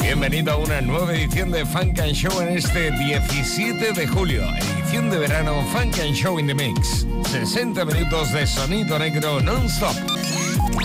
Bienvenido 0.00 0.52
a 0.52 0.56
una 0.56 0.80
nueva 0.80 1.12
edición 1.12 1.50
de 1.50 1.64
Funk 1.66 1.98
and 2.00 2.12
Show 2.12 2.40
en 2.40 2.56
este 2.56 2.90
17 2.90 3.92
de 3.92 4.06
julio. 4.06 4.42
Edición 4.56 5.10
de 5.10 5.18
verano 5.18 5.62
Funk 5.72 5.98
and 5.98 6.14
Show 6.14 6.38
in 6.38 6.46
the 6.46 6.54
Mix. 6.54 7.06
60 7.30 7.84
minutos 7.84 8.32
de 8.32 8.46
sonido 8.46 8.98
negro 8.98 9.40
non-stop. 9.40 9.94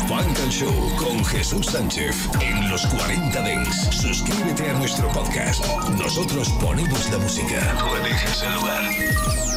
Funk 0.08 0.38
and 0.44 0.52
Show 0.52 0.96
con 0.98 1.24
Jesús 1.26 1.68
Sánchez 1.68 2.30
en 2.42 2.70
los 2.70 2.86
40 2.88 3.42
Dens. 3.42 3.76
Suscríbete 3.92 4.70
a 4.70 4.74
nuestro 4.74 5.08
podcast. 5.10 5.66
Nosotros 5.98 6.50
ponemos 6.62 7.10
la 7.10 7.18
música. 7.20 7.76
Tú 7.80 7.96
eliges 7.96 8.44
el 8.44 8.54
lugar. 8.54 9.57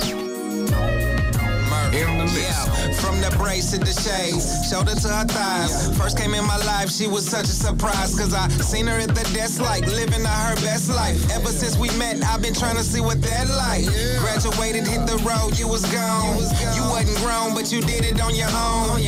Yeah, 1.92 2.92
from 3.02 3.20
the 3.20 3.34
brace 3.36 3.72
to 3.72 3.78
the 3.78 3.92
shades, 3.92 4.68
shoulder 4.70 4.94
to 4.94 5.08
her 5.08 5.24
thighs. 5.24 5.96
First 5.98 6.16
came 6.16 6.34
in 6.34 6.44
my 6.46 6.56
life, 6.58 6.90
she 6.90 7.06
was 7.08 7.26
such 7.28 7.46
a 7.46 7.56
surprise. 7.66 8.16
Cause 8.18 8.32
I 8.32 8.48
seen 8.48 8.86
her 8.86 8.98
at 8.98 9.08
the 9.08 9.26
desk 9.34 9.60
like 9.60 9.86
living 9.86 10.24
out 10.24 10.50
her 10.50 10.54
best 10.62 10.88
life. 10.88 11.18
Ever 11.32 11.48
since 11.48 11.76
we 11.76 11.90
met, 11.98 12.22
I've 12.22 12.42
been 12.42 12.54
trying 12.54 12.76
to 12.76 12.84
see 12.84 13.00
what 13.00 13.20
that 13.22 13.48
like. 13.50 13.84
Graduated, 14.20 14.86
hit 14.86 15.06
the 15.06 15.18
road, 15.26 15.58
you 15.58 15.66
was 15.66 15.84
gone. 15.92 16.38
You 16.76 16.82
wasn't 16.86 17.18
grown, 17.18 17.54
but 17.54 17.72
you 17.72 17.80
did 17.80 18.04
it 18.04 18.20
on 18.20 18.34
your 18.34 18.50
own. 18.54 19.00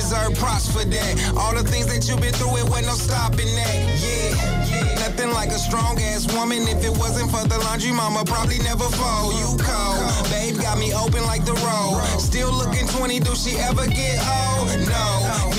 Deserve 0.00 0.32
props 0.40 0.64
for 0.64 0.80
that. 0.80 1.12
All 1.36 1.52
the 1.52 1.62
things 1.62 1.84
that 1.92 2.08
you've 2.08 2.24
been 2.24 2.32
through, 2.32 2.56
it 2.56 2.64
wasn't 2.72 2.88
no 2.88 2.96
stopping 2.96 3.52
that. 3.52 3.76
Yeah, 4.00 4.32
yeah, 4.64 4.96
nothing 4.96 5.28
like 5.36 5.52
a 5.52 5.60
strong 5.60 6.00
ass 6.00 6.24
woman. 6.32 6.64
If 6.72 6.80
it 6.80 6.96
wasn't 6.96 7.28
for 7.28 7.44
the 7.44 7.60
laundry, 7.68 7.92
mama 7.92 8.24
probably 8.24 8.64
never 8.64 8.88
fold. 8.96 9.36
You 9.36 9.60
cold, 9.60 10.00
babe 10.32 10.56
got 10.56 10.80
me 10.80 10.96
open 10.96 11.20
like 11.28 11.44
the 11.44 11.52
road. 11.60 12.00
Still 12.16 12.48
looking 12.48 12.88
20, 12.88 13.20
do 13.20 13.36
she 13.36 13.60
ever 13.60 13.84
get 13.92 14.16
old? 14.24 14.72
No, 14.88 15.06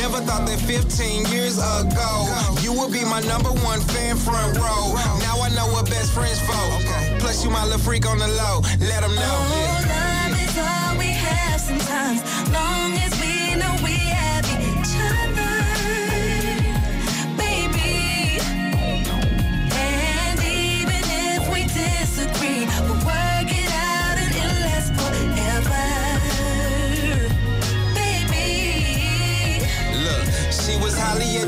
never 0.02 0.25
thought 0.25 0.50
that 0.50 0.58
15 0.66 1.30
years 1.30 1.62
ago 1.62 2.25
you 2.66 2.73
would 2.73 2.92
be 2.92 3.06
my 3.06 3.22
number 3.30 3.53
one 3.62 3.80
fan 3.94 4.17
front 4.17 4.58
row. 4.58 4.97
Now 5.22 5.38
I 5.38 5.53
know 5.53 5.69
what 5.69 5.86
best 5.86 6.17
friends 6.17 6.42
for. 6.42 6.66
Plus 7.22 7.45
you 7.45 7.53
my 7.53 7.62
little 7.69 7.78
freak 7.78 8.09
on 8.09 8.17
the 8.17 8.28
low. 8.42 8.66
Let 8.89 9.06
them 9.06 9.14
know. 9.14 9.38
Oh, 9.38 9.86
love 9.86 10.34
is 10.34 10.58
all 10.58 10.97
we 10.97 11.14
have 11.14 11.62
sometimes. 11.62 12.41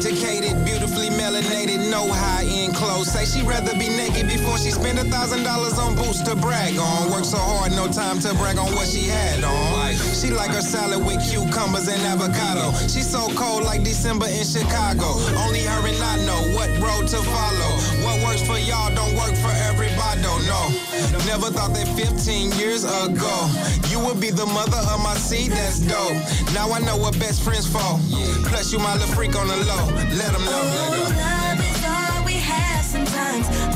Educated, 0.05 0.65
beautifully 0.65 1.07
melanated, 1.07 1.79
no 1.89 2.11
high-end 2.11 2.75
clothes. 2.75 3.11
Say 3.11 3.23
she'd 3.23 3.47
rather 3.47 3.71
be 3.79 3.87
naked 3.87 4.27
before 4.27 4.57
she 4.57 4.69
spent 4.71 4.99
a 4.99 5.05
thousand 5.05 5.43
dollars 5.43 5.79
on 5.79 5.95
boots 5.95 6.21
to 6.23 6.35
brag 6.35 6.77
on. 6.77 7.09
Work 7.09 7.23
so 7.23 7.37
hard, 7.37 7.71
no 7.71 7.87
time 7.87 8.19
to 8.19 8.33
brag 8.35 8.57
on 8.57 8.67
what 8.75 8.87
she 8.87 9.07
had 9.07 9.43
on. 9.43 9.93
She 9.95 10.29
like 10.29 10.51
her 10.51 10.61
salad 10.61 11.05
with 11.05 11.23
cucumbers 11.23 11.87
and 11.87 12.01
avocado. 12.03 12.75
She's 12.91 13.09
so 13.09 13.31
cold 13.35 13.63
like 13.63 13.83
December 13.83 14.27
in 14.27 14.43
Chicago. 14.43 15.07
Only 15.39 15.63
her 15.63 15.87
and 15.87 15.99
I 16.03 16.19
know 16.27 16.41
what 16.51 16.67
road 16.83 17.07
to 17.07 17.19
follow. 17.23 17.71
Works 18.23 18.41
for 18.41 18.57
y'all 18.57 18.93
don't 18.95 19.13
work 19.15 19.35
for 19.35 19.51
everybody, 19.69 20.21
don't 20.21 20.45
know. 20.47 20.67
Never 21.25 21.51
thought 21.51 21.73
that 21.73 21.87
15 21.95 22.51
years 22.53 22.83
ago 22.83 23.35
you 23.89 23.99
would 23.99 24.19
be 24.19 24.31
the 24.31 24.45
mother 24.45 24.77
of 24.91 25.03
my 25.03 25.15
seed, 25.15 25.51
that's 25.51 25.79
dope. 25.79 26.15
Now 26.53 26.71
I 26.71 26.79
know 26.79 26.97
what 26.97 27.19
best 27.19 27.43
friends 27.43 27.67
for. 27.67 27.99
Plus 28.47 28.71
you 28.71 28.79
my 28.79 28.93
little 28.93 29.13
freak 29.15 29.35
on 29.35 29.47
the 29.47 29.57
low. 29.57 29.85
Let 30.15 30.31
them 30.31 30.45
know. 30.45 30.61
Oh, 30.63 31.13
love 31.19 31.59
is 31.59 31.83
all 31.85 32.25
we 32.25 32.33
have 32.33 32.83
sometimes. 32.85 33.72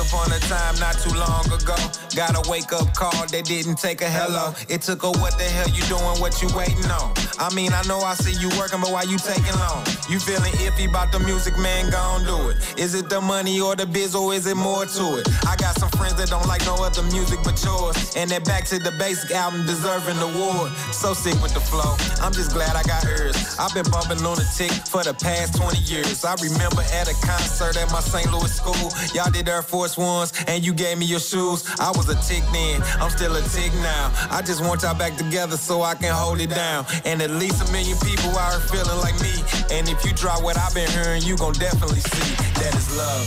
Once 0.00 0.12
upon 0.12 0.32
a 0.32 0.38
time, 0.40 0.74
not 0.78 0.98
too 0.98 1.14
long 1.14 1.44
ago, 1.52 1.99
got 2.14 2.34
a 2.34 2.50
wake 2.50 2.72
up 2.72 2.94
call 2.94 3.26
that 3.26 3.44
didn't 3.44 3.76
take 3.76 4.00
a 4.00 4.08
hello. 4.08 4.54
It 4.68 4.82
took 4.82 5.02
a 5.02 5.10
what 5.10 5.36
the 5.38 5.44
hell 5.44 5.68
you 5.68 5.82
doing, 5.84 6.20
what 6.20 6.40
you 6.42 6.48
waiting 6.56 6.90
on? 6.90 7.14
I 7.38 7.52
mean, 7.54 7.72
I 7.72 7.82
know 7.88 8.00
I 8.00 8.14
see 8.14 8.32
you 8.40 8.48
working, 8.58 8.80
but 8.80 8.90
why 8.92 9.02
you 9.02 9.18
taking 9.18 9.56
long? 9.58 9.84
You 10.08 10.18
feeling 10.18 10.52
iffy 10.64 10.88
about 10.88 11.12
the 11.12 11.20
music, 11.20 11.56
man, 11.58 11.90
gon' 11.90 12.24
do 12.24 12.50
it. 12.50 12.56
Is 12.78 12.94
it 12.94 13.08
the 13.08 13.20
money 13.20 13.60
or 13.60 13.76
the 13.76 13.86
biz 13.86 14.14
or 14.14 14.34
is 14.34 14.46
it 14.46 14.56
more 14.56 14.86
to 14.86 15.04
it? 15.18 15.28
I 15.46 15.56
got 15.56 15.78
some 15.78 15.90
friends 15.90 16.14
that 16.16 16.28
don't 16.28 16.46
like 16.46 16.64
no 16.66 16.74
other 16.82 17.02
music 17.04 17.38
but 17.44 17.62
yours. 17.64 18.16
And 18.16 18.30
that 18.30 18.44
back 18.44 18.64
to 18.66 18.78
the 18.78 18.92
basic 18.98 19.30
album 19.30 19.66
deserving 19.66 20.16
the 20.16 20.28
award. 20.28 20.72
So 20.92 21.14
sick 21.14 21.40
with 21.42 21.54
the 21.54 21.60
flow. 21.60 21.96
I'm 22.24 22.32
just 22.32 22.52
glad 22.52 22.76
I 22.76 22.82
got 22.82 23.04
hers. 23.04 23.36
I've 23.58 23.74
been 23.74 23.88
bumping 23.90 24.22
lunatic 24.22 24.72
for 24.88 25.02
the 25.02 25.14
past 25.14 25.56
20 25.56 25.78
years. 25.84 26.24
I 26.24 26.34
remember 26.42 26.82
at 26.92 27.08
a 27.08 27.14
concert 27.26 27.76
at 27.76 27.90
my 27.92 28.00
St. 28.00 28.30
Louis 28.32 28.52
school. 28.52 28.90
Y'all 29.14 29.30
did 29.30 29.48
Air 29.48 29.62
Force 29.62 29.96
Ones 29.96 30.32
and 30.46 30.64
you 30.64 30.72
gave 30.72 30.98
me 30.98 31.06
your 31.06 31.20
shoes. 31.20 31.64
I 31.80 31.90
was 31.96 31.99
a 32.08 32.14
tick 32.26 32.44
then. 32.52 32.82
I'm 33.00 33.10
still 33.10 33.34
a 33.36 33.42
tick 33.42 33.72
now. 33.74 34.12
I 34.30 34.42
just 34.42 34.62
want 34.64 34.82
y'all 34.82 34.94
back 34.94 35.16
together 35.16 35.56
so 35.56 35.82
I 35.82 35.94
can 35.94 36.14
hold 36.14 36.40
it 36.40 36.50
down. 36.50 36.86
And 37.04 37.20
at 37.22 37.30
least 37.30 37.68
a 37.68 37.72
million 37.72 37.98
people 37.98 38.30
here 38.30 38.60
feeling 38.70 38.98
like 39.00 39.18
me. 39.20 39.42
And 39.70 39.88
if 39.88 40.04
you 40.04 40.12
try 40.12 40.36
what 40.38 40.56
I've 40.56 40.74
been 40.74 40.90
hearing, 40.90 41.22
you 41.22 41.36
gon' 41.36 41.54
definitely 41.54 42.00
see 42.00 42.34
that 42.60 42.74
is 42.74 42.96
love. 42.96 43.26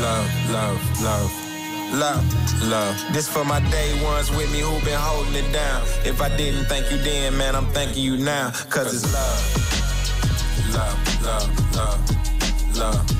Love, 0.00 0.50
love, 0.50 1.02
love. 1.02 1.46
Love, 1.92 2.62
love. 2.64 2.96
This 3.12 3.28
for 3.28 3.44
my 3.44 3.60
day 3.70 4.02
ones 4.02 4.30
with 4.30 4.50
me 4.52 4.60
who 4.60 4.72
been 4.84 4.98
holding 4.98 5.34
it 5.34 5.52
down. 5.52 5.82
If 6.04 6.20
I 6.20 6.28
didn't 6.36 6.64
thank 6.64 6.90
you 6.90 6.98
then, 6.98 7.36
man, 7.36 7.54
I'm 7.54 7.66
thanking 7.66 8.02
you 8.02 8.16
now. 8.16 8.50
Cause 8.68 8.92
it's 8.92 9.12
love. 9.14 9.66
Love, 10.74 11.22
love, 11.22 11.76
love, 11.76 12.76
love. 12.76 13.15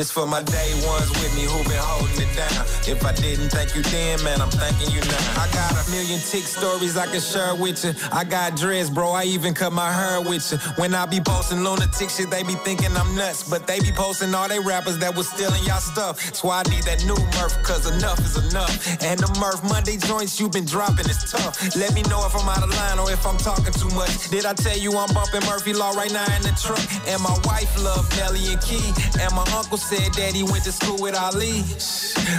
This 0.00 0.10
for 0.10 0.24
my 0.24 0.42
day 0.42 0.72
ones 0.88 1.10
with 1.20 1.36
me 1.36 1.44
who 1.44 1.62
been 1.68 1.76
holding 1.76 2.24
it 2.24 2.32
down. 2.34 2.64
If 2.88 3.04
I 3.04 3.12
didn't 3.12 3.50
thank 3.50 3.76
you 3.76 3.82
then, 3.82 4.24
man, 4.24 4.40
I'm 4.40 4.48
thanking 4.48 4.88
you 4.88 5.02
now. 5.04 5.42
I 5.42 5.44
got 5.52 5.76
a 5.76 5.90
million 5.90 6.18
tick 6.20 6.44
stories 6.48 6.96
I 6.96 7.04
can 7.04 7.20
share 7.20 7.54
with 7.54 7.84
you. 7.84 7.92
I 8.10 8.24
got 8.24 8.56
dreads, 8.56 8.88
bro. 8.88 9.10
I 9.10 9.24
even 9.24 9.52
cut 9.52 9.74
my 9.74 9.92
hair 9.92 10.22
with 10.22 10.50
you. 10.50 10.56
When 10.80 10.94
I 10.94 11.04
be 11.04 11.20
posting 11.20 11.60
lunatic 11.60 12.08
shit, 12.08 12.30
they 12.30 12.42
be 12.42 12.54
thinking 12.64 12.96
I'm 12.96 13.14
nuts. 13.14 13.44
But 13.44 13.66
they 13.66 13.78
be 13.80 13.92
posting 13.92 14.32
all 14.32 14.48
they 14.48 14.58
rappers 14.58 14.96
that 15.04 15.14
was 15.14 15.28
stealing 15.28 15.62
y'all 15.64 15.84
stuff. 15.84 16.16
That's 16.24 16.42
why 16.42 16.62
I 16.64 16.70
need 16.70 16.84
that 16.84 17.04
new 17.04 17.20
Murph, 17.36 17.60
cause 17.62 17.84
enough 17.84 18.20
is 18.20 18.40
enough. 18.40 18.72
And 19.04 19.20
the 19.20 19.28
Murph 19.38 19.62
Monday 19.68 19.98
joints 19.98 20.40
you 20.40 20.48
been 20.48 20.64
dropping 20.64 21.10
is 21.12 21.30
tough. 21.30 21.76
Let 21.76 21.92
me 21.92 22.00
know 22.08 22.24
if 22.24 22.32
I'm 22.34 22.48
out 22.48 22.64
of 22.64 22.72
line 22.72 22.98
or 22.98 23.12
if 23.12 23.26
I'm 23.26 23.36
talking 23.36 23.74
too 23.76 23.92
much. 23.92 24.30
Did 24.30 24.46
I 24.46 24.54
tell 24.54 24.78
you 24.78 24.96
I'm 24.96 25.12
bumping 25.12 25.44
Murphy 25.44 25.74
Law 25.74 25.92
right 25.92 26.10
now 26.10 26.24
in 26.36 26.40
the 26.40 26.56
truck? 26.56 26.80
And 27.04 27.20
my 27.20 27.36
wife 27.44 27.68
love 27.84 28.08
Nelly 28.16 28.56
and 28.56 28.62
Key. 28.64 28.96
And 29.20 29.28
my 29.36 29.44
uncle 29.52 29.76
said 29.90 30.14
that 30.14 30.32
he 30.34 30.44
went 30.44 30.62
to 30.62 30.70
school 30.70 31.02
with 31.02 31.18
Ali. 31.18 31.66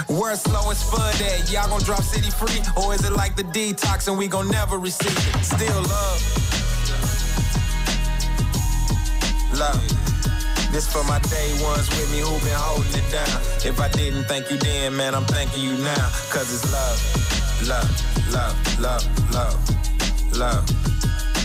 We're 0.08 0.34
slow 0.36 0.72
and 0.72 0.78
spud 0.78 1.12
that. 1.20 1.52
Y'all 1.52 1.68
gon' 1.68 1.84
drop 1.84 2.00
city 2.00 2.30
free? 2.30 2.64
Or 2.80 2.94
is 2.94 3.04
it 3.04 3.12
like 3.12 3.36
the 3.36 3.44
detox 3.44 4.08
and 4.08 4.16
we 4.16 4.26
gon' 4.26 4.48
never 4.48 4.78
receive 4.78 5.12
it? 5.12 5.44
Still 5.44 5.82
love. 5.84 6.20
Love. 9.60 9.84
This 10.72 10.88
for 10.88 11.04
my 11.04 11.20
day 11.28 11.52
ones 11.60 11.92
with 11.92 12.08
me 12.10 12.20
who 12.24 12.32
been 12.40 12.56
holding 12.56 12.96
it 12.96 13.08
down. 13.12 13.36
If 13.60 13.78
I 13.78 13.88
didn't 13.88 14.24
thank 14.24 14.50
you 14.50 14.56
then, 14.56 14.96
man, 14.96 15.14
I'm 15.14 15.26
thanking 15.26 15.62
you 15.62 15.76
now. 15.84 16.08
Cause 16.32 16.48
it's 16.48 16.64
love. 16.72 16.96
Love, 17.68 17.92
love, 18.32 18.56
love, 18.80 19.04
love, 19.36 19.60
love. 20.40 20.64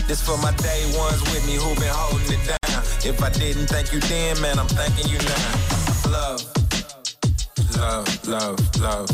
This 0.08 0.24
for 0.24 0.38
my 0.38 0.56
day 0.56 0.88
ones 0.96 1.20
with 1.28 1.44
me 1.44 1.60
who 1.60 1.68
been 1.76 1.92
holding 1.92 2.32
it 2.32 2.44
down. 2.48 2.80
If 3.04 3.22
I 3.22 3.28
didn't 3.28 3.66
thank 3.66 3.92
you 3.92 4.00
then, 4.00 4.40
man, 4.40 4.58
I'm 4.58 4.68
thanking 4.68 5.12
you 5.12 5.18
now. 5.18 5.77
Love, 6.10 6.42
love, 7.76 8.28
love, 8.28 8.80
love. 8.80 9.10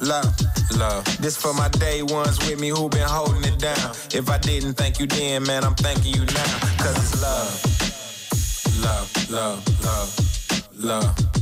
Love, 0.00 0.32
love. 0.78 1.04
This 1.20 1.36
for 1.36 1.52
my 1.54 1.68
day 1.70 2.02
ones 2.02 2.38
with 2.38 2.60
me 2.60 2.68
who 2.68 2.88
been 2.88 3.08
holding 3.08 3.42
it 3.44 3.58
down. 3.58 3.90
If 4.14 4.30
I 4.30 4.38
didn't 4.38 4.74
thank 4.74 5.00
you 5.00 5.06
then, 5.06 5.42
man, 5.42 5.64
I'm 5.64 5.74
thanking 5.74 6.14
you 6.14 6.24
now. 6.24 6.58
Cause 6.78 6.96
it's 6.96 7.20
love, 7.20 7.50
love, 8.84 9.30
love, 9.30 9.84
love, 9.84 11.14
love. 11.16 11.37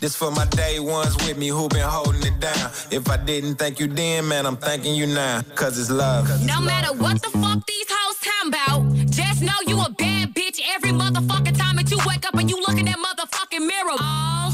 This 0.00 0.14
for 0.14 0.30
my 0.30 0.44
day 0.46 0.78
ones 0.78 1.16
with 1.16 1.36
me 1.36 1.48
who 1.48 1.68
been 1.68 1.80
holding 1.88 2.22
it 2.22 2.38
down. 2.40 2.70
If 2.90 3.10
I 3.10 3.16
didn't 3.16 3.56
thank 3.56 3.80
you 3.80 3.88
then, 3.88 4.28
man, 4.28 4.46
I'm 4.46 4.56
thanking 4.56 4.94
you 4.94 5.06
now. 5.06 5.42
Cause 5.56 5.78
it's 5.78 5.90
love. 5.90 6.28
No 6.46 6.60
matter 6.60 6.92
what 6.96 7.20
the 7.20 7.30
fuck 7.30 7.66
these 7.66 7.86
hoes 7.88 8.16
talking 8.20 8.48
about, 8.48 9.10
just 9.10 9.42
know 9.42 9.58
you 9.66 9.80
a 9.80 9.90
bad 9.90 10.34
bitch 10.34 10.60
every 10.74 10.90
motherfucking 10.90 11.58
time 11.58 11.76
that 11.76 11.90
you 11.90 11.98
wake 12.06 12.24
up 12.26 12.34
and 12.34 12.48
you 12.48 12.60
look 12.60 12.78
in 12.78 12.84
that 12.86 12.98
motherfucking 12.98 13.66
mirror. 13.66 13.96
All 14.00 14.50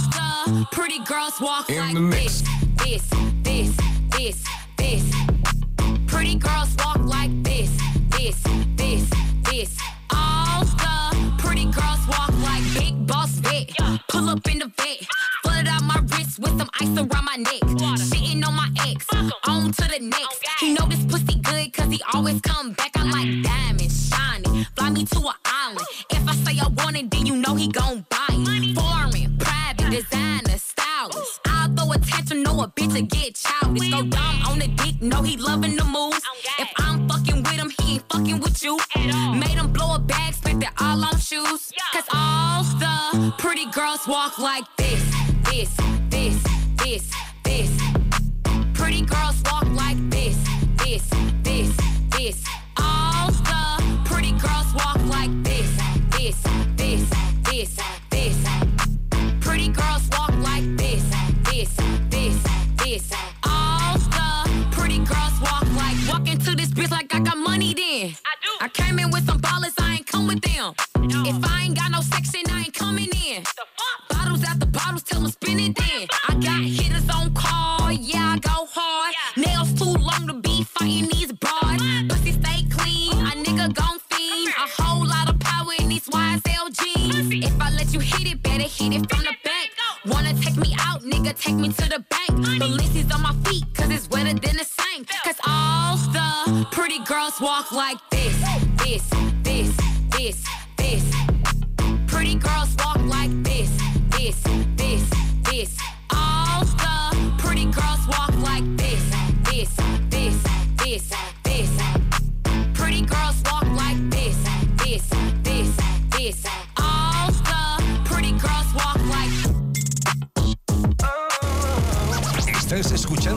the 0.46 0.66
pretty 0.72 0.98
girls 1.04 1.38
walk 1.40 1.68
In 1.68 1.76
like 1.78 1.94
the 1.94 2.00
mix. 2.00 2.42
this, 2.82 3.02
this, 3.02 3.10
this, 3.42 3.76
this. 4.16 4.63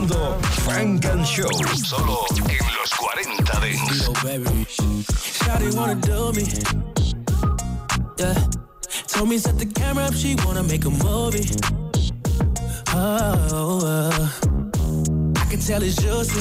Escuchando 0.08 0.38
Funk 0.64 1.04
and 1.06 1.26
Show. 1.26 1.48
Solo 1.84 2.24
en 2.48 2.56
los 2.78 2.94
40 2.94 3.60
Dance. 3.60 4.04
Yo, 4.04 4.12
baby. 4.24 4.66
Shawty 4.66 5.74
wanna 5.76 5.94
do 5.96 6.32
me. 6.32 6.44
Yeah. 8.16 8.34
Told 9.06 9.28
me 9.28 9.38
set 9.38 9.58
the 9.58 9.66
camera 9.66 10.04
up, 10.04 10.14
she 10.14 10.36
wanna 10.44 10.62
make 10.62 10.84
a 10.86 10.90
movie. 10.90 11.50
Oh, 12.94 13.80
uh. 13.84 14.28
I 15.36 15.44
can 15.50 15.60
tell 15.60 15.82
it's 15.82 15.96
juicy. 15.96 16.40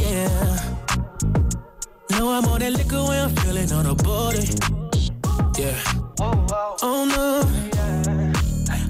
Yeah. 0.00 0.58
Know 2.10 2.32
I'm 2.32 2.44
on 2.46 2.60
that 2.60 2.72
liquor 2.72 3.02
when 3.02 3.18
I'm 3.18 3.36
feeling 3.36 3.72
on 3.72 3.86
a 3.86 3.94
body. 3.94 4.48
Yeah. 5.58 5.76
Oh 6.82 7.04
no. 7.04 7.42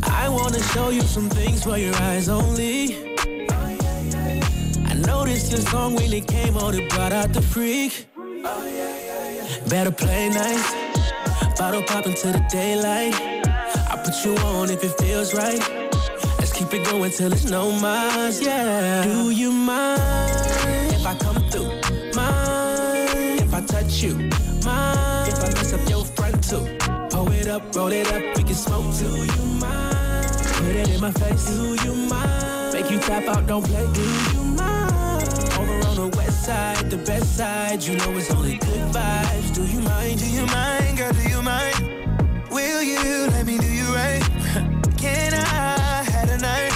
I 0.04 0.28
wanna 0.28 0.62
show 0.62 0.90
you 0.90 1.02
some 1.02 1.28
things 1.28 1.64
for 1.64 1.76
your 1.76 1.94
eyes 1.96 2.28
only. 2.28 3.11
Noticed 5.06 5.50
your 5.50 5.60
song 5.60 5.94
when 5.94 6.12
it 6.12 6.26
came 6.26 6.56
on, 6.56 6.74
it 6.74 6.88
brought 6.90 7.12
out 7.12 7.32
the 7.32 7.42
freak. 7.42 8.06
Better 9.68 9.90
play 9.90 10.28
nice. 10.28 10.72
Bottle 11.58 11.82
pop 11.82 12.06
into 12.06 12.28
the 12.28 12.44
daylight. 12.50 13.14
I 13.90 14.00
put 14.04 14.24
you 14.24 14.36
on 14.46 14.70
if 14.70 14.82
it 14.84 14.94
feels 15.00 15.34
right. 15.34 15.60
Let's 16.38 16.52
keep 16.52 16.72
it 16.74 16.84
going 16.84 17.10
till 17.10 17.32
it's 17.32 17.48
no 17.48 17.70
miles, 17.72 18.40
yeah. 18.40 19.04
Do 19.04 19.30
you 19.30 19.52
mind 19.52 20.00
if 20.92 21.06
I 21.06 21.14
come 21.16 21.42
through? 21.50 21.68
Mind 22.14 23.40
if 23.40 23.54
I 23.54 23.60
touch 23.60 24.02
you? 24.02 24.14
Mind 24.64 25.28
if 25.28 25.38
I 25.42 25.48
mess 25.54 25.72
up 25.72 25.88
your 25.88 26.04
front 26.04 26.42
too? 26.48 26.78
Pull 27.10 27.32
it 27.32 27.48
up, 27.48 27.74
roll 27.74 27.92
it 27.92 28.12
up, 28.12 28.22
we 28.36 28.42
can 28.42 28.54
smoke 28.54 28.94
too. 28.94 29.08
Do 29.08 29.24
you 29.24 29.46
mind? 29.60 30.26
Put 30.58 30.76
it 30.76 30.88
in 30.88 31.00
my 31.00 31.12
face. 31.12 31.46
Do 31.46 31.74
you 31.84 31.94
mind? 32.08 32.72
Make 32.72 32.90
you 32.90 32.98
tap 32.98 33.24
out, 33.28 33.46
don't 33.46 33.64
play. 33.64 33.86
Do 33.92 34.00
you 34.00 34.41
side, 36.42 36.90
the 36.90 36.96
best 36.96 37.36
side. 37.36 37.82
You 37.84 37.96
know 37.98 38.16
it's 38.18 38.30
only 38.32 38.58
good 38.58 38.86
vibes. 38.92 39.54
Do 39.54 39.64
you 39.64 39.80
mind? 39.80 40.18
Do 40.18 40.28
you 40.28 40.44
mind, 40.46 40.98
girl? 40.98 41.12
Do 41.12 41.24
you 41.28 41.42
mind? 41.42 41.76
Will 42.50 42.82
you 42.82 43.28
let 43.34 43.46
me 43.46 43.58
do 43.58 43.70
you 43.80 43.88
right? 43.94 44.22
Can 45.02 45.34
I 45.34 46.02
have 46.14 46.30
a 46.36 46.38
night? 46.38 46.72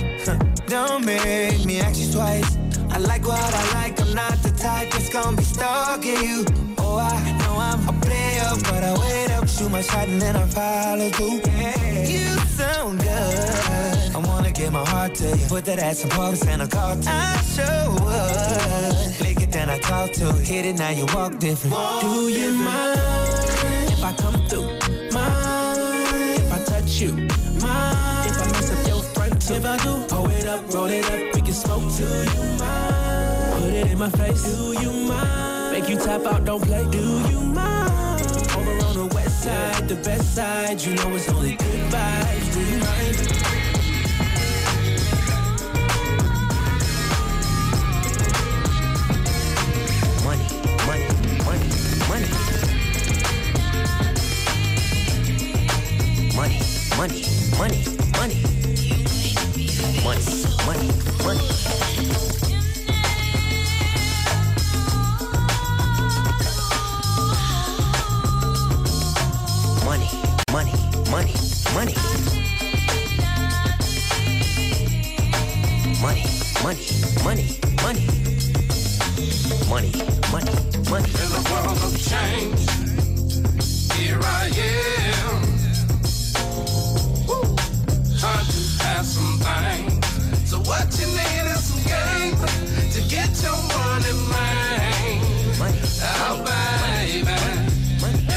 Don't 0.66 1.04
make 1.04 1.64
me 1.64 1.80
ask 1.80 1.98
you 2.00 2.12
twice. 2.12 2.58
I 2.90 2.98
like 2.98 3.26
what 3.26 3.52
I 3.62 3.64
like. 3.78 4.00
I'm 4.00 4.14
not 4.14 4.36
the 4.46 4.50
type 4.50 4.90
that's 4.92 5.10
gonna 5.10 5.36
be 5.36 5.42
stalking 5.42 6.22
you. 6.28 6.44
Oh, 6.78 6.98
I 6.98 7.32
know 7.40 7.54
I'm 7.68 7.82
a 7.88 7.94
player, 8.04 8.50
but 8.68 8.82
I 8.90 8.92
wait 9.00 9.30
up, 9.32 9.48
shoot 9.48 9.70
my 9.70 9.82
shot, 9.82 10.08
and 10.08 10.20
then 10.22 10.36
I 10.36 10.46
follow 10.46 11.10
through. 11.10 11.40
Yeah. 11.50 12.06
You 12.14 12.26
sound 12.60 13.00
good. 13.00 14.14
I 14.16 14.18
wanna 14.28 14.52
give 14.52 14.72
my 14.72 14.84
heart 14.88 15.14
to 15.16 15.28
you. 15.36 15.46
Put 15.48 15.64
that 15.64 15.80
ass 15.80 16.04
in 16.04 16.10
parks 16.10 16.46
and 16.46 16.62
a 16.62 16.68
car 16.68 16.96
I 17.06 17.42
sure 17.54 17.90
would. 18.04 19.25
Then 19.50 19.70
I 19.70 19.78
talk 19.78 20.12
to 20.12 20.28
it. 20.30 20.46
Hit 20.46 20.66
it, 20.66 20.76
now 20.78 20.90
you 20.90 21.06
walk 21.14 21.38
different. 21.38 21.74
Do 22.02 22.28
you 22.28 22.52
mind 22.52 23.00
if 23.90 24.04
I 24.04 24.12
come 24.18 24.34
through? 24.48 24.66
Mind 25.12 25.78
if 26.40 26.52
I 26.52 26.58
touch 26.64 27.00
you? 27.00 27.12
Mind 27.12 28.26
if 28.28 28.38
I 28.42 28.46
mess 28.52 28.70
up 28.72 28.86
your 28.86 29.02
front 29.02 29.40
too? 29.40 29.54
If 29.54 29.64
I 29.64 29.76
do, 29.78 30.04
pull 30.08 30.30
it 30.30 30.46
up, 30.46 30.72
roll 30.74 30.86
it 30.86 31.04
up, 31.06 31.34
we 31.34 31.40
can 31.40 31.54
smoke. 31.54 31.90
Do 31.96 32.04
you 32.04 32.58
mind? 32.58 33.62
Put 33.62 33.72
it 33.72 33.90
in 33.92 33.98
my 33.98 34.10
face. 34.10 34.42
Do 34.42 34.72
you 34.80 34.92
mind? 35.08 35.72
Make 35.72 35.88
you 35.88 35.96
tap 35.96 36.26
out, 36.26 36.44
don't 36.44 36.62
play. 36.62 36.84
Do 36.90 36.98
you 36.98 37.40
mind? 37.40 38.20
Over 38.56 38.84
on 38.86 38.94
the 38.94 39.06
west 39.14 39.44
side, 39.44 39.88
the 39.88 39.96
best 39.96 40.34
side. 40.34 40.82
You 40.82 40.94
know 40.96 41.14
it's 41.14 41.28
only 41.30 41.56
good 41.56 41.92
vibes. 41.92 42.52
Do 42.52 42.60
you 42.60 42.78
mind? 42.78 43.75
Money, 56.36 56.60
money, 56.96 57.24
money, 57.58 57.82
money. 58.12 58.42
Money, 60.04 60.24
money, 60.66 60.90
money. 61.24 62.56
Money, 69.84 70.10
money, 70.52 70.72
money, 71.10 71.34
money. 71.74 71.94
Money, 76.02 76.24
money, 76.62 76.86
money, 77.24 77.46
money. 77.82 78.06
Money, 79.70 79.92
money, 80.32 80.54
money. 80.90 81.10
In 81.10 81.28
the 81.32 81.42
world 81.50 81.80
of 81.86 81.94
change, 82.08 82.62
here 83.96 84.20
I 84.22 84.48
am. 84.48 85.55
What 90.86 91.00
you 91.00 91.06
need 91.06 91.56
some 91.56 91.82
game 91.82 92.36
to 92.92 93.00
get 93.08 93.42
your 93.42 93.56
money. 93.74 94.12
Oh, 96.22 96.44
baby. 96.44 97.24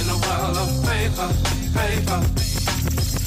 The 0.10 0.16
world 0.26 0.58
of 0.58 0.70
paper, 0.86 1.28
paper. 1.78 2.20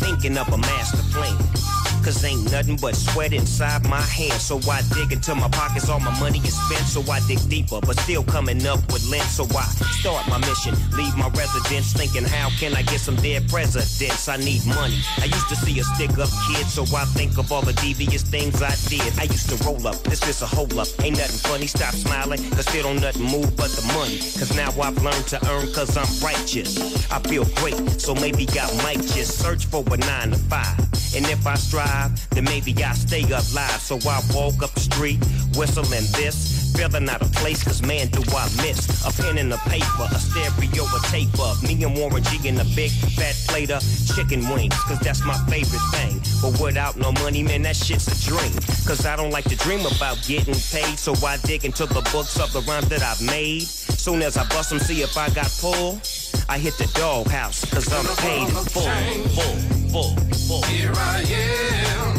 thinking 0.00 0.36
of 0.38 0.48
a 0.52 0.58
master 0.58 1.02
plan. 1.12 1.61
Cause 2.02 2.24
ain't 2.24 2.50
nothing 2.50 2.76
but 2.76 2.96
sweat 2.96 3.32
inside 3.32 3.88
my 3.88 4.00
hands. 4.00 4.42
So 4.42 4.58
I 4.70 4.82
dig 4.94 5.12
into 5.12 5.34
my 5.34 5.48
pockets, 5.48 5.88
all 5.88 6.00
my 6.00 6.18
money 6.18 6.38
is 6.40 6.58
spent. 6.66 6.86
So 6.86 7.00
I 7.10 7.20
dig 7.28 7.38
deeper, 7.48 7.80
but 7.80 7.98
still 8.00 8.24
coming 8.24 8.66
up 8.66 8.80
with 8.92 9.08
lint. 9.08 9.22
So 9.24 9.44
I 9.44 9.64
start 10.00 10.26
my 10.28 10.38
mission, 10.38 10.74
leave 10.96 11.16
my 11.16 11.28
residence, 11.28 11.92
thinking 11.92 12.24
how 12.24 12.50
can 12.58 12.74
I 12.74 12.82
get 12.82 13.00
some 13.00 13.16
dead 13.16 13.48
presidents? 13.48 14.28
I 14.28 14.36
need 14.36 14.66
money. 14.66 14.98
I 15.18 15.26
used 15.26 15.48
to 15.50 15.56
see 15.56 15.78
a 15.78 15.84
stick 15.84 16.18
up 16.18 16.30
kid, 16.48 16.66
so 16.66 16.82
I 16.96 17.04
think 17.14 17.38
of 17.38 17.52
all 17.52 17.62
the 17.62 17.74
devious 17.74 18.22
things 18.22 18.62
I 18.62 18.74
did. 18.88 19.06
I 19.18 19.24
used 19.24 19.48
to 19.50 19.64
roll 19.64 19.86
up, 19.86 20.02
this 20.02 20.26
is 20.28 20.42
a 20.42 20.46
hole 20.46 20.80
up. 20.80 20.88
Ain't 21.02 21.18
nothing 21.18 21.38
funny, 21.50 21.66
stop 21.66 21.94
smiling, 21.94 22.38
cause 22.50 22.66
still 22.66 22.82
don't 22.82 23.00
nothing 23.00 23.22
move 23.22 23.56
but 23.56 23.70
the 23.70 23.84
money. 23.94 24.18
Cause 24.18 24.56
now 24.56 24.70
I've 24.80 25.00
learned 25.02 25.26
to 25.28 25.38
earn 25.48 25.72
cause 25.72 25.96
I'm 25.96 26.10
righteous. 26.24 26.78
I 27.12 27.20
feel 27.20 27.44
great, 27.56 28.00
so 28.00 28.14
maybe 28.14 28.46
I 28.58 28.66
might 28.82 29.02
just 29.14 29.38
search 29.38 29.66
for 29.66 29.84
a 29.86 29.96
nine 29.96 30.30
to 30.30 30.38
five. 30.38 30.78
And 31.14 31.26
if 31.26 31.46
I 31.46 31.54
strive, 31.54 31.91
then 32.30 32.44
maybe 32.44 32.72
I 32.82 32.92
stay 32.94 33.22
alive. 33.22 33.80
So 33.80 33.96
I 34.08 34.20
walk 34.34 34.62
up 34.62 34.72
the 34.72 34.80
street, 34.80 35.18
whistling 35.56 36.06
this, 36.16 36.72
feeling 36.76 37.08
out 37.08 37.22
of 37.22 37.32
place, 37.32 37.62
cause 37.62 37.82
man, 37.82 38.08
do 38.08 38.22
I 38.34 38.44
miss 38.62 39.04
a 39.06 39.22
pen 39.22 39.38
and 39.38 39.52
a 39.52 39.58
paper, 39.68 40.08
a 40.10 40.18
stereo, 40.18 40.84
a 40.84 41.00
tape 41.10 41.38
of 41.38 41.62
me 41.62 41.82
and 41.84 41.96
Warren 41.96 42.22
G 42.24 42.48
in 42.48 42.58
a 42.60 42.64
big 42.76 42.90
fat 42.90 43.36
plate 43.48 43.70
of 43.70 43.82
chicken 44.14 44.40
wings, 44.48 44.74
cause 44.84 44.98
that's 45.00 45.24
my 45.24 45.36
favorite 45.48 45.86
thing. 45.92 46.20
But 46.40 46.60
without 46.60 46.96
no 46.96 47.12
money, 47.12 47.42
man, 47.42 47.62
that 47.62 47.76
shit's 47.76 48.08
a 48.08 48.16
dream. 48.28 48.52
Cause 48.86 49.06
I 49.06 49.16
don't 49.16 49.30
like 49.30 49.44
to 49.44 49.56
dream 49.56 49.84
about 49.96 50.18
getting 50.26 50.54
paid, 50.54 50.98
so 50.98 51.14
I 51.24 51.36
dig 51.38 51.64
into 51.64 51.86
the 51.86 52.02
books 52.12 52.38
of 52.40 52.52
the 52.52 52.60
rhymes 52.62 52.88
that 52.88 53.02
I've 53.02 53.22
made. 53.22 53.62
Soon 53.62 54.22
as 54.22 54.36
I 54.36 54.44
bust 54.48 54.70
them, 54.70 54.78
see 54.78 55.02
if 55.02 55.16
I 55.16 55.28
got 55.30 55.50
pull. 55.60 56.00
I 56.48 56.58
hit 56.58 56.74
the 56.78 56.90
doghouse, 56.94 57.64
cause 57.70 57.92
I'm 57.92 58.04
paid 58.16 58.48
in 58.48 58.54
full, 58.54 58.82
full, 59.28 59.81
full, 59.92 60.16
full. 60.48 60.62
Here 60.62 60.92
I 60.94 61.20
am. 61.20 62.14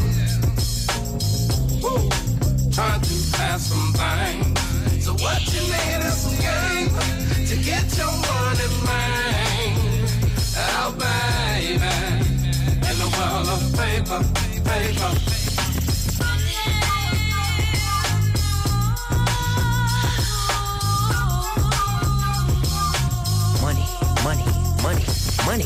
Woo. 1.82 2.10
Trying 2.72 3.02
to 3.02 3.16
have 3.38 3.60
some 3.60 3.94
things. 3.94 5.04
So 5.04 5.14
what 5.14 5.42
you 5.54 5.62
need 5.74 6.02
is 6.06 6.18
some 6.22 6.38
game 6.38 6.90
to 7.50 7.56
get 7.66 7.98
your 7.98 8.14
money, 8.30 8.70
man. 8.86 10.06
Oh, 10.56 10.92
baby. 11.02 11.96
In 12.90 12.96
the 13.02 13.10
world 13.18 13.48
of 13.56 13.62
paper, 13.82 14.22
paper. 14.70 15.12
Money, 23.64 23.86
money, 24.24 24.48
money. 24.84 25.06
Money, 25.46 25.66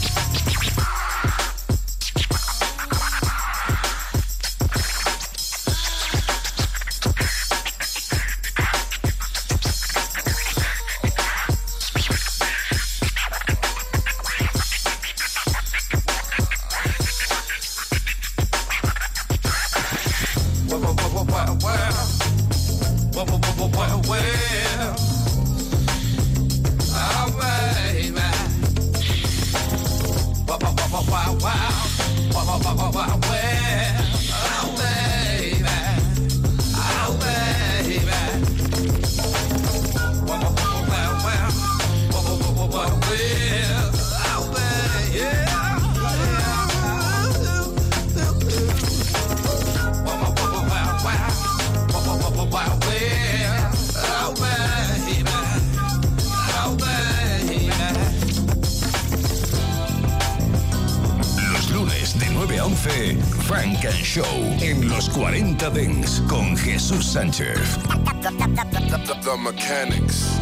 11, 62.83 63.21
Funk 63.47 63.85
and 63.85 63.93
Show 63.93 64.23
en 64.59 64.89
los 64.89 65.07
40 65.09 65.69
Dance 65.69 66.19
con 66.27 66.57
Jesús 66.57 67.03
Sánchez. 67.03 67.77
The 68.21 69.37
mechanics. 69.37 70.39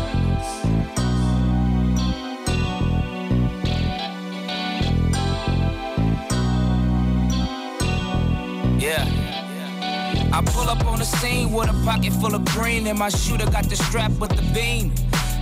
Yeah. 8.80 9.06
I 10.32 10.42
pull 10.46 10.70
up 10.70 10.86
on 10.86 11.00
the 11.00 11.06
scene 11.06 11.52
with 11.52 11.70
a 11.70 11.74
pocket 11.84 12.14
full 12.14 12.36
of 12.36 12.46
green, 12.46 12.88
and 12.88 12.98
my 12.98 13.10
shooter 13.10 13.50
got 13.52 13.66
the 13.66 13.76
strap 13.76 14.12
with 14.12 14.30
the 14.30 14.44
beam. 14.54 14.94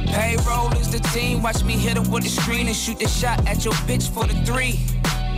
Payroll 0.08 0.74
is 0.74 0.90
the 0.90 1.00
team, 1.14 1.44
watch 1.44 1.64
me 1.64 1.74
hit 1.74 1.98
him 1.98 2.10
with 2.10 2.24
the 2.24 2.30
screen 2.30 2.66
and 2.68 2.76
shoot 2.76 2.98
the 2.98 3.08
shot 3.08 3.46
at 3.46 3.64
your 3.64 3.74
bitch 3.86 4.10
for 4.10 4.26
the 4.26 4.34
three. 4.46 4.80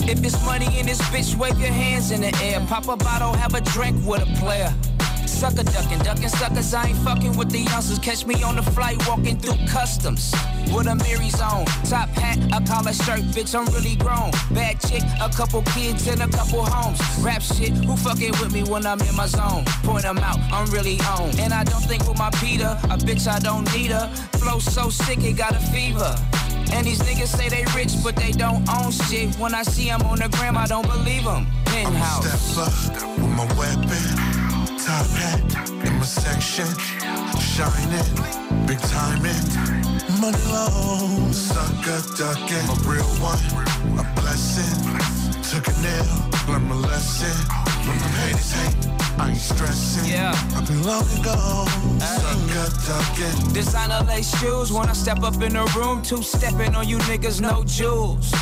If 0.10 0.26
it's 0.26 0.44
money 0.44 0.66
in 0.80 0.88
this 0.88 1.00
bitch, 1.14 1.36
wave 1.36 1.60
your 1.60 1.70
hands 1.70 2.10
in 2.10 2.22
the 2.22 2.36
air. 2.42 2.60
Pop 2.68 2.88
a 2.88 2.98
bottle, 2.98 3.32
have 3.34 3.54
a 3.54 3.62
drink 3.62 3.96
with 4.08 4.24
a 4.24 4.40
player. 4.40 4.74
Sucker 5.28 5.62
ducking, 5.62 6.00
ducking 6.00 6.30
suckers, 6.30 6.74
I 6.74 6.88
ain't 6.88 6.98
fucking 6.98 7.38
with 7.38 7.52
the 7.52 7.60
youngsters. 7.60 8.00
Catch 8.00 8.26
me 8.26 8.42
on 8.42 8.56
the 8.56 8.64
flight, 8.64 8.98
walking 9.08 9.38
through 9.38 9.64
customs. 9.68 10.34
With 10.74 10.88
a 10.88 10.96
Mary's 10.96 11.40
on, 11.40 11.64
top 11.86 12.10
hat, 12.10 12.40
a 12.52 12.60
collar 12.66 12.92
shirt, 12.92 13.22
bitch, 13.38 13.54
I'm 13.54 13.72
really 13.72 13.96
grown. 13.98 14.32
Bad 14.52 14.82
chick, 14.82 15.04
a 15.22 15.30
couple 15.30 15.62
kids, 15.78 16.08
and 16.08 16.24
a 16.24 16.28
couple 16.28 16.66
homes. 16.66 17.00
Rap 17.20 17.44
shit, 17.44 17.74
who 17.86 17.96
fucking 17.96 18.32
with 18.42 18.52
me 18.52 18.64
when 18.64 18.88
I'm 18.88 19.00
in 19.02 19.16
my 19.16 19.28
zone? 19.28 19.64
Point 19.84 20.06
'em 20.06 20.18
out, 20.18 20.40
I'm 20.52 20.66
really 20.72 21.00
on. 21.02 21.30
And 21.40 21.54
I 21.54 21.64
don't 21.64 21.86
think 21.86 22.08
with 22.08 22.18
my 22.18 22.32
Peter, 22.42 22.80
a 22.86 22.98
bitch, 22.98 23.28
I 23.28 23.38
don't 23.38 23.72
need 23.76 23.92
her. 23.92 24.08
Flow 24.40 24.58
so 24.58 24.90
sick, 24.90 25.24
it 25.24 25.34
got 25.38 25.52
a 25.52 25.60
fever. 25.72 26.16
And 26.72 26.86
these 26.88 27.00
niggas 27.00 27.36
say 27.38 27.50
they 27.50 27.66
rich, 27.76 27.94
but 28.04 28.16
they 28.16 28.32
don't 28.32 28.68
own 28.70 28.92
shit. 28.92 29.36
When 29.36 29.54
I 29.54 29.64
see 29.64 29.90
'em 29.90 30.02
on 30.04 30.20
the 30.20 30.30
gram, 30.30 30.58
I 30.58 30.68
don't 30.68 30.88
believe 30.88 31.10
believe 31.10 31.28
'em. 31.28 31.48
Penthouse. 31.66 32.26
I'm 32.26 32.70
Step 32.70 33.04
up 33.04 33.18
with 33.18 33.30
my 33.40 33.46
weapon. 33.60 34.06
Top 34.86 35.08
hat 35.20 35.42
in 35.86 35.94
my 36.00 36.06
section. 36.06 36.68
Shining. 37.40 38.10
Big 38.66 38.80
timing. 38.82 39.46
Money 40.20 40.38
low. 40.52 41.32
Sucker 41.32 42.02
ducking. 42.18 42.68
A 42.70 42.76
real 42.90 43.10
one. 43.22 43.40
A 44.00 44.04
blessing. 44.20 44.78
Took 45.50 45.68
a 45.68 45.76
nail. 45.82 46.30
Learned 46.48 46.70
my 46.70 46.76
lesson. 46.76 47.69
When 47.88 47.98
my 47.98 48.08
haters 48.20 48.52
hate. 48.52 49.00
I 49.20 49.30
ain't 49.30 49.38
stressing. 49.38 50.10
Yeah. 50.10 50.34
I've 50.56 50.68
been 50.68 50.84
long 50.84 51.04
ago. 51.20 51.66
Sucker 52.00 52.70
ducking. 52.88 53.54
Designer 53.54 54.06
lace 54.08 54.38
shoes 54.40 54.72
when 54.72 54.88
I 54.90 54.94
step 54.94 55.24
up 55.24 55.42
in 55.42 55.54
the 55.54 55.66
room. 55.76 56.02
Two 56.02 56.22
stepping 56.22 56.76
on 56.76 56.88
you 56.88 56.98
niggas, 57.00 57.42
no 57.42 57.64
jewels. 57.66 58.34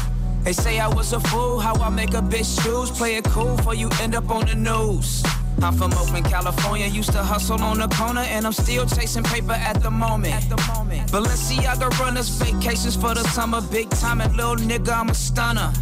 They 0.44 0.53
say 0.53 0.79
I 0.79 0.88
was 0.88 1.13
a 1.13 1.20
fool, 1.20 1.60
how 1.60 1.75
I 1.75 1.89
make 1.89 2.13
a 2.13 2.22
bitch 2.22 2.63
choose. 2.63 2.91
Play 2.91 3.15
it 3.15 3.25
cool 3.25 3.58
for 3.58 3.74
you 3.74 3.89
end 4.01 4.15
up 4.15 4.29
on 4.29 4.46
the 4.46 4.56
news. 4.56 5.24
I'm 5.62 5.74
from 5.75 5.91
Oakland, 5.94 6.25
California, 6.27 6.86
used 6.86 7.12
to 7.13 7.24
hustle 7.24 7.62
on 7.63 7.79
the 7.79 7.88
corner, 7.88 8.22
and 8.22 8.46
I'm 8.46 8.53
still 8.53 8.86
chasing 8.86 9.24
paper 9.24 9.53
at 9.53 9.82
the 9.82 9.89
moment. 9.89 10.36
At 10.36 10.48
the 10.48 10.62
moment. 10.72 11.12
Balenciaga 11.12 11.89
runners, 12.00 12.29
vacations 12.29 12.96
for 12.96 13.15
the 13.15 13.24
summer, 13.29 13.62
big 13.62 13.89
time 13.89 14.22
and 14.22 14.36
little 14.36 14.56
nigga, 14.56 14.94
I'm 14.94 15.10
a 15.10 15.15
stunner. 15.15 15.74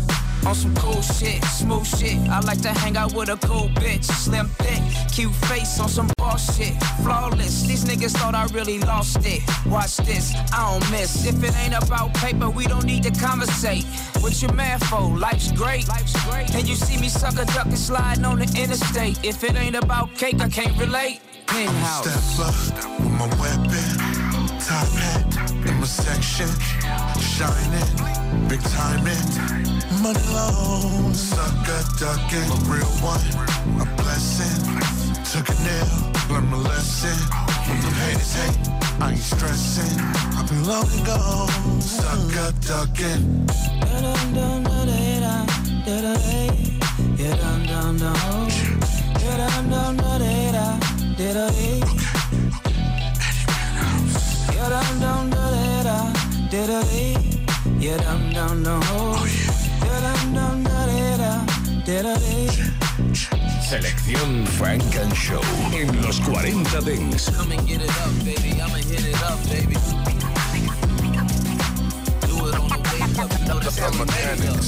On 0.46 0.56
some 0.56 0.75
cool 0.75 1.02
shit, 1.02 1.44
smooth 1.46 1.86
shit. 1.86 2.18
I 2.30 2.40
like 2.42 2.62
to 2.62 2.70
hang 2.70 2.98
out 2.98 3.14
with 3.14 3.30
a 3.30 3.38
cool 3.48 3.70
bitch, 3.70 4.04
slim 4.04 4.48
thick, 4.48 4.82
cute 5.12 5.34
face 5.48 5.80
on 5.80 5.90
some 5.90 6.10
boss 6.18 6.56
shit, 6.58 6.74
flawless. 7.04 7.64
These 7.64 7.86
niggas 7.86 8.12
thought 8.12 8.36
I 8.36 8.46
really 8.54 8.80
lost 8.80 9.18
it. 9.25 9.42
Watch 9.66 9.98
this, 9.98 10.34
I 10.54 10.72
don't 10.72 10.92
miss. 10.92 11.25
If 11.25 11.44
it 11.44 11.56
ain't 11.58 11.75
about 11.75 12.14
paper, 12.14 12.50
we 12.50 12.66
don't 12.66 12.86
need 12.86 13.04
to 13.04 13.12
conversate. 13.12 13.86
What 14.20 14.42
your 14.42 14.54
man 14.54 14.80
for? 14.80 15.02
Life's 15.18 15.52
great. 15.52 15.88
Life's 15.88 16.16
great. 16.25 16.54
And 16.56 16.68
you 16.68 16.75
see 16.75 17.00
me 17.00 17.10
suck 17.10 17.34
a 17.34 17.46
duck 17.46 17.66
and 17.66 17.78
sliding 17.78 18.25
on 18.25 18.40
the 18.40 18.46
interstate. 18.60 19.24
If 19.24 19.44
it 19.44 19.56
ain't 19.56 19.75
about 19.75 20.16
cake, 20.16 20.42
I 20.42 20.50
can't 20.50 20.78
relate. 20.78 21.22
Penthouse. 21.48 22.06
Step 22.06 22.46
up 22.48 23.00
with 23.00 23.12
my 23.12 23.28
weapon, 23.40 24.15
top 24.66 24.88
hat 24.98 25.22
in 25.70 25.76
my 25.80 25.86
section, 25.86 26.50
shining, 27.22 27.90
big 28.50 28.62
timing, 28.74 29.26
money 30.02 30.26
long, 30.34 31.14
sucker 31.14 31.84
ducking, 32.00 32.50
a 32.50 32.58
real 32.66 32.90
one, 33.06 33.22
a 33.80 33.86
blessing. 34.02 34.58
Took 35.32 35.50
a 35.50 35.58
nail, 35.62 36.12
learned 36.32 36.50
my 36.50 36.58
lesson. 36.58 37.18
When 37.68 37.80
them 37.82 37.94
haters 37.94 38.34
hate, 38.34 38.58
I 39.02 39.12
ain't 39.12 39.20
stressing. 39.20 40.00
I've 40.36 40.50
been 40.50 40.66
long 40.66 40.90
gone, 41.04 41.82
sucker 41.82 42.52
ducking. 42.66 43.46
Selección 63.68 64.46
Funk 64.46 64.96
and 65.02 65.14
Show 65.14 65.42
en 65.74 66.02
los 66.02 66.20
40 66.22 66.82
Dance. 66.82 67.32
Come 67.32 67.52
and 67.54 67.68
get 67.68 67.82
it 67.82 67.90
up, 67.90 68.14
baby. 68.24 68.62
I'ma 68.62 68.78
hit 68.78 69.06
it 69.06 69.22
up, 69.24 69.40
baby. 69.50 69.75
Do 72.22 72.48
it 72.48 72.56
on 72.56 72.70
the 72.70 72.78
way 72.78 73.02
up. 73.20 73.32
You 73.40 73.46
know 73.48 73.60
this 73.60 73.78
how 73.78 73.92
we 73.92 73.98
make 74.00 74.40
it 74.40 74.50
up. 74.50 74.64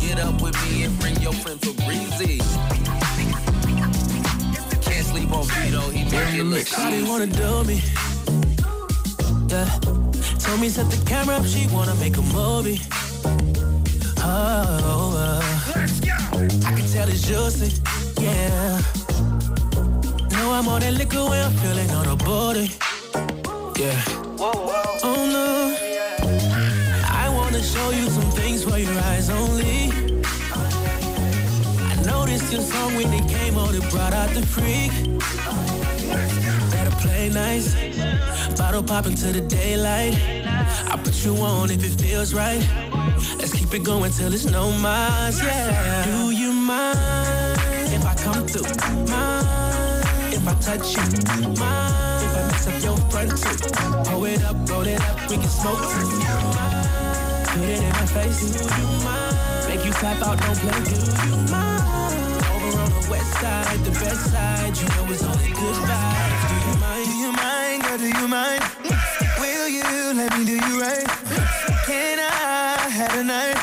Get 0.00 0.18
up 0.18 0.40
with 0.42 0.56
me 0.64 0.84
and 0.84 0.98
bring 0.98 1.16
your 1.20 1.34
friend 1.34 1.60
for 1.60 1.74
breezy. 1.84 2.38
Can't 2.38 3.09
sleep 5.20 5.32
on 5.32 5.44
Vito, 5.44 5.80
he 5.90 6.02
it 6.40 6.44
look 6.44 6.66
Shawty 6.66 7.06
wanna 7.08 7.26
do 7.26 7.64
me. 7.64 7.82
Yeah. 9.48 9.68
Told 10.38 10.60
me 10.60 10.68
set 10.68 10.90
the 10.90 11.02
camera 11.06 11.36
up, 11.36 11.46
she 11.46 11.66
wanna 11.68 11.94
make 11.96 12.16
a 12.16 12.22
movie. 12.22 12.80
Oh, 14.22 15.14
uh. 15.16 15.42
I 16.66 16.72
can 16.76 16.86
tell 16.92 17.08
it's 17.08 17.22
juicy, 17.22 17.80
yeah. 18.20 18.80
Know 20.32 20.52
I'm 20.52 20.68
on 20.68 20.80
that 20.80 20.94
liquor 20.94 21.24
when 21.24 21.44
I'm 21.44 21.52
feeling 21.52 21.90
on 21.90 22.06
a 22.06 22.16
body, 22.16 22.70
Yeah. 23.78 24.00
Whoa, 24.40 24.52
whoa. 24.52 24.98
Oh 25.02 25.22
no. 25.36 25.48
I 27.24 27.28
wanna 27.28 27.62
show 27.62 27.90
you 27.90 28.08
some 28.08 28.30
things 28.32 28.64
for 28.64 28.78
your 28.78 28.98
eyes 29.10 29.28
only. 29.30 29.99
Your 32.30 32.62
song 32.62 32.94
when 32.94 33.10
they 33.10 33.32
came 33.32 33.56
on, 33.56 33.74
it 33.74 33.90
brought 33.90 34.12
out 34.12 34.30
the 34.30 34.46
freak. 34.46 34.92
Better 36.70 36.90
play 36.96 37.28
nice. 37.28 37.74
Bottle 38.56 38.82
pop 38.84 39.04
to 39.04 39.32
the 39.32 39.40
daylight. 39.40 40.14
I 40.90 40.96
put 41.02 41.24
you 41.24 41.36
on 41.36 41.70
if 41.70 41.84
it 41.84 42.00
feels 42.00 42.32
right. 42.32 42.64
Let's 43.38 43.52
keep 43.52 43.74
it 43.74 43.82
going 43.82 44.12
till 44.12 44.32
it's 44.32 44.44
no 44.46 44.70
miles, 44.78 45.42
yeah. 45.42 46.04
Do 46.04 46.30
you 46.30 46.52
mind 46.52 46.98
if 47.92 48.04
I 48.06 48.14
come 48.14 48.46
through? 48.46 48.62
Mind 49.10 50.04
if 50.32 50.46
I 50.46 50.54
touch 50.60 50.94
you? 50.94 51.02
Mind 51.58 52.24
if 52.24 52.36
I 52.36 52.42
mess 52.46 52.66
up 52.68 52.82
your 52.82 52.96
front 53.10 53.30
too? 53.30 54.10
Pull 54.10 54.24
it 54.26 54.42
up, 54.44 54.56
roll 54.68 54.86
it 54.86 55.00
up, 55.00 55.30
we 55.30 55.36
can 55.36 55.48
smoke 55.48 55.78
too. 55.78 56.08
Put 57.50 57.68
it 57.68 57.82
in 57.82 57.90
my 57.90 58.06
face. 58.06 58.40
Do 58.52 58.64
you 58.80 59.04
mind? 59.04 59.36
Make 59.68 59.84
you 59.84 59.92
clap 59.92 60.22
out, 60.22 60.38
no 60.40 60.54
play. 60.54 60.80
Do 60.84 61.26
you 61.28 61.36
mind? 61.50 61.89
West 63.10 63.32
side, 63.40 63.80
the 63.80 63.90
best 63.90 64.30
side. 64.30 64.76
You 64.78 64.86
know 64.94 65.12
it's 65.12 65.24
only 65.24 65.48
good 65.48 65.78
vibes. 65.90 66.42
Do 66.48 66.54
you 66.66 66.76
mind? 66.78 67.04
Do 67.06 67.16
you 67.18 67.32
mind, 67.32 67.82
girl? 67.82 67.98
Do 67.98 68.08
you 68.20 68.28
mind? 68.28 68.62
Will 69.40 69.68
you 69.68 70.14
let 70.14 70.38
me 70.38 70.44
do 70.46 70.54
you 70.54 70.80
right? 70.80 71.08
Can 71.86 72.20
I 72.20 72.88
have 72.88 73.18
a 73.18 73.24
night? 73.24 73.58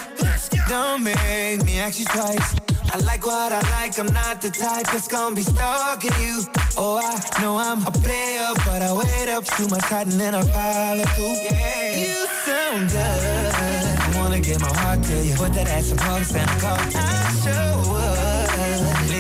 Don't 0.68 1.02
make 1.02 1.64
me 1.64 1.80
ask 1.80 1.98
you 1.98 2.06
twice. 2.06 2.56
I 2.94 2.98
like 3.00 3.26
what 3.26 3.54
I 3.54 3.62
like, 3.80 3.98
I'm 4.00 4.12
not 4.12 4.42
the 4.42 4.50
type 4.50 4.88
that's 4.88 5.08
gonna 5.08 5.36
be 5.36 5.44
stalking 5.44 6.12
you. 6.20 6.44
Oh, 6.78 6.98
I 6.98 7.42
know 7.42 7.58
I'm 7.58 7.86
a 7.88 7.92
player, 7.92 8.50
but 8.66 8.82
I 8.82 8.92
wait 8.92 9.30
up 9.30 9.46
too 9.46 9.68
my 9.70 9.80
hot 9.80 10.08
and 10.08 10.20
then 10.20 10.36
I 10.36 10.42
follow 10.42 11.06
through. 11.16 11.36
Yeah. 11.48 11.96
You 11.96 12.28
sound 12.44 12.90
good. 12.90 13.00
I 13.00 14.12
wanna 14.18 14.42
get 14.42 14.60
my 14.60 14.74
heart 14.80 15.04
to 15.04 15.24
you. 15.24 15.36
Put 15.36 15.54
that 15.54 15.68
ass 15.70 15.92
in 15.92 15.98
pumps 15.98 16.36
and 16.36 16.50
to 16.60 16.98
I 16.98 17.32
show 17.44 17.96
up. 17.96 18.17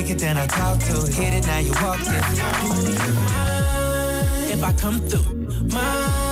Lick 0.07 0.15
it, 0.15 0.19
then 0.21 0.37
I 0.37 0.47
talk 0.47 0.79
to 0.79 1.05
it. 1.05 1.13
Hit 1.15 1.33
it, 1.33 1.47
now 1.47 1.59
you 1.59 1.73
walk 1.81 1.99
it. 1.99 2.07
If 4.53 4.63
I 4.63 4.71
come 4.71 5.01
through, 5.01 5.35
mind 5.69 6.26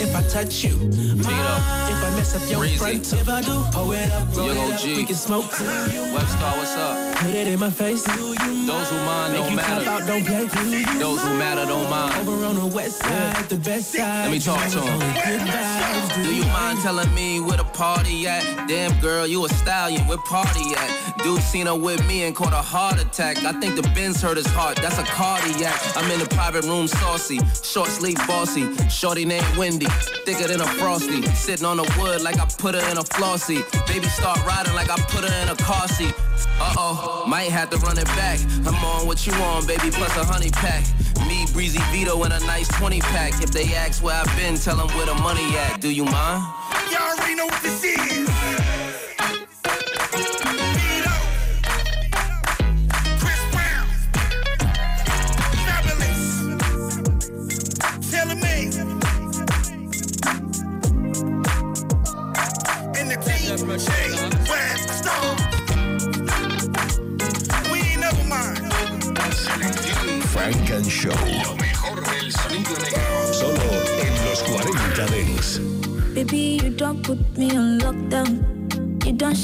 if 0.00 0.14
I 0.16 0.22
touch 0.22 0.64
you, 0.64 0.78
if 0.90 1.26
I 1.28 2.10
mess 2.16 2.34
up 2.34 2.50
your 2.50 2.60
Breezy. 2.60 2.76
front. 2.78 3.12
If 3.12 3.28
I 3.28 3.40
do, 3.42 3.62
pull 3.72 3.92
it 3.92 4.10
up, 4.10 4.36
roll 4.36 4.46
Young 4.46 4.56
it 4.56 4.74
up, 4.74 4.80
OG. 4.80 4.86
we 4.96 5.04
can 5.04 5.14
smoke 5.14 5.44
too. 5.52 5.64
Webstar, 5.64 6.56
what's 6.56 6.74
up? 6.76 7.16
Put 7.18 7.30
it 7.34 7.46
in 7.48 7.58
my 7.60 7.70
face. 7.70 8.02
Those 8.04 8.88
who 8.90 8.96
mind 9.04 9.32
Make 9.34 9.42
don't 9.44 9.56
matter. 9.56 9.90
out, 9.90 10.06
don't 10.06 10.24
play. 10.24 10.84
Those 10.98 11.20
who 11.22 11.34
matter 11.38 11.66
don't 11.66 11.88
mind. 11.90 12.28
Over 12.28 12.44
on 12.46 12.56
the 12.56 12.66
west 12.66 12.98
side, 13.00 13.48
the 13.48 13.56
best 13.56 13.92
side. 13.92 14.24
Let 14.24 14.30
me 14.30 14.38
talk 14.40 14.62
to 14.70 14.76
you 14.78 14.82
him. 14.82 14.92
only 14.94 15.06
good 15.20 15.40
vibes. 15.40 16.24
Do 16.24 16.34
you 16.34 16.44
mind 16.44 16.78
telling 16.80 17.12
me 17.14 17.40
where 17.40 17.56
the 17.56 17.64
party 17.64 18.26
at? 18.26 18.68
Damn 18.68 18.98
girl, 19.00 19.26
you 19.26 19.44
a 19.44 19.48
stallion, 19.48 20.06
where 20.06 20.18
party 20.18 20.74
at? 20.76 21.18
Dude 21.22 21.42
seen 21.42 21.66
her 21.66 21.74
with 21.74 22.06
me 22.06 22.22
and 22.24 22.34
caught 22.34 22.52
a 22.52 22.56
heart 22.74 22.98
attack. 23.00 23.44
I 23.44 23.52
think 23.60 23.76
the 23.76 23.82
Benz 23.94 24.22
hurt 24.22 24.36
his 24.38 24.46
heart, 24.46 24.76
that's 24.76 24.98
a 24.98 25.02
cardiac. 25.04 25.78
I'm 25.96 26.10
in 26.10 26.18
the 26.20 26.26
private 26.26 26.64
room 26.64 26.86
saucy, 26.88 27.38
short 27.62 27.88
sleeve 27.88 28.16
bossy. 28.26 28.64
Shorty 28.88 29.24
named 29.24 29.46
Wendy, 29.56 29.86
thicker 30.24 30.48
than 30.48 30.60
a 30.60 30.66
frosty. 30.66 31.22
Sitting 31.34 31.66
on 31.66 31.76
the 31.76 31.88
wood 31.98 32.22
like 32.22 32.38
I 32.38 32.46
put 32.58 32.74
her 32.74 32.90
in 32.90 32.98
a 32.98 33.04
flossy. 33.04 33.62
Baby 33.86 34.06
start 34.06 34.44
riding 34.46 34.74
like 34.74 34.90
I 34.90 34.96
put 35.08 35.24
her 35.24 35.42
in 35.42 35.48
a 35.48 35.56
car 35.56 35.88
seat. 35.88 36.14
Uh-oh, 36.60 37.24
might 37.26 37.50
have 37.50 37.70
to 37.70 37.78
run 37.78 37.98
it 37.98 38.06
back. 38.16 38.38
I'm 38.66 38.74
on 38.84 39.06
what 39.06 39.26
you 39.26 39.32
on, 39.34 39.66
baby, 39.66 39.90
plus 39.90 40.16
a 40.16 40.24
honey 40.24 40.50
pack. 40.50 40.84
Me, 41.26 41.46
Breezy 41.52 41.80
Vito, 41.90 42.22
and 42.22 42.32
a 42.32 42.40
nice 42.40 42.68
20 42.68 43.00
pack. 43.00 43.42
If 43.42 43.50
they 43.50 43.74
ask 43.74 44.02
where 44.02 44.14
I've 44.14 44.36
been, 44.36 44.56
tell 44.56 44.76
them 44.76 44.88
where 44.96 45.06
the 45.06 45.14
money 45.14 45.56
at. 45.56 45.80
Do 45.80 45.90
you 45.90 46.04
mind? 46.04 46.44
Y'all 46.90 47.16
already 47.16 47.34
know 47.34 47.46
what 47.46 47.62
this 47.62 47.84
is. 47.84 48.29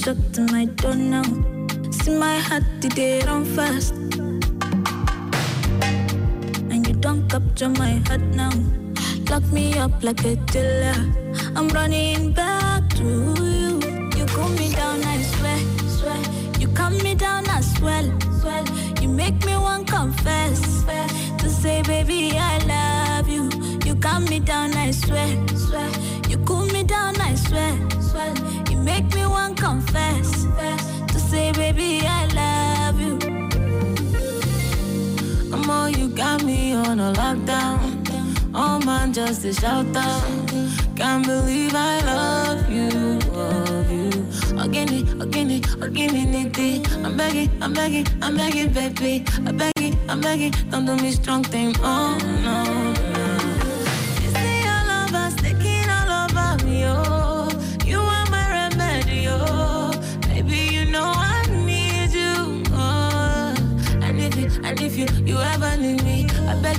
Shut 0.07 0.39
my 0.53 0.67
door 0.67 0.95
now. 0.95 1.25
See 1.91 2.17
my 2.17 2.39
heart 2.39 2.63
it 2.85 3.27
run 3.27 3.45
fast. 3.45 3.93
And 6.71 6.87
you 6.87 6.95
don't 6.95 7.29
capture 7.29 7.69
my 7.71 7.95
heart 8.07 8.21
now. 8.41 8.53
Lock 9.29 9.43
me 9.51 9.77
up 9.77 10.05
like 10.05 10.25
a 10.25 10.37
dealer. 10.53 10.95
I'm 11.57 11.69
running 11.71 12.33
back 12.33 12.89
to 12.91 13.03
you. 13.03 13.81
You 14.17 14.27
cool 14.27 14.51
me 14.51 14.71
down, 14.75 15.03
I 15.03 15.23
swear, 15.23 15.59
swear. 15.97 16.23
You 16.61 16.69
calm 16.69 16.97
me 16.99 17.17
down, 17.17 17.49
I 17.49 17.61
swear, 17.61 18.05
swear. 18.41 18.63
You 19.03 19.09
make 19.09 19.45
me 19.45 19.57
want 19.57 19.89
confess, 19.89 20.57
swear. 20.83 21.09
To 21.39 21.49
say, 21.51 21.83
baby, 21.83 22.31
I 22.39 22.59
love 22.75 23.29
you. 23.29 23.51
You 23.85 23.97
calm 23.97 24.25
me 24.27 24.39
down, 24.39 24.73
I 24.75 24.93
swear, 24.93 25.46
just 39.17 39.47
a 39.47 39.53
shout 39.55 39.97
out. 39.97 40.23
Can't 40.95 41.25
believe 41.25 41.75
I 41.75 42.01
love 42.05 42.71
you, 42.71 42.91
love 43.33 43.91
you. 43.91 44.11
Again, 44.61 44.91
again, 45.23 45.51
again, 45.81 46.11
it. 46.59 46.93
I'm 46.93 47.17
begging, 47.17 47.51
I'm 47.63 47.73
begging, 47.73 48.07
I'm 48.21 48.37
begging, 48.37 48.75
baby. 48.75 49.25
I'm 49.47 49.57
begging, 49.57 49.99
I'm 50.11 50.21
begging. 50.21 50.53
Don't 50.69 50.85
do 50.85 50.97
me 50.97 51.13
strong 51.13 51.45
thing. 51.45 51.75
Oh 51.81 52.19
no. 52.45 52.76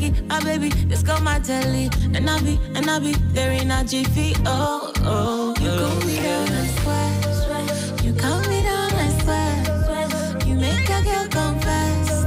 Beg 0.08 0.18
you, 0.18 0.28
I 0.30 0.40
baby, 0.44 0.70
just 0.88 1.06
call 1.06 1.20
my 1.22 1.40
telly, 1.40 1.90
and 2.14 2.30
I 2.30 2.40
be, 2.42 2.60
and 2.76 2.90
I 2.90 3.00
be 3.00 3.14
there 3.34 3.52
in 3.52 3.72
a 3.72 3.84
jiffy, 3.84 4.34
oh, 4.46 4.92
oh. 5.00 5.54
You 5.60 5.70
cool 5.70 6.08
me 6.08 6.16
down, 6.22 6.48
I 6.50 6.68
swear. 6.82 8.06
You 8.06 8.14
calm 8.14 8.42
me 8.50 8.62
down, 8.64 8.92
I 8.94 9.10
swear. 9.22 10.46
You 10.46 10.56
make 10.56 10.90
a 10.90 11.02
girl 11.04 11.28
confess, 11.28 12.24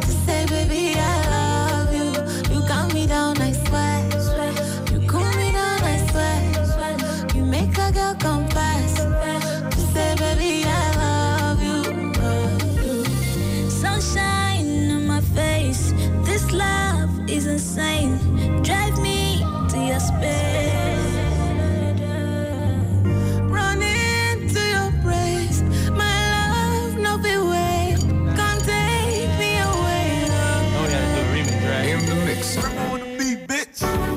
to 0.00 0.10
say, 0.24 0.46
baby, 0.46 0.94
I 0.96 1.00
love 1.30 1.94
you. 1.94 2.54
You 2.54 2.66
calm 2.66 2.92
me 2.92 3.06
down, 3.06 3.40
I 3.40 3.52
swear. 3.52 4.08
You 4.92 5.06
cool 5.08 5.30
me 5.36 5.52
down, 5.52 5.80
I 5.82 6.06
swear. 6.10 7.34
You 7.34 7.44
make 7.44 7.76
a 7.78 7.92
girl 7.92 8.14
confess, 8.14 9.00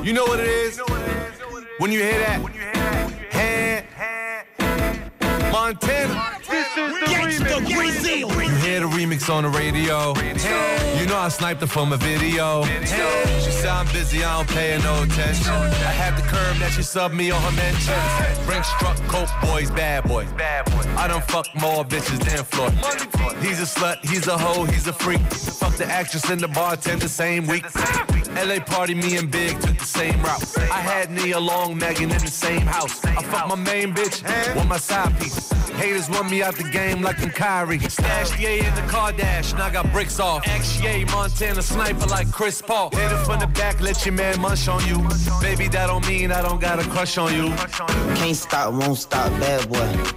You 0.09 0.15
know 0.15 0.25
what 0.25 0.39
it 0.39 0.47
is? 0.47 0.81
When 1.77 1.91
you 1.91 1.99
hear 1.99 2.17
that? 2.17 2.41
Hand. 3.29 3.85
Montana. 5.51 6.39
This 6.49 6.65
is 6.75 6.99
the 6.99 7.05
remix. 7.05 8.09
You 8.09 8.57
hear 8.57 8.79
the 8.79 8.87
remix 8.87 9.29
on 9.31 9.43
the 9.43 9.49
radio. 9.49 10.15
You 10.99 11.05
know 11.05 11.15
I 11.15 11.29
sniped 11.29 11.61
her 11.61 11.67
from 11.67 11.93
a 11.93 11.97
video. 11.97 12.63
She 12.63 13.51
said 13.51 13.67
I'm 13.67 13.85
busy, 13.93 14.23
I 14.23 14.37
don't 14.37 14.49
pay 14.49 14.71
her 14.71 14.79
no 14.79 15.03
attention. 15.03 15.53
I 15.53 15.93
had 15.93 16.17
the 16.17 16.23
curve 16.23 16.57
that 16.57 16.71
she 16.71 16.81
subbed 16.81 17.13
me 17.13 17.29
on 17.29 17.39
her 17.43 17.51
mentions. 17.51 18.47
Brinks 18.47 18.71
truck, 18.79 18.97
coke 19.07 19.29
boys, 19.43 19.69
bad 19.69 20.05
boys. 20.05 20.27
I 20.97 21.07
done 21.07 21.21
fuck 21.21 21.45
more 21.53 21.85
bitches 21.85 22.17
than 22.25 22.43
Floyd. 22.45 22.73
He's 23.43 23.59
a 23.61 23.65
slut, 23.65 24.03
he's 24.03 24.25
a 24.25 24.35
hoe, 24.35 24.63
he's 24.63 24.87
a 24.87 24.93
freak. 24.93 25.21
Fuck 25.21 25.75
the 25.75 25.85
actress 25.85 26.27
and 26.31 26.41
the 26.41 26.47
bartender 26.47 27.03
the 27.03 27.09
same 27.09 27.45
week. 27.45 27.63
LA 28.35 28.59
party, 28.59 28.93
me 28.95 29.17
and 29.17 29.29
Big 29.29 29.59
took 29.59 29.77
the 29.77 29.85
same 29.85 30.21
route. 30.21 30.57
I 30.57 30.79
had 30.79 31.11
Nia 31.11 31.39
Long, 31.39 31.77
Megan 31.77 32.11
in 32.11 32.19
the 32.19 32.27
same 32.27 32.61
house. 32.61 33.03
I 33.05 33.23
fucked 33.23 33.49
my 33.49 33.55
main 33.55 33.93
bitch 33.93 34.23
want 34.55 34.69
my 34.69 34.77
side 34.77 35.17
piece. 35.19 35.51
Haters 35.79 36.09
want 36.09 36.29
me 36.29 36.43
out 36.43 36.55
the 36.55 36.63
game 36.63 37.01
like 37.01 37.21
I'm 37.21 37.29
Kyrie. 37.29 37.79
Stash 37.79 38.37
Ye 38.39 38.59
in 38.59 38.75
the 38.75 38.81
car 38.81 39.11
dash, 39.11 39.53
and 39.53 39.61
I 39.61 39.71
got 39.71 39.91
bricks 39.91 40.19
off. 40.19 40.43
XA 40.43 41.09
Montana 41.11 41.61
sniper 41.61 42.05
like 42.07 42.31
Chris 42.31 42.61
Paul. 42.61 42.89
Hit 42.91 43.11
it 43.11 43.25
from 43.25 43.39
the 43.39 43.47
back, 43.47 43.79
let 43.81 44.05
your 44.05 44.13
man 44.13 44.39
munch 44.41 44.67
on 44.67 44.85
you. 44.87 44.97
Baby, 45.41 45.67
that 45.69 45.87
don't 45.87 46.05
mean 46.07 46.31
I 46.31 46.41
don't 46.41 46.59
got 46.59 46.79
a 46.79 46.89
crush 46.89 47.17
on 47.17 47.33
you. 47.33 47.53
Can't 48.15 48.35
stop, 48.35 48.73
won't 48.73 48.97
stop, 48.97 49.29
bad 49.39 49.69
boy. 49.69 50.11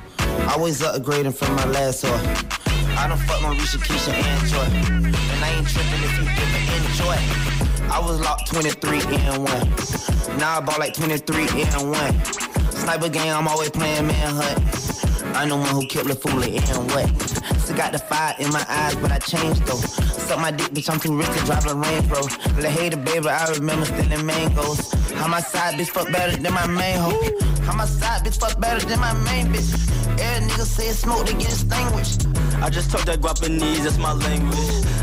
Always 0.51 0.83
upgrading 0.83 1.35
from 1.35 1.55
my 1.55 1.66
last 1.66 2.05
whore. 2.05 2.59
I 2.98 3.09
don't 3.09 3.18
fuck 3.18 3.40
my 3.42 3.55
Risha, 3.55 3.79
Keisha, 3.79 4.12
and 4.12 4.48
Joy. 4.48 5.07
And 5.07 5.44
I 5.44 5.51
ain't 5.57 5.68
tripping 5.68 6.03
if 6.03 6.18
you 6.18 6.25
didn't 6.25 6.90
enjoy. 6.90 7.62
I 7.93 7.99
was 8.01 8.19
locked 8.21 8.47
23 8.51 9.01
and 9.01 9.45
1. 9.45 10.39
Now 10.39 10.57
I 10.57 10.61
ball 10.61 10.77
like 10.79 10.95
23 10.95 11.45
and 11.45 11.91
1. 11.91 12.25
Sniper 12.73 13.11
game, 13.11 13.35
I'm 13.35 13.47
always 13.47 13.69
playing 13.69 14.07
manhunt. 14.07 15.37
I 15.37 15.45
know 15.45 15.59
one 15.59 15.69
who 15.69 15.87
kept 15.87 16.09
the 16.09 16.15
fool 16.15 16.43
and 16.43 16.91
what. 16.91 17.33
Still 17.73 17.85
got 17.85 17.93
the 17.93 17.99
fire 17.99 18.35
in 18.39 18.53
my 18.53 18.65
eyes, 18.69 18.95
but 18.97 19.11
I 19.11 19.19
changed 19.19 19.65
though. 19.65 19.81
Suck 20.27 20.39
my 20.39 20.51
dick, 20.51 20.69
bitch, 20.73 20.91
I'm 20.91 21.01
too 21.01 21.17
rich 21.17 21.29
to 21.29 21.45
drive 21.47 21.65
a 21.67 21.75
Range 21.75 22.07
Rover. 22.11 22.61
The 22.61 22.69
hater, 22.69 22.99
baby, 22.99 23.29
I 23.29 23.51
remember 23.53 23.87
stealing 23.87 24.27
mangoes. 24.27 24.93
How 25.13 25.27
my 25.27 25.41
side 25.41 25.77
bitch 25.77 25.89
fuck 25.89 26.13
better 26.13 26.37
than 26.37 26.53
my 26.53 26.67
main 26.67 26.99
hoe. 26.99 27.17
How 27.63 27.75
my 27.75 27.87
side 27.87 28.27
bitch 28.27 28.39
fuck 28.39 28.61
better 28.61 28.85
than 28.85 29.01
my 29.01 29.15
main 29.25 29.47
bitch. 29.47 29.73
Every 30.21 30.49
nigga 30.49 30.67
say 30.67 30.89
it's 30.89 30.99
smoke, 30.99 31.25
they 31.25 31.33
get 31.33 31.45
extinguished. 31.49 32.27
I 32.61 32.69
just 32.69 32.91
talk 32.91 33.07
that 33.07 33.23
Guapanese, 33.23 33.85
that's 33.85 33.97
my 33.97 34.13
language. 34.13 34.59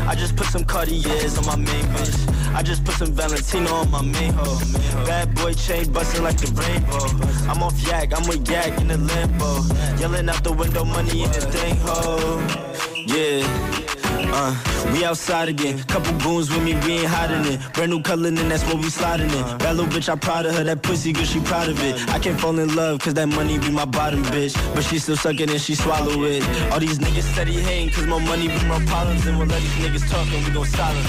I 0.06 0.14
just 0.14 0.36
put 0.36 0.46
some 0.46 0.64
Cartiers 0.64 1.38
on 1.38 1.46
my 1.46 1.56
main 1.56 1.84
bitch. 1.94 2.54
I 2.54 2.62
just 2.62 2.84
put 2.84 2.94
some 2.94 3.12
Valentino 3.12 3.72
on 3.74 3.90
my 3.90 4.02
main 4.02 4.32
hoe. 4.32 4.60
Bad 5.06 5.34
boy 5.34 5.54
chain 5.54 5.90
busting 5.92 6.22
like 6.22 6.36
the 6.36 6.46
rainbow. 6.54 7.50
I'm 7.50 7.64
off 7.64 7.80
yak, 7.88 8.16
I'm 8.16 8.28
with 8.28 8.48
yak 8.48 8.80
in 8.80 8.86
the 8.86 8.96
limbo. 8.96 9.62
Yelling 9.98 10.28
out 10.28 10.44
the 10.44 10.52
window, 10.52 10.84
money 10.84 11.24
in 11.24 11.32
the 11.32 11.40
thing 11.40 11.76
ho. 11.82 12.59
Yeah. 13.06 13.90
Uh, 14.32 14.54
we 14.92 15.04
outside 15.04 15.48
again. 15.48 15.82
Couple 15.84 16.12
goons 16.18 16.50
with 16.50 16.62
me, 16.62 16.74
we 16.86 17.00
ain't 17.00 17.06
hiding 17.06 17.44
it. 17.52 17.60
Brand 17.72 17.90
new 17.90 18.02
color, 18.02 18.28
and 18.28 18.38
that's 18.38 18.64
what 18.64 18.76
we 18.76 18.90
sliding 18.90 19.30
in. 19.30 19.58
That 19.58 19.76
little 19.76 19.86
bitch, 19.86 20.08
I 20.08 20.16
proud 20.16 20.46
of 20.46 20.54
her. 20.54 20.64
That 20.64 20.82
pussy 20.82 21.12
good, 21.12 21.26
she 21.26 21.40
proud 21.40 21.68
of 21.68 21.82
it. 21.82 22.08
I 22.10 22.18
can't 22.18 22.38
fall 22.38 22.58
in 22.58 22.74
love, 22.74 23.00
cause 23.00 23.14
that 23.14 23.28
money 23.28 23.58
be 23.58 23.70
my 23.70 23.84
bottom 23.84 24.22
bitch. 24.24 24.54
But 24.74 24.84
she 24.84 24.98
still 24.98 25.16
sucking 25.16 25.50
and 25.50 25.60
she 25.60 25.74
swallow 25.74 26.22
it. 26.24 26.42
All 26.72 26.80
these 26.80 26.98
niggas 26.98 27.46
he 27.46 27.60
hating, 27.60 27.90
cause 27.90 28.06
more 28.06 28.20
money 28.20 28.48
be 28.48 28.64
my 28.66 28.84
problems. 28.86 29.26
And 29.26 29.38
we'll 29.38 29.48
let 29.48 29.60
these 29.62 29.72
niggas 29.84 30.08
talk 30.10 30.26
and 30.32 30.46
we 30.46 30.52
gon' 30.52 30.66
silence. 30.66 31.08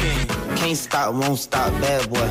King. 0.00 0.56
Can't 0.56 0.76
stop, 0.76 1.14
won't 1.14 1.38
stop, 1.38 1.72
bad 1.80 2.08
boy. 2.10 2.30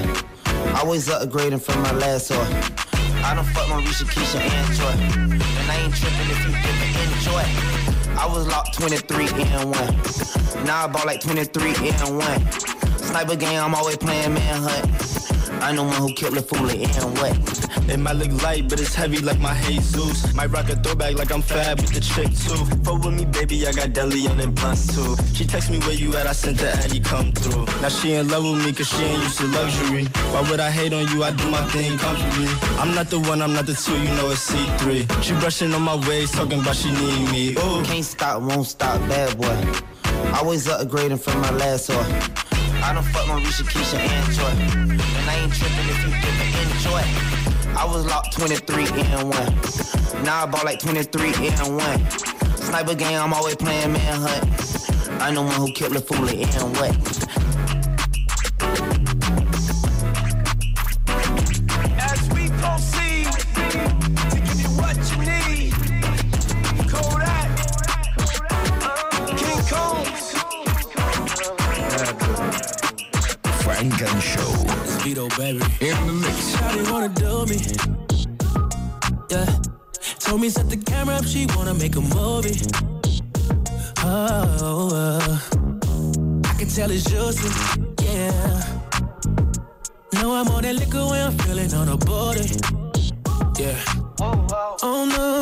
Always 0.80 1.08
upgrading 1.10 1.62
from 1.62 1.82
my 1.82 1.92
last 1.94 2.32
whore. 2.32 2.82
I 3.24 3.36
don't 3.36 3.46
fuck 3.46 3.68
my 3.70 3.82
Risha, 3.82 4.06
Keisha, 4.06 4.40
and 4.40 4.74
Joy. 4.76 4.96
And 5.34 5.72
I 5.72 5.76
ain't 5.76 5.94
tripping 5.94 6.30
if 6.30 6.40
you 6.46 6.52
didn't 6.52 7.18
enjoy. 7.18 8.01
I 8.22 8.28
was 8.28 8.48
locked 8.48 8.76
23 8.76 9.30
and 9.30 9.72
1. 9.72 10.64
Now 10.64 10.84
I 10.84 10.88
ball 10.88 11.08
like 11.08 11.22
23 11.22 11.74
and 11.90 12.18
1. 12.20 12.52
Sniper 13.00 13.36
game, 13.36 13.60
I'm 13.60 13.74
always 13.74 13.98
playing 13.98 14.36
manhunt. 14.36 15.21
I 15.62 15.72
know 15.72 15.84
one 15.84 15.94
who 15.96 16.14
killed 16.14 16.38
a 16.38 16.42
fool 16.42 16.68
and 16.70 17.18
wet. 17.20 17.38
It 17.90 17.98
might 18.00 18.16
look 18.16 18.42
light, 18.42 18.68
but 18.68 18.80
it's 18.80 18.96
heavy 18.96 19.20
like 19.20 19.40
my 19.40 19.54
Jesus. 19.62 20.34
Might 20.34 20.48
rock 20.48 20.70
a 20.70 20.76
throwback 20.76 21.16
like 21.16 21.32
I'm 21.32 21.42
fab 21.42 21.80
with 21.80 21.94
the 21.94 22.02
chick 22.02 22.30
too. 22.44 22.66
Fuck 22.84 23.04
with 23.06 23.14
me, 23.14 23.26
baby, 23.26 23.68
I 23.68 23.72
got 23.72 23.94
deli 23.94 24.28
on 24.28 24.38
them 24.38 24.54
blunts 24.54 24.96
too. 24.96 25.16
She 25.34 25.46
text 25.46 25.70
me 25.70 25.80
where 25.80 25.94
you 25.94 26.16
at, 26.16 26.26
I 26.26 26.32
sent 26.32 26.58
the 26.58 26.72
Addy 26.72 27.00
come 27.00 27.32
through. 27.32 27.66
Now 27.82 27.90
she 27.90 28.14
in 28.14 28.28
love 28.30 28.44
with 28.44 28.66
me 28.66 28.74
cause 28.74 28.90
she 28.90 29.04
ain't 29.04 29.22
used 29.24 29.38
to 29.38 29.48
luxury. 29.48 30.06
Why 30.34 30.50
would 30.50 30.60
I 30.60 30.72
hate 30.72 30.94
on 30.94 31.08
you? 31.10 31.24
I 31.24 31.32
do 31.32 31.50
my 31.50 31.64
thing 31.70 31.98
comfortably. 31.98 32.48
I'm 32.80 32.96
not 32.96 33.10
the 33.10 33.20
one, 33.20 33.42
I'm 33.42 33.54
not 33.54 33.68
the 33.68 33.74
two, 33.74 33.98
you 33.98 34.10
know 34.16 34.32
it's 34.32 34.50
C3. 34.50 35.24
She 35.24 35.34
brushing 35.34 35.74
on 35.74 35.84
my 35.84 35.96
waist, 36.08 36.34
talking 36.34 36.60
about 36.60 36.76
she 36.76 36.92
need 36.92 37.32
me. 37.32 37.52
Ooh. 37.52 37.84
Can't 37.84 38.04
stop, 38.04 38.42
won't 38.42 38.66
stop, 38.66 39.00
bad 39.08 39.38
boy. 39.38 39.82
Always 40.34 40.68
upgrading 40.68 41.20
from 41.20 41.40
my 41.40 41.52
last 41.52 41.90
whore. 41.90 42.51
I 42.84 42.94
done 42.94 43.04
fuck 43.04 43.28
my 43.28 43.40
Risha, 43.40 43.64
Keisha, 43.64 44.00
and 44.00 44.34
Joy. 44.34 44.50
And 44.92 45.30
I 45.30 45.36
ain't 45.36 45.54
tripping 45.54 45.88
if 45.88 46.02
you 46.04 46.12
didn't 46.18 46.56
enjoy. 46.76 47.04
I 47.78 47.86
was 47.86 48.06
locked 48.06 48.34
23 48.34 48.86
and 49.12 49.30
1. 49.30 50.24
Now 50.24 50.44
I 50.44 50.46
ball 50.48 50.64
like 50.66 50.80
23 50.80 51.30
and 51.30 51.78
1. 51.78 52.12
Sniper 52.58 52.96
game, 52.96 53.20
I'm 53.20 53.34
always 53.34 53.56
playing 53.56 53.94
manhunt. 53.94 55.22
I 55.22 55.32
know 55.32 55.44
one 55.44 55.56
who 55.56 55.72
killed 55.72 55.94
the 55.94 56.02
fool 56.02 56.28
and 56.28 56.78
what. 56.78 57.41
And 73.82 73.92
Show. 74.22 74.52
Speedo, 74.86 75.28
baby. 75.40 75.58
In 75.82 76.06
the 76.06 76.14
mix. 76.14 76.54
Shawty 76.54 76.92
wanna 76.92 77.10
do 77.10 77.48
me. 77.48 77.58
Yeah. 79.32 79.60
Told 80.20 80.40
me 80.40 80.50
set 80.50 80.70
the 80.70 80.78
camera 80.78 81.16
up, 81.16 81.26
she 81.26 81.48
wanna 81.56 81.74
make 81.74 81.96
a 81.96 82.02
movie. 82.02 82.62
Oh, 84.04 84.92
uh. 84.94 85.40
I 86.48 86.54
can 86.60 86.68
tell 86.68 86.92
it's 86.92 87.06
juicy. 87.06 87.50
Yeah. 88.04 88.62
Know 90.14 90.36
I'm 90.36 90.48
on 90.50 90.62
that 90.62 90.76
liquor 90.76 91.04
when 91.10 91.20
I'm 91.20 91.38
feeling 91.40 91.74
on 91.74 91.90
a 91.90 91.98
body. 91.98 92.52
Yeah. 93.58 93.80
Oh 94.20 95.06
no. 95.10 95.42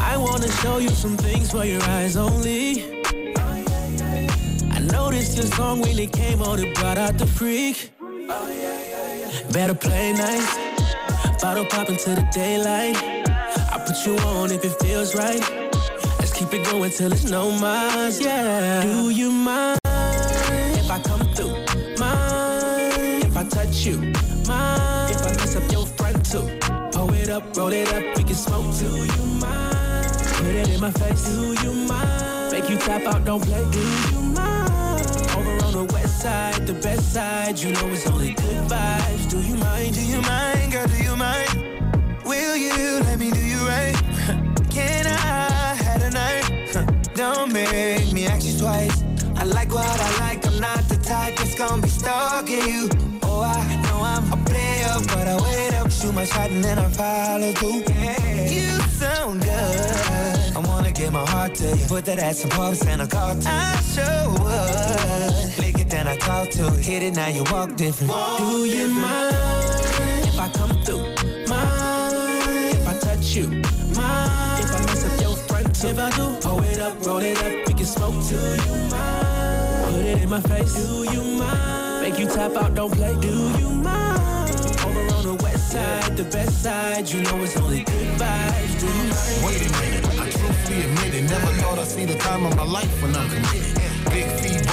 I 0.00 0.16
wanna 0.16 0.50
show 0.62 0.78
you 0.78 0.88
some 0.88 1.18
things 1.18 1.50
for 1.50 1.66
your 1.66 1.82
eyes 1.82 2.16
only. 2.16 2.99
Noticed 5.10 5.38
your 5.38 5.46
song 5.46 5.82
really 5.82 6.06
came 6.06 6.40
on, 6.40 6.60
it 6.60 6.72
brought 6.76 6.96
out 6.96 7.18
the 7.18 7.26
freak. 7.26 7.90
Better 9.50 9.74
play 9.74 10.12
nice. 10.12 10.56
Bottle 11.42 11.64
pop 11.64 11.88
into 11.88 12.10
the 12.10 12.24
daylight. 12.32 12.96
I 12.96 13.82
put 13.84 14.06
you 14.06 14.16
on 14.28 14.52
if 14.52 14.64
it 14.64 14.72
feels 14.80 15.16
right. 15.16 15.40
Let's 16.20 16.32
keep 16.32 16.54
it 16.54 16.64
going 16.70 16.92
till 16.92 17.10
it's 17.12 17.28
no 17.28 17.50
miles, 17.50 18.20
yeah. 18.20 18.84
Do 18.84 19.10
you 19.10 19.32
mind 19.32 19.80
if 19.84 20.88
I 20.88 21.00
come 21.02 21.26
through? 21.34 21.56
Mind 21.98 23.24
if 23.24 23.36
I 23.36 23.42
touch 23.48 23.84
you? 23.84 23.96
Mind 24.46 25.10
if 25.10 25.26
I 25.26 25.34
mess 25.38 25.56
up 25.56 25.72
your 25.72 25.86
front 25.86 26.24
too? 26.24 26.46
Pull 26.92 27.12
it 27.14 27.30
up, 27.30 27.56
roll 27.56 27.72
it 27.72 27.92
up, 27.92 28.16
we 28.16 28.22
can 28.22 28.36
smoke. 28.36 28.78
Do 28.78 28.86
you 28.86 29.26
mind? 29.40 30.06
Put 30.38 30.54
it 30.54 30.68
in 30.68 30.80
my 30.80 30.92
face. 30.92 31.34
Do 31.34 31.52
you 31.64 31.74
mind? 31.88 32.52
Make 32.52 32.70
you 32.70 32.78
tap 32.78 33.02
out, 33.12 33.24
don't 33.24 33.42
play. 33.42 33.64
Do 33.72 33.80
you 33.80 34.20
mind? 34.20 34.29
The 35.80 35.94
west 35.94 36.20
side, 36.20 36.66
the 36.66 36.74
best 36.74 37.14
side. 37.14 37.58
You 37.58 37.72
know 37.72 37.88
it's 37.88 38.06
only 38.06 38.34
good 38.34 38.64
vibes. 38.68 39.30
Do 39.30 39.40
you 39.40 39.56
mind? 39.56 39.94
Do 39.94 40.04
you 40.04 40.20
mind, 40.20 40.72
girl? 40.72 40.86
Do 40.86 41.02
you 41.02 41.16
mind? 41.16 42.22
Will 42.22 42.54
you 42.54 43.00
let 43.04 43.18
me 43.18 43.30
do 43.30 43.40
you 43.40 43.56
right? 43.66 43.94
Can 44.70 45.06
I 45.06 45.74
have 45.84 46.02
a 46.02 46.10
night? 46.10 47.14
Don't 47.14 47.50
make 47.50 48.12
me 48.12 48.26
ask 48.26 48.46
you 48.46 48.58
twice. 48.58 49.02
I 49.36 49.44
like 49.44 49.72
what 49.72 49.86
I 49.88 50.10
like. 50.20 50.46
I'm 50.46 50.60
not 50.60 50.86
the 50.86 50.98
type 50.98 51.36
that's 51.36 51.54
gonna 51.54 51.80
be 51.80 51.88
stalking 51.88 52.68
you. 52.68 52.90
Oh, 53.22 53.40
I 53.40 53.76
know 53.84 54.00
I'm 54.02 54.30
a 54.30 54.36
player, 54.44 54.96
but 55.14 55.28
I 55.28 55.40
wait 55.40 55.72
up, 55.80 55.90
shoot 55.90 56.12
my 56.12 56.26
shot, 56.26 56.50
and 56.50 56.62
then 56.62 56.78
I 56.78 56.90
follow 56.90 57.52
through. 57.52 57.84
Yeah. 57.88 58.50
You 58.50 58.82
sound 59.00 59.40
good. 59.44 60.39
I 60.60 60.66
wanna 60.66 60.92
give 60.92 61.12
my 61.12 61.24
heart 61.24 61.54
to 61.56 61.74
you. 61.74 61.86
Put 61.86 62.04
that 62.04 62.18
ass 62.18 62.44
in 62.44 62.50
pumps 62.50 62.84
and 62.84 63.00
I 63.00 63.06
call 63.06 63.34
to 63.34 63.48
I 63.48 63.80
sure 63.94 64.28
would. 64.28 65.58
Lick 65.58 65.78
it, 65.80 65.88
then 65.88 66.06
I 66.06 66.16
talk 66.16 66.50
to 66.50 66.66
it. 66.66 66.84
Hit 66.84 67.02
it, 67.02 67.14
now 67.14 67.28
you 67.28 67.44
walk 67.50 67.76
different. 67.76 68.12
Do 68.38 68.66
you 68.66 68.88
mind 68.88 69.34
if 70.28 70.38
I 70.38 70.50
come 70.52 70.82
through? 70.84 71.06
Mind 71.48 72.76
if 72.76 72.86
I 72.86 72.98
touch 73.00 73.34
you? 73.34 73.46
Mind 73.96 74.60
if 74.62 74.74
I 74.76 74.80
mess 74.84 75.04
up 75.06 75.20
your 75.22 75.36
front 75.48 75.74
too? 75.74 75.88
If 75.88 75.98
I 75.98 76.10
do, 76.10 76.36
pull 76.42 76.62
it 76.62 76.78
up, 76.78 77.06
roll 77.06 77.18
it 77.20 77.38
up, 77.42 77.66
we 77.66 77.72
can 77.72 77.86
smoke. 77.86 78.12
Do 78.28 78.36
you 78.36 78.90
mind? 78.90 79.94
Put 79.94 80.04
it 80.04 80.22
in 80.22 80.28
my 80.28 80.40
face. 80.40 80.74
Do 80.74 81.04
you 81.10 81.22
mind? 81.38 82.02
Make 82.02 82.18
you 82.18 82.26
tap 82.26 82.54
out, 82.56 82.74
don't 82.74 82.92
play. 82.92 83.16
Do 83.18 83.28
you 83.58 83.70
mind? 83.70 84.50
Over 84.84 85.14
on 85.14 85.24
the 85.24 85.38
west 85.42 85.72
side, 85.72 86.16
the 86.18 86.24
best 86.24 86.62
side. 86.62 87.08
You 87.08 87.22
know 87.22 87.38
it's 87.44 87.56
only 87.56 87.82
good 87.84 88.08
vibes. 88.20 88.80
Do 88.80 88.86
you 88.86 88.92
mind? 89.08 89.44
Wait 89.46 89.62
a 89.66 89.70
minute, 89.80 90.19
I 90.70 90.82
admit 90.84 91.14
it. 91.14 91.22
Never 91.28 91.52
thought 91.60 91.78
I'd 91.80 91.86
see 91.88 92.04
the 92.04 92.14
time 92.14 92.46
of 92.46 92.56
my 92.56 92.62
life 92.62 93.02
when 93.02 93.14
I'm 93.16 93.28
committed. 93.28 93.74
Big 94.10 94.26
feed 94.40 94.69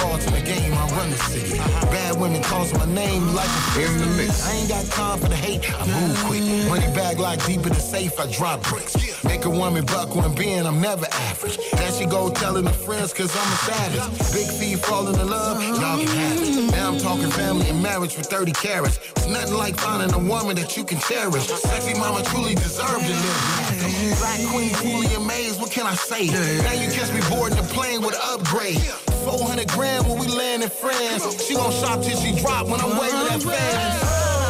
run 0.98 1.10
the 1.10 1.16
city. 1.30 1.58
Bad 1.94 2.20
women 2.20 2.42
calls 2.42 2.72
my 2.74 2.84
name 2.86 3.22
like 3.34 3.48
a 3.48 3.84
in 3.84 3.98
the 3.98 4.06
mix. 4.18 4.44
I 4.44 4.52
ain't 4.56 4.68
got 4.68 4.84
time 4.86 5.18
for 5.20 5.28
the 5.28 5.36
hate, 5.36 5.62
I 5.80 5.86
move 5.86 6.16
quick. 6.26 6.42
Money 6.68 6.90
bag 6.94 7.18
like 7.18 7.44
deep 7.46 7.62
in 7.66 7.72
the 7.72 7.80
safe, 7.94 8.18
I 8.18 8.26
drop 8.32 8.62
bricks. 8.64 8.94
Make 9.24 9.44
a 9.44 9.50
woman 9.50 9.84
buck 9.86 10.14
when 10.14 10.34
being, 10.34 10.66
I'm 10.66 10.80
never 10.80 11.06
average. 11.30 11.58
Then 11.72 11.92
she 11.92 12.06
go 12.06 12.30
telling 12.30 12.66
her 12.66 12.78
friends, 12.86 13.12
cause 13.12 13.30
I'm 13.40 13.50
a 13.52 13.58
savage. 13.68 14.06
Big 14.34 14.48
feed 14.58 14.80
falling 14.80 15.18
in 15.20 15.28
love, 15.28 15.62
y'all 15.62 15.98
can 15.98 16.06
have 16.06 16.42
it. 16.42 16.72
Now 16.72 16.92
I'm 16.92 16.98
talking 16.98 17.30
family 17.30 17.68
and 17.68 17.80
marriage 17.82 18.14
for 18.14 18.22
30 18.22 18.52
carats. 18.52 18.98
It's 19.16 19.28
nothing 19.28 19.54
like 19.54 19.76
finding 19.76 20.12
a 20.14 20.18
woman 20.18 20.56
that 20.56 20.76
you 20.76 20.84
can 20.84 20.98
cherish. 21.00 21.46
Sexy 21.46 21.94
mama 21.98 22.22
truly 22.24 22.54
deserved 22.54 23.04
to 23.06 23.14
live. 23.24 24.18
Black 24.18 24.40
queen, 24.50 24.70
fully 24.74 25.14
amazed, 25.14 25.60
what 25.60 25.70
can 25.70 25.86
I 25.86 25.94
say? 25.94 26.26
Now 26.66 26.72
you 26.72 26.90
catch 26.90 27.12
me 27.12 27.20
boarding 27.30 27.56
the 27.56 27.68
plane 27.74 28.02
with 28.02 28.16
upgrade. 28.32 29.07
400 29.28 29.68
grand 29.68 30.08
when 30.08 30.18
we 30.18 30.26
land 30.26 30.62
in 30.62 30.70
France. 30.70 31.44
She 31.46 31.54
gon' 31.54 31.70
shop 31.70 32.00
till 32.00 32.16
she 32.16 32.32
drop 32.40 32.66
when 32.66 32.80
I'm 32.80 32.96
waving 32.96 33.28
at 33.28 33.42
fans. 33.42 34.00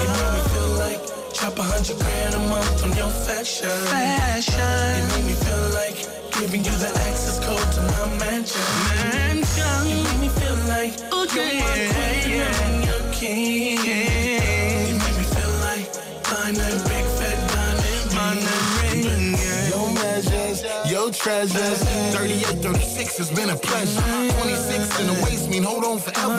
It 0.02 0.10
made 0.14 0.32
me 0.36 0.42
feel 0.54 0.72
like 0.78 1.00
drop 1.34 1.58
a 1.58 1.62
hundred 1.62 1.98
grand 1.98 2.34
a 2.36 2.38
month 2.46 2.84
on 2.84 2.96
your 2.96 3.10
fashion. 3.26 3.70
Fashion. 3.90 4.54
It 4.54 5.06
made 5.16 5.26
me 5.26 5.34
feel 5.34 5.68
like 5.74 5.98
giving 6.38 6.64
you 6.64 6.70
the 6.78 6.90
access 7.08 7.40
code 7.44 7.72
to 7.74 7.80
my 7.90 8.18
mansion. 8.22 8.62
Mansion. 9.02 9.82
It 9.90 9.98
made 10.06 10.20
me 10.20 10.28
feel 10.28 10.56
like 10.70 10.94
oh, 11.10 11.26
you're 11.34 11.44
my 11.58 11.74
queen 12.22 12.46
and 12.62 12.84
your 12.86 13.02
king. 13.12 14.17
Treasures. 21.18 21.82
38, 22.14 22.62
36 22.62 23.18
has 23.18 23.30
been 23.30 23.50
a 23.50 23.56
pleasure. 23.56 24.00
26 24.40 25.00
in 25.00 25.06
the 25.06 25.12
waist 25.24 25.50
mean 25.50 25.62
hold 25.62 25.84
on 25.84 25.98
forever. 25.98 26.36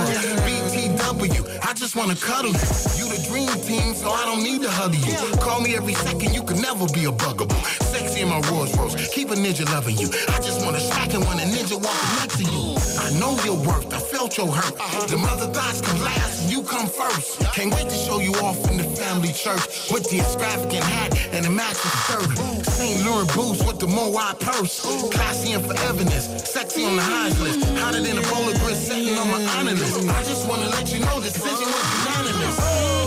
BTW, 0.48 1.44
I 1.68 1.74
just 1.74 1.96
wanna 1.96 2.16
cuddle 2.16 2.52
you. 2.52 2.68
You 2.98 3.06
the 3.12 3.20
dream 3.28 3.50
team, 3.68 3.94
so 3.94 4.12
I 4.12 4.24
don't 4.26 4.44
need 4.44 4.62
to 4.62 4.70
hug 4.70 4.96
you. 4.96 5.38
Call 5.40 5.62
me 5.62 5.76
every 5.76 5.94
second, 5.94 6.34
you 6.34 6.44
can 6.44 6.62
never 6.62 6.88
be 6.88 7.06
a 7.06 7.12
buggable. 7.12 7.60
Sexy 7.92 8.22
in 8.22 8.30
my 8.30 8.40
Rolls 8.50 8.76
Royce, 8.78 8.96
keep 9.14 9.30
a 9.32 9.36
ninja 9.36 9.66
loving 9.72 9.98
you. 9.98 10.08
I 10.30 10.40
just 10.40 10.64
wanna 10.66 10.80
smack 10.80 11.14
it 11.14 11.20
when 11.20 11.40
a 11.40 11.44
ninja 11.44 11.76
walking 11.76 12.16
next 12.20 12.38
to 12.38 12.44
you. 12.44 12.89
I 13.10 13.12
know 13.18 13.34
your 13.44 13.58
worth, 13.66 13.92
I 13.92 13.98
felt 13.98 14.38
your 14.38 14.46
hurt. 14.46 15.10
The 15.10 15.18
mother 15.18 15.48
thoughts 15.48 15.82
come 15.82 16.00
last, 16.02 16.44
and 16.44 16.52
you 16.52 16.62
come 16.62 16.86
first. 16.86 17.42
Can't 17.58 17.74
wait 17.74 17.90
to 17.90 17.96
show 17.96 18.20
you 18.20 18.34
off 18.46 18.62
in 18.70 18.78
the 18.78 18.84
family 18.84 19.34
church 19.34 19.90
with 19.90 20.08
the 20.12 20.20
extravagant 20.20 20.84
hat 20.84 21.18
and 21.34 21.44
the 21.44 21.50
matching 21.50 21.90
shirt. 22.06 22.30
St. 22.70 23.04
Laurent 23.04 23.34
boots 23.34 23.66
with 23.66 23.80
the 23.80 23.88
Moai 23.88 24.38
purse. 24.40 24.86
Classy 25.10 25.54
and 25.54 25.66
foreverness, 25.66 26.46
sexy 26.46 26.86
on 26.86 26.98
the 26.98 27.02
highs 27.02 27.34
list. 27.42 27.66
Hotter 27.82 28.00
than 28.00 28.20
a 28.20 28.22
of 28.22 28.62
grits 28.62 28.78
sitting 28.78 29.18
on 29.18 29.26
my 29.26 29.42
honor 29.58 29.74
list. 29.74 30.08
I 30.08 30.24
just 30.30 30.48
wanna 30.48 30.70
let 30.70 30.94
you 30.94 31.00
know 31.00 31.20
this 31.20 31.34
decision 31.34 31.66
was 31.66 31.86
unanimous. 32.06 32.58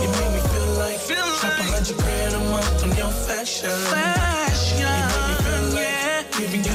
It 0.03 0.11
made 0.19 0.31
me 0.35 0.41
feel 0.51 0.69
like 0.83 0.99
drop 1.07 1.59
a 1.59 1.63
hundred 1.63 1.97
grand 2.03 2.35
a 2.35 2.39
month 2.51 2.83
on 2.83 2.91
your 2.99 3.13
fashion. 3.23 3.71
Fashion. 3.87 4.83
It 4.83 5.07
made 5.15 5.27
me 5.31 5.35
feel 5.47 5.65
like 5.79 6.31
giving 6.35 6.63
you 6.67 6.72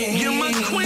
king. 0.00 0.16
You're 0.16 0.32
my 0.32 0.52
queen. 0.64 0.79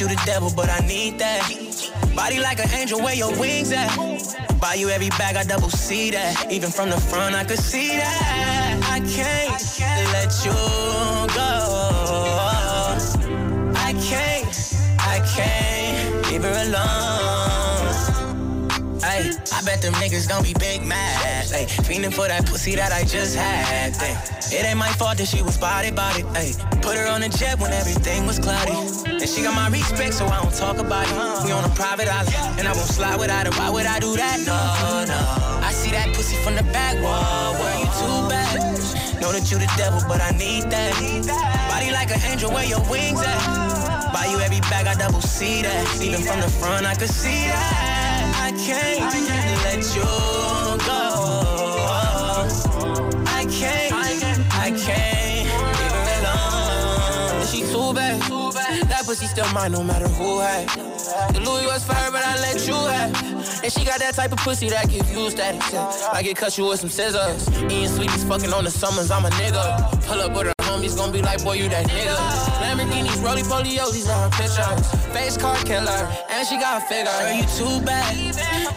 You 0.00 0.08
the 0.08 0.22
devil, 0.24 0.50
but 0.54 0.70
I 0.70 0.80
need 0.86 1.18
that. 1.18 1.42
Body 2.16 2.40
like 2.40 2.58
an 2.58 2.70
angel, 2.70 3.00
where 3.00 3.14
your 3.14 3.38
wings 3.38 3.70
at? 3.72 3.90
Buy 4.60 4.74
you 4.74 4.88
every 4.88 5.10
bag, 5.10 5.36
I 5.36 5.44
double 5.44 5.68
see 5.68 6.10
that. 6.10 6.50
Even 6.50 6.70
from 6.70 6.90
the 6.90 6.98
front, 6.98 7.34
I 7.34 7.44
could 7.44 7.58
see 7.58 7.96
that. 7.96 8.80
I 8.90 9.00
can't 9.00 9.62
let 10.12 10.32
you 10.44 10.52
go. 11.34 11.50
I 13.76 13.92
can't, 14.00 14.74
I 14.98 15.20
can't 15.34 16.26
leave 16.30 16.44
her 16.44 16.62
alone. 16.68 17.19
Them 19.80 19.94
niggas 19.94 20.28
gon' 20.28 20.42
be 20.42 20.52
big 20.52 20.84
mad. 20.84 21.46
Ay, 21.54 21.64
feeling 21.88 22.10
for 22.10 22.28
that 22.28 22.44
pussy 22.44 22.74
that 22.76 22.92
I 22.92 23.02
just 23.04 23.34
had. 23.34 23.96
Ay, 23.96 24.12
it 24.52 24.64
ain't 24.64 24.76
my 24.76 24.92
fault 25.00 25.16
that 25.16 25.26
she 25.26 25.40
was 25.42 25.56
body 25.56 25.90
body. 25.90 26.22
Ay, 26.36 26.52
put 26.82 26.98
her 26.98 27.08
on 27.08 27.22
a 27.22 27.30
jet 27.30 27.58
when 27.58 27.72
everything 27.72 28.26
was 28.26 28.38
cloudy. 28.38 28.76
And 29.08 29.28
she 29.28 29.42
got 29.42 29.54
my 29.54 29.68
respect, 29.68 30.12
so 30.12 30.26
I 30.26 30.42
don't 30.42 30.52
talk 30.52 30.76
about 30.76 31.08
it. 31.08 31.16
We 31.46 31.52
on 31.52 31.64
a 31.64 31.72
private 31.72 32.08
island, 32.08 32.60
and 32.60 32.68
I 32.68 32.72
won't 32.72 32.92
slide 32.92 33.18
without 33.18 33.46
her. 33.46 33.52
Why 33.56 33.70
would 33.70 33.86
I 33.86 33.98
do 34.00 34.16
that? 34.16 34.36
No, 34.44 34.52
no. 35.08 35.20
I 35.64 35.72
see 35.72 35.90
that 35.92 36.12
pussy 36.14 36.36
from 36.44 36.56
the 36.56 36.64
back 36.76 37.00
wall. 37.02 37.56
You 37.80 37.88
too 37.96 38.28
bad? 38.28 38.60
Know 39.20 39.32
that 39.32 39.50
you 39.50 39.56
the 39.56 39.70
devil, 39.80 40.00
but 40.06 40.20
I 40.20 40.32
need 40.36 40.68
that. 40.68 40.92
Body 41.72 41.90
like 41.90 42.10
an 42.12 42.20
angel, 42.28 42.52
where 42.52 42.66
your 42.66 42.84
wings 42.90 43.20
at? 43.24 44.12
Buy 44.12 44.28
you 44.28 44.40
every 44.40 44.60
bag, 44.68 44.86
I 44.86 44.94
double 44.94 45.22
see 45.22 45.62
that. 45.62 46.02
Even 46.02 46.20
from 46.20 46.40
the 46.40 46.48
front, 46.48 46.84
I 46.84 46.94
could 46.94 47.08
see 47.08 47.48
that. 47.48 47.99
I 48.62 49.10
can't 49.26 49.64
let 49.64 49.96
you 49.96 50.02
go. 50.84 51.00
I 53.26 53.46
can't, 53.48 53.94
I 54.54 54.70
can't 54.70 55.48
leave 55.78 55.92
her 55.92 56.20
alone. 56.20 57.46
She 57.46 57.62
too 57.62 57.94
bad, 57.94 58.20
That 58.88 59.04
pussy 59.06 59.26
still 59.26 59.50
mine 59.54 59.72
no 59.72 59.82
matter 59.82 60.08
who 60.08 60.40
had. 60.40 60.68
The 61.34 61.40
Louis 61.40 61.64
was 61.66 61.84
fire, 61.84 62.10
but 62.10 62.22
I 62.22 62.36
let 62.40 62.66
you 62.66 62.74
have. 62.74 63.64
And 63.64 63.72
she 63.72 63.84
got 63.84 63.98
that 64.00 64.14
type 64.14 64.32
of 64.32 64.38
pussy 64.38 64.68
that 64.68 64.90
give 64.90 65.10
you 65.10 65.30
status. 65.30 65.72
Like 66.12 66.26
it 66.26 66.36
cut 66.36 66.56
you 66.58 66.66
with 66.66 66.80
some 66.80 66.90
scissors. 66.90 67.48
Eating 67.64 67.88
sweeties, 67.88 68.24
fucking 68.24 68.52
on 68.52 68.64
the 68.64 68.70
summers, 68.70 69.10
I'm 69.10 69.24
a 69.24 69.30
nigga. 69.30 70.06
Pull 70.06 70.20
up 70.20 70.32
with 70.36 70.46
homies, 70.48 70.49
gon' 71.00 71.12
be 71.12 71.22
like, 71.22 71.42
boy, 71.42 71.54
you 71.54 71.68
that 71.70 71.86
nigga. 71.88 72.16
Lamborghinis, 72.60 73.24
roly 73.24 73.42
polios, 73.42 73.92
these 73.92 74.08
are 74.08 74.28
her 74.28 74.32
pictures. 74.36 74.80
Face 75.16 75.36
car 75.36 75.56
killer, 75.64 76.02
and 76.28 76.46
she 76.46 76.56
got 76.58 76.82
a 76.82 76.86
figure. 76.86 77.10
Girl, 77.10 77.32
you 77.32 77.46
too 77.56 77.74
bad. 77.84 78.12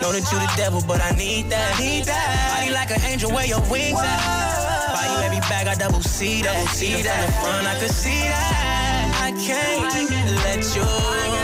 Know 0.02 0.12
that 0.16 0.24
you 0.32 0.38
the 0.40 0.52
devil, 0.56 0.82
but 0.88 1.02
I 1.02 1.12
need 1.12 1.50
that. 1.50 1.80
Need 1.80 2.06
that. 2.06 2.56
Body 2.56 2.72
like 2.72 2.92
an 2.92 3.02
angel, 3.04 3.30
where 3.32 3.46
your 3.46 3.62
wings 3.70 4.00
at? 4.00 4.20
Buy 4.96 5.06
you 5.12 5.20
every 5.28 5.44
bag, 5.52 5.68
I 5.68 5.76
double 5.76 6.02
see 6.02 6.42
that. 6.44 6.70
See 6.70 7.02
that 7.02 7.28
from 7.28 7.28
the 7.28 7.42
front, 7.44 7.68
I 7.68 7.80
could 7.80 7.92
see 7.92 8.24
that. 8.32 9.04
I 9.28 9.32
can't 9.36 10.10
let 10.48 10.64
you 10.76 11.43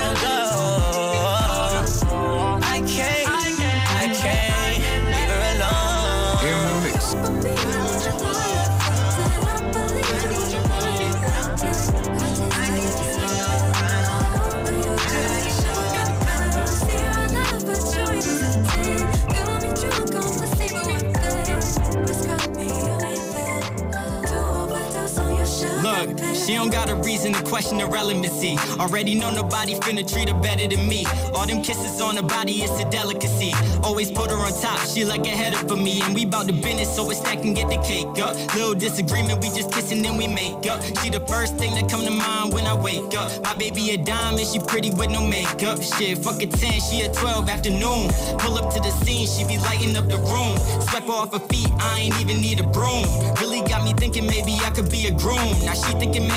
she 26.50 26.56
don't 26.56 26.72
got 26.72 26.90
a 26.90 26.96
reason 26.96 27.32
to 27.34 27.44
question 27.44 27.80
her 27.80 27.86
relevancy. 27.86 28.58
Already 28.80 29.14
know 29.14 29.30
nobody 29.30 29.76
finna 29.76 30.02
treat 30.12 30.30
her 30.30 30.40
better 30.42 30.68
than 30.68 30.90
me. 30.90 31.06
All 31.36 31.46
them 31.46 31.62
kisses 31.62 32.02
on 32.02 32.16
her 32.16 32.24
body, 32.24 32.64
it's 32.64 32.74
a 32.82 32.90
delicacy. 32.90 33.54
Always 33.84 34.10
put 34.12 34.32
her 34.32 34.38
on 34.38 34.52
top, 34.60 34.80
she 34.88 35.06
like 35.06 35.28
a 35.28 35.30
header 35.30 35.62
for 35.68 35.76
me. 35.76 36.02
And 36.02 36.16
we 36.16 36.26
bout 36.26 36.48
the 36.48 36.54
business, 36.54 36.96
so 36.96 37.08
it's 37.12 37.20
stack 37.20 37.46
and 37.46 37.56
get 37.56 37.70
the 37.70 37.78
cake 37.84 38.18
up. 38.18 38.34
Little 38.56 38.74
disagreement, 38.74 39.44
we 39.44 39.50
just 39.50 39.72
kissing, 39.72 40.02
then 40.02 40.18
we 40.18 40.28
make 40.28 40.66
up. 40.66 40.82
She 41.04 41.12
the 41.12 41.20
first 41.28 41.56
thing 41.58 41.76
that 41.76 41.88
come 41.88 42.04
to 42.04 42.10
mind 42.10 42.52
when 42.52 42.66
I 42.66 42.74
wake 42.74 43.14
up. 43.16 43.30
My 43.44 43.54
baby 43.54 43.92
a 43.92 43.98
diamond, 43.98 44.48
she 44.48 44.58
pretty 44.58 44.90
with 44.90 45.12
no 45.12 45.22
makeup. 45.22 45.84
Shit, 45.84 46.18
fuck 46.18 46.42
a 46.42 46.48
10, 46.48 46.82
she 46.82 47.02
a 47.02 47.14
12 47.14 47.48
afternoon. 47.48 48.10
Pull 48.40 48.58
up 48.58 48.74
to 48.74 48.80
the 48.80 48.90
scene, 49.06 49.28
she 49.28 49.46
be 49.46 49.60
lighting 49.60 49.96
up 49.96 50.08
the 50.10 50.18
room. 50.18 50.58
Swept 50.90 51.10
off 51.10 51.32
her 51.32 51.46
feet, 51.48 51.70
I 51.78 52.00
ain't 52.10 52.20
even 52.20 52.42
need 52.42 52.60
a 52.60 52.66
broom. 52.66 53.06
Really 53.40 53.62
got 53.70 53.84
me 53.84 53.94
thinking 53.94 54.26
maybe 54.26 54.58
I 54.66 54.72
could 54.72 54.90
be 54.90 55.06
a 55.06 55.12
groom. 55.12 55.54
Now 55.62 55.76
she 55.76 55.94
thinking 56.02 56.28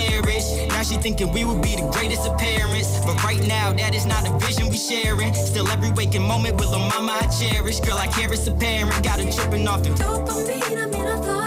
now 0.83 0.89
she 0.89 0.97
thinking 0.97 1.33
we 1.33 1.45
would 1.45 1.63
be 1.63 1.77
the 1.77 1.89
greatest 1.93 2.27
of 2.27 2.37
parents. 2.39 2.99
But 3.07 3.23
right 3.23 3.41
now, 3.47 3.73
that 3.73 3.95
is 3.95 4.05
not 4.05 4.29
a 4.29 4.37
vision 4.39 4.69
we 4.69 4.77
sharing. 4.77 5.33
Still 5.35 5.69
every 5.69 5.93
waking 5.93 6.23
moment 6.23 6.57
with 6.57 6.71
a 6.73 6.79
mama 6.79 7.19
I 7.21 7.27
cherish. 7.29 7.81
Girl, 7.81 7.99
I 7.99 8.09
care 8.09 8.33
it's 8.33 8.47
apparent, 8.49 9.05
got 9.05 9.21
her 9.21 9.31
tripping 9.31 9.69
off 9.69 9.83
the 9.83 11.42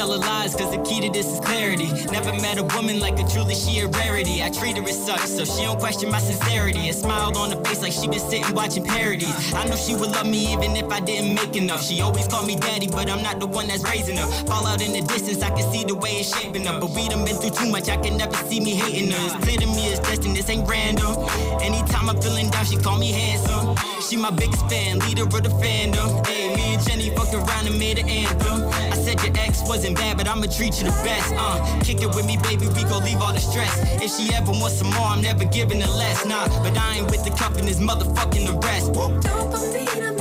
I 0.00 0.04
tell 0.04 0.12
her 0.12 0.18
lies, 0.18 0.54
cause 0.54 0.70
the 0.70 0.82
key 0.82 1.02
to 1.02 1.10
this 1.10 1.26
is 1.26 1.40
clarity. 1.40 1.92
Never 2.10 2.32
met 2.40 2.56
a 2.56 2.64
woman 2.74 3.00
like 3.00 3.18
her, 3.18 3.28
truly 3.28 3.54
she 3.54 3.80
a 3.80 3.86
rarity. 3.86 4.42
I 4.42 4.48
treat 4.48 4.78
her 4.78 4.82
as 4.82 4.96
such, 4.96 5.20
so 5.20 5.44
she 5.44 5.64
don't 5.64 5.78
question 5.78 6.10
my 6.10 6.20
sincerity. 6.20 6.88
And 6.88 6.96
smiled 6.96 7.36
on 7.36 7.50
her 7.50 7.62
face 7.62 7.82
like 7.82 7.92
she 7.92 8.08
been 8.08 8.18
sitting 8.18 8.54
watching 8.54 8.82
parodies. 8.82 9.52
I 9.52 9.66
know 9.68 9.76
she 9.76 9.94
would 9.94 10.10
love 10.10 10.26
me 10.26 10.54
even 10.54 10.74
if 10.74 10.90
I 10.90 11.00
didn't 11.00 11.34
make 11.34 11.54
enough. 11.54 11.84
She 11.84 12.00
always 12.00 12.26
call 12.28 12.46
me 12.46 12.56
daddy, 12.56 12.88
but 12.88 13.10
I'm 13.10 13.22
not 13.22 13.40
the 13.40 13.46
one 13.46 13.68
that's 13.68 13.84
raising 13.84 14.16
her. 14.16 14.26
Fall 14.46 14.66
out 14.66 14.80
in 14.80 14.92
the 14.92 15.02
distance, 15.02 15.42
I 15.42 15.50
can 15.50 15.70
see 15.70 15.84
the 15.84 15.94
way 15.94 16.12
it's 16.12 16.34
shaping 16.34 16.66
up. 16.66 16.80
But 16.80 16.92
we 16.92 17.06
done 17.06 17.26
been 17.26 17.36
through 17.36 17.50
too 17.50 17.70
much, 17.70 17.90
I 17.90 17.98
can 17.98 18.16
never 18.16 18.36
see 18.48 18.60
me 18.60 18.76
hating 18.76 19.10
her. 19.10 19.20
It's 19.26 19.44
clear 19.44 19.58
to 19.58 19.66
me 19.66 19.92
it's 19.92 20.00
destined, 20.00 20.34
this 20.34 20.48
ain't 20.48 20.66
random. 20.66 21.12
Anytime 21.60 22.08
I'm 22.08 22.18
feeling 22.22 22.48
down, 22.48 22.64
she 22.64 22.78
call 22.78 22.96
me 22.96 23.12
handsome. 23.12 23.76
She 24.00 24.16
my 24.16 24.30
biggest 24.30 24.66
fan, 24.70 25.00
leader 25.00 25.24
of 25.24 25.42
the 25.42 25.52
fandom. 25.60 26.26
Hey, 26.26 26.56
me 26.56 26.74
and 26.74 26.82
Jenny 26.88 27.10
fucked 27.10 27.34
around 27.34 27.66
and 27.66 27.78
made 27.78 27.98
an 27.98 28.08
anthem. 28.08 28.64
Said 29.10 29.26
your 29.26 29.44
ex 29.44 29.60
wasn't 29.66 29.96
bad, 29.96 30.18
but 30.18 30.28
I'ma 30.28 30.46
treat 30.46 30.78
you 30.78 30.84
the 30.84 30.96
best. 31.02 31.34
Uh, 31.36 31.80
kick 31.82 32.00
it 32.00 32.14
with 32.14 32.26
me, 32.26 32.36
baby, 32.44 32.68
we 32.68 32.84
gon' 32.84 33.02
leave 33.02 33.20
all 33.20 33.32
the 33.32 33.40
stress. 33.40 33.76
If 34.00 34.12
she 34.14 34.32
ever 34.32 34.52
wants 34.52 34.76
some 34.78 34.90
more, 34.90 35.06
I'm 35.06 35.20
never 35.20 35.44
giving 35.46 35.80
her 35.80 35.90
less. 35.90 36.24
Nah, 36.24 36.46
but 36.62 36.78
I 36.78 36.98
ain't 36.98 37.10
with 37.10 37.24
the 37.24 37.30
this 37.66 37.80
motherfucking 37.80 38.46
arrest. 38.62 38.92
Dopamine, 38.92 40.16
I 40.16 40.19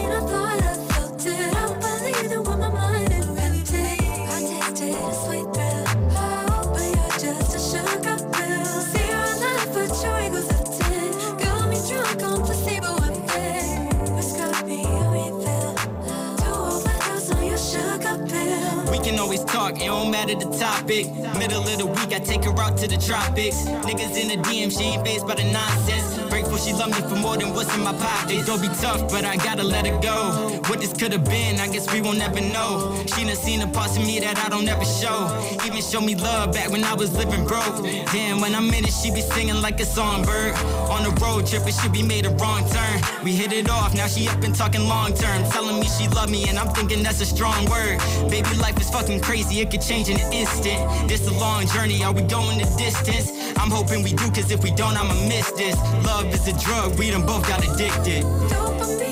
matter 20.19 20.35
the 20.35 20.57
topic. 20.57 21.05
Middle 21.37 21.61
of 21.61 21.77
the 21.77 21.85
week, 21.85 22.13
I 22.13 22.19
take 22.19 22.43
her 22.43 22.59
out 22.59 22.77
to 22.79 22.87
the 22.87 22.97
tropics. 22.97 23.57
Niggas 23.87 24.17
in 24.19 24.27
the 24.27 24.37
DM, 24.47 24.69
she 24.71 24.83
ain't 24.83 25.05
phased 25.05 25.25
by 25.27 25.35
the 25.35 25.45
nonsense. 25.51 26.28
She 26.59 26.73
love 26.73 26.89
me 26.89 27.01
for 27.07 27.15
more 27.15 27.37
than 27.37 27.53
what's 27.53 27.73
in 27.73 27.83
my 27.83 27.93
pockets. 27.93 28.45
Don't 28.45 28.61
be 28.61 28.67
tough, 28.67 29.09
but 29.09 29.23
I 29.23 29.37
gotta 29.37 29.63
let 29.63 29.87
it 29.87 30.01
go. 30.01 30.59
What 30.67 30.81
this 30.81 30.91
could 30.91 31.13
have 31.13 31.23
been, 31.23 31.57
I 31.59 31.67
guess 31.69 31.91
we 31.93 32.01
won't 32.01 32.19
ever 32.19 32.41
know. 32.41 33.01
She 33.15 33.23
done 33.23 33.35
seen 33.37 33.61
a 33.61 33.67
parts 33.67 33.95
of 33.97 34.05
me 34.05 34.19
that 34.19 34.37
I 34.37 34.49
don't 34.49 34.67
ever 34.67 34.83
show. 34.83 35.19
Even 35.65 35.81
show 35.81 36.01
me 36.01 36.15
love 36.15 36.51
back 36.51 36.69
when 36.69 36.83
I 36.83 36.93
was 36.93 37.15
living 37.15 37.47
broke. 37.47 37.83
Damn, 38.11 38.41
when 38.41 38.53
I'm 38.53 38.67
in 38.73 38.83
it, 38.83 38.91
she 38.91 39.09
be 39.09 39.21
singing 39.21 39.61
like 39.61 39.79
a 39.79 39.85
songbird. 39.85 40.53
On 40.91 41.05
a 41.05 41.11
road 41.21 41.47
trip, 41.47 41.65
it 41.65 41.73
should 41.73 41.93
be 41.93 42.03
made 42.03 42.25
a 42.25 42.31
wrong 42.31 42.67
turn. 42.69 43.23
We 43.23 43.31
hit 43.31 43.53
it 43.53 43.69
off, 43.69 43.95
now 43.95 44.07
she 44.07 44.27
up 44.27 44.43
and 44.43 44.53
talking 44.53 44.85
long 44.87 45.13
term. 45.13 45.49
Telling 45.51 45.79
me 45.79 45.87
she 45.87 46.09
love 46.09 46.29
me, 46.29 46.49
and 46.49 46.59
I'm 46.59 46.73
thinking 46.73 47.03
that's 47.03 47.21
a 47.21 47.25
strong 47.25 47.65
word. 47.69 47.99
Baby, 48.29 48.53
life 48.57 48.79
is 48.81 48.89
fucking 48.89 49.21
crazy, 49.21 49.61
it 49.61 49.71
could 49.71 49.81
change 49.81 50.09
in 50.09 50.19
an 50.19 50.33
instant. 50.33 51.07
This 51.07 51.25
a 51.25 51.33
long 51.39 51.67
journey, 51.67 52.03
are 52.03 52.13
we 52.13 52.21
going 52.23 52.57
the 52.57 52.65
distance? 52.77 53.31
I'm 53.57 53.71
hoping 53.71 54.03
we 54.03 54.11
do, 54.11 54.29
cause 54.31 54.51
if 54.51 54.61
we 54.61 54.71
don't, 54.71 54.97
I'ma 54.97 55.13
miss 55.27 55.51
this. 55.51 55.75
Love 56.05 56.33
is 56.33 56.47
a 56.49 56.59
drug, 56.59 56.97
we 56.97 57.11
done 57.11 57.25
both 57.25 57.47
got 57.47 57.63
addicted. 57.63 59.08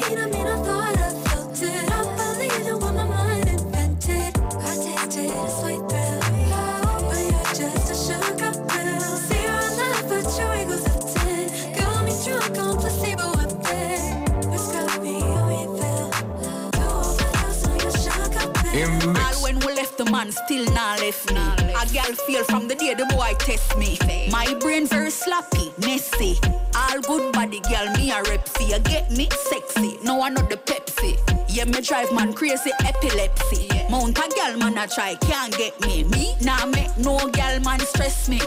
All 19.28 19.44
when 19.44 19.60
we 19.60 19.74
left 19.74 19.98
the 19.98 20.06
man 20.06 20.32
still 20.32 20.64
not 20.74 21.02
left 21.02 21.34
me. 21.34 21.42
A 21.42 21.86
girl 21.94 22.16
feel 22.26 22.44
from 22.46 22.68
the 22.68 22.76
day 22.76 22.94
the 22.94 23.06
boy 23.08 23.34
test 23.40 23.78
me. 23.78 23.98
My 24.32 24.54
brain 24.62 24.88
very 24.88 25.12
sloppy, 25.12 25.74
messy. 25.80 26.40
All 26.74 27.02
good 27.02 27.34
body 27.34 27.60
girl, 27.60 27.92
me 27.98 28.12
a 28.12 28.24
repsy. 28.24 28.70
You 28.70 28.80
get 28.80 29.12
me 29.12 29.28
sexy, 29.50 29.98
no 30.04 30.16
one 30.16 30.36
not 30.36 30.50
the 30.50 30.56
Pepsi. 30.56 31.18
Yeah, 31.50 31.66
me 31.66 31.82
drive 31.82 32.14
man 32.14 32.34
crazy 32.34 32.72
epilepsy. 32.80 33.68
Mount 33.90 34.18
a 34.18 34.30
girl 34.30 34.58
man 34.58 34.78
a 34.78 34.88
try, 34.88 35.16
can't 35.16 35.56
get 35.58 35.80
me. 35.82 36.06
Me 36.06 36.36
nah 36.42 36.66
make 36.66 36.98
no 36.98 37.18
girl 37.30 37.60
man 37.60 37.80
stress 37.82 38.30
me. 38.30 38.40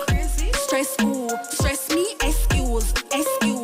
Stress 0.55 0.97
who? 1.01 1.29
Stress 1.51 1.91
me? 1.95 2.15
Excuse, 2.23 2.93
excuse. 3.13 3.60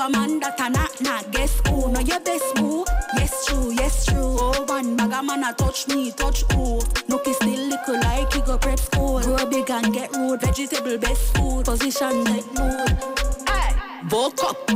A 0.00 0.08
man 0.08 0.40
that 0.40 0.58
a 0.58 0.70
not 0.70 0.98
not 1.02 1.30
guess 1.30 1.60
who? 1.68 1.92
No 1.92 2.00
your 2.00 2.20
best 2.20 2.54
boo. 2.54 2.86
Yes 3.16 3.44
true, 3.44 3.70
yes 3.70 4.06
true. 4.06 4.36
Oh 4.40 4.64
one 4.66 4.96
bag 4.96 5.12
a 5.12 5.22
man 5.22 5.44
a 5.44 5.52
touch 5.52 5.88
me, 5.88 6.10
touch 6.12 6.42
who? 6.52 6.80
No 7.06 7.18
kiss 7.18 7.36
still 7.36 7.50
little 7.50 8.00
like 8.00 8.32
he 8.32 8.40
go 8.40 8.56
prep 8.56 8.80
school. 8.80 9.20
Grow 9.20 9.44
big 9.44 9.70
and 9.70 9.92
get 9.92 10.16
rude. 10.16 10.40
Vegetable 10.40 10.96
best 10.96 11.36
food. 11.36 11.66
Position 11.66 12.24
like 12.24 12.46
mood. 12.54 12.88
Hey, 13.46 13.76
woke 14.10 14.42
up 14.42 14.70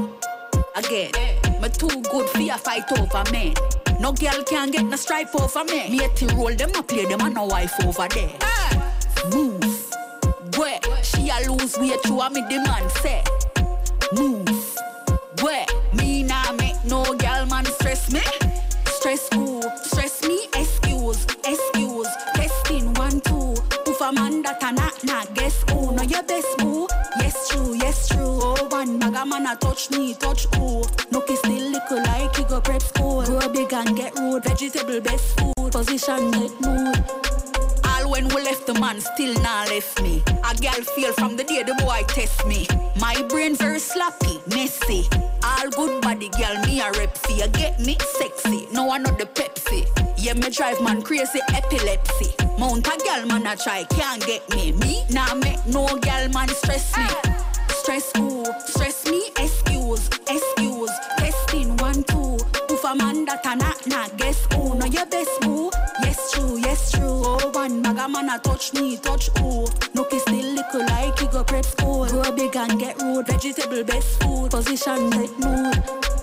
again. 0.77 1.11
Me 1.59 1.71
too 1.71 2.03
good 2.11 2.29
for 2.29 2.41
a 2.41 2.59
fight 2.59 2.93
over 2.93 3.25
men. 3.33 3.55
No 4.01 4.13
girl 4.13 4.45
can 4.45 4.71
get 4.71 4.85
no 4.85 4.97
stripe 4.97 5.35
over 5.35 5.65
me. 5.65 5.89
Me 5.89 6.07
to 6.17 6.27
roll 6.35 6.55
them, 6.55 6.71
I 6.75 6.83
play 6.83 7.07
them, 7.07 7.23
and 7.23 7.35
no 7.35 7.47
wife 7.47 7.73
over 7.87 8.09
there. 8.09 8.37
Move, 9.31 9.95
where 10.59 10.81
she 11.03 11.31
a 11.31 11.51
lose 11.51 11.79
weight 11.79 12.03
to 12.03 12.21
a 12.21 12.29
me 12.29 12.43
demand 12.47 12.91
say. 12.91 13.25
Move, 14.13 14.49
where? 15.45 15.67
Me 15.93 16.23
nah 16.23 16.53
make 16.53 16.83
no 16.87 17.05
girl, 17.05 17.45
man 17.45 17.67
stress 17.67 18.11
me. 18.11 18.23
Stress 18.87 19.29
who? 19.35 19.61
Stress 19.83 20.27
me? 20.27 20.47
Excuse, 20.55 21.27
excuse. 21.45 22.09
Testing 22.35 22.95
one 22.95 23.21
two. 23.21 23.55
If 23.87 24.01
a 24.01 24.11
man 24.11 24.41
that 24.41 24.63
a 24.63 24.73
not 24.73 25.05
nah 25.05 25.27
guess 25.35 25.63
who? 25.69 25.95
no 25.95 26.03
your 26.03 26.23
best 26.23 26.57
boo. 26.57 26.89
Yes 27.21 27.49
true, 27.51 27.75
yes 27.75 28.09
true. 28.09 28.39
Oh 28.43 28.67
one 28.71 28.99
maga 28.99 29.27
man 29.27 29.47
a 29.47 29.55
touch 29.57 29.91
me, 29.91 30.15
touch 30.15 30.47
who? 30.55 30.83
No 31.13 31.21
kiss 31.21 31.43
the 31.43 31.51
little 31.51 32.03
like 32.05 32.35
he 32.37 32.45
go 32.45 32.63
prep 32.63 32.81
school. 32.81 33.23
Grow 33.27 33.47
big 33.51 33.73
and 33.75 33.95
get 33.95 34.19
rude. 34.19 34.45
Vegetable 34.45 35.03
best 35.03 35.39
food. 35.39 35.73
Position 35.73 36.31
get 36.31 36.59
mood. 36.63 37.44
Girl, 38.05 38.13
when 38.13 38.29
we 38.29 38.43
left 38.43 38.67
the 38.67 38.75
man, 38.75 39.01
still 39.01 39.33
nah 39.43 39.65
left 39.65 40.03
me. 40.03 40.23
A 40.27 40.55
girl 40.57 40.85
feel 40.95 41.13
from 41.15 41.37
the 41.37 41.45
day 41.45 41.63
the 41.63 41.75
boy 41.75 42.03
test 42.09 42.47
me. 42.47 42.67
My 43.01 43.15
brain 43.29 43.57
very 43.57 43.79
sloppy, 43.79 44.41
messy. 44.47 45.09
All 45.43 45.71
good 45.71 46.03
body, 46.03 46.29
girl, 46.29 46.55
me 46.67 46.81
a 46.81 46.91
rep 46.93 47.17
for 47.17 47.33
you. 47.33 47.49
Get 47.49 47.81
me 47.81 47.97
sexy, 48.19 48.67
no 48.73 48.91
I 48.91 48.99
not 48.99 49.19
the 49.19 49.25
Pepsi. 49.25 49.89
Yeah, 50.19 50.35
me 50.35 50.51
drive 50.51 50.83
man 50.83 51.01
crazy, 51.01 51.41
epilepsy. 51.55 52.35
Mount 52.59 52.87
a 52.87 52.97
girl, 53.05 53.27
man, 53.27 53.47
a 53.47 53.57
try, 53.57 53.85
can't 53.85 54.25
get 54.27 54.49
me. 54.51 54.73
Me 54.73 55.05
nah 55.11 55.35
make 55.35 55.65
no 55.67 55.87
girl, 55.87 56.29
man, 56.29 56.49
stress 56.49 56.95
me. 56.97 57.07
Stress 57.69 58.13
who? 58.17 58.45
Stress 58.67 59.07
me, 59.07 59.29
excuse, 59.39 60.09
excuse. 60.29 60.93
Testing 61.17 61.75
one, 61.79 62.03
two. 62.05 62.37
If 62.69 62.85
a 62.85 62.95
man 62.95 63.25
that 63.27 63.47
a 63.47 63.57
knock, 63.57 63.87
knock, 63.87 64.17
guess 64.19 64.47
who? 64.53 64.75
Know 64.75 64.87
your 64.87 65.07
best 65.07 65.41
boo 65.41 65.71
true. 66.93 67.23
Oh, 67.25 67.51
one 67.53 67.83
maga 67.83 68.09
man 68.09 68.29
a 68.29 68.39
touch 68.39 68.73
me, 68.75 68.97
touch 68.97 69.31
oh. 69.39 69.67
No 69.95 70.05
kiss 70.05 70.23
still 70.23 70.37
little 70.37 70.81
like 70.87 71.19
he 71.19 71.27
go 71.27 71.45
prep 71.45 71.65
school. 71.65 72.07
Grow 72.07 72.33
big 72.33 72.57
and 72.57 72.79
get 72.79 73.01
rude. 73.03 73.27
Vegetable 73.27 73.85
best 73.85 74.23
food. 74.23 74.51
Position 74.51 75.13
set 75.13 75.39
mood. 75.39 76.14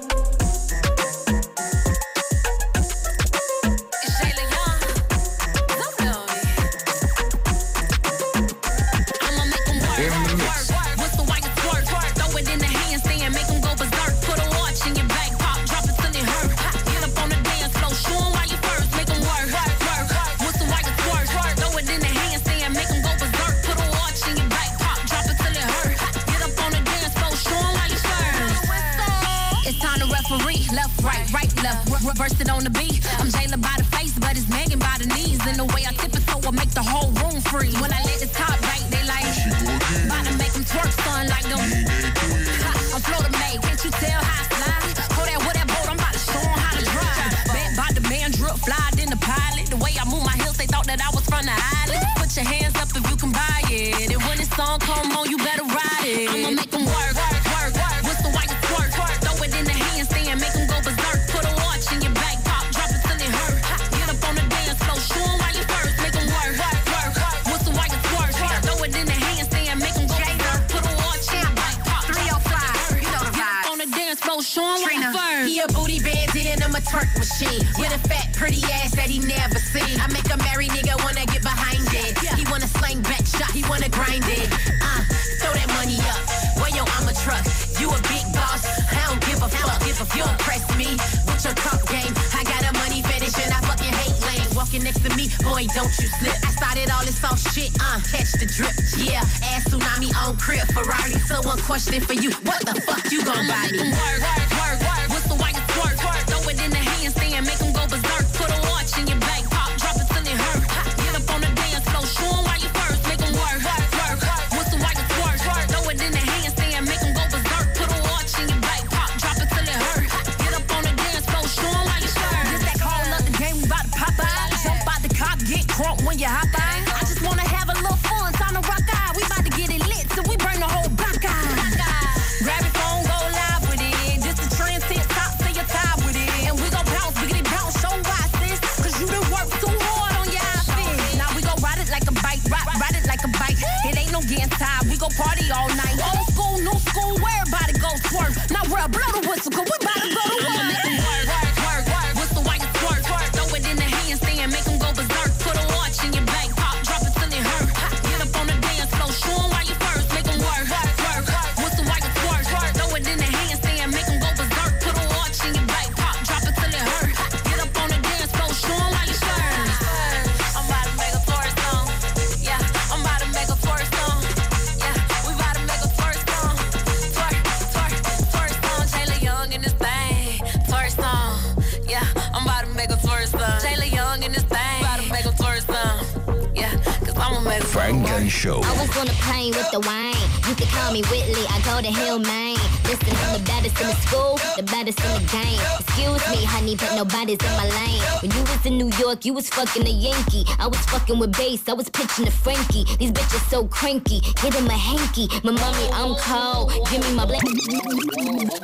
You 199.23 199.33
was 199.33 199.47
fucking 199.49 199.85
a 199.85 199.89
Yankee. 199.89 200.43
I 200.57 200.65
was 200.65 200.79
fucking 200.87 201.19
with 201.19 201.37
bass. 201.37 201.69
I 201.69 201.73
was 201.73 201.89
pitching 201.89 202.25
to 202.25 202.31
Frankie. 202.31 202.85
These 202.97 203.11
bitches 203.11 203.47
so 203.51 203.67
cranky. 203.67 204.19
Get 204.41 204.55
him 204.55 204.65
a 204.65 204.73
hanky. 204.73 205.27
My 205.43 205.51
mommy, 205.51 205.89
I'm 205.93 206.15
cold. 206.15 206.73
Give 206.89 207.01
me 207.01 207.13
my 207.13 207.25
blanket. 207.27 207.51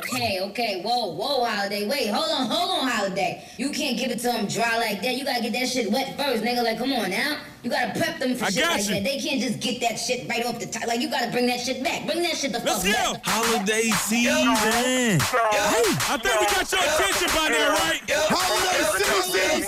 Okay, 0.00 0.40
okay. 0.42 0.82
Whoa, 0.82 1.12
whoa, 1.12 1.44
holiday. 1.44 1.86
Wait, 1.88 2.08
hold 2.08 2.28
on, 2.28 2.50
hold 2.50 2.70
on, 2.82 2.88
holiday. 2.88 3.44
You 3.56 3.70
can't 3.70 3.96
give 3.96 4.10
it 4.10 4.18
to 4.20 4.32
him 4.32 4.46
dry 4.46 4.78
like 4.78 5.00
that. 5.02 5.14
You 5.14 5.24
gotta 5.24 5.42
get 5.42 5.52
that 5.52 5.68
shit 5.68 5.92
wet 5.92 6.16
first, 6.16 6.42
nigga. 6.42 6.64
Like, 6.64 6.78
come 6.78 6.92
on 6.92 7.10
now. 7.10 7.38
You 7.62 7.70
gotta 7.70 7.96
prep 7.98 8.17
them 8.28 8.38
for 8.38 8.44
I 8.46 8.50
shit 8.50 8.64
like 8.64 8.84
you. 8.84 8.94
that. 8.94 9.04
They 9.04 9.18
can't 9.18 9.40
just 9.40 9.60
get 9.60 9.80
that 9.80 9.96
shit 9.96 10.28
right 10.28 10.44
off 10.46 10.58
the 10.60 10.66
top. 10.66 10.86
Like 10.86 11.00
you 11.00 11.10
gotta 11.10 11.30
bring 11.30 11.46
that 11.46 11.60
shit 11.60 11.82
back. 11.82 12.06
Bring 12.06 12.22
that 12.22 12.36
shit 12.36 12.52
the 12.52 12.58
Let's 12.60 12.84
fuck 12.84 12.92
go. 12.94 13.12
back. 13.14 13.22
Holiday 13.24 13.90
season. 14.06 14.44
Yo, 14.44 14.54
hey, 14.54 15.18
I 15.18 16.16
think 16.20 16.34
yo, 16.34 16.40
we 16.40 16.46
got 16.46 16.72
your 16.72 16.80
attention 16.82 17.28
by 17.34 17.48
now, 17.48 17.72
right? 17.74 18.00
Holiday 18.08 18.82
season. 18.98 19.64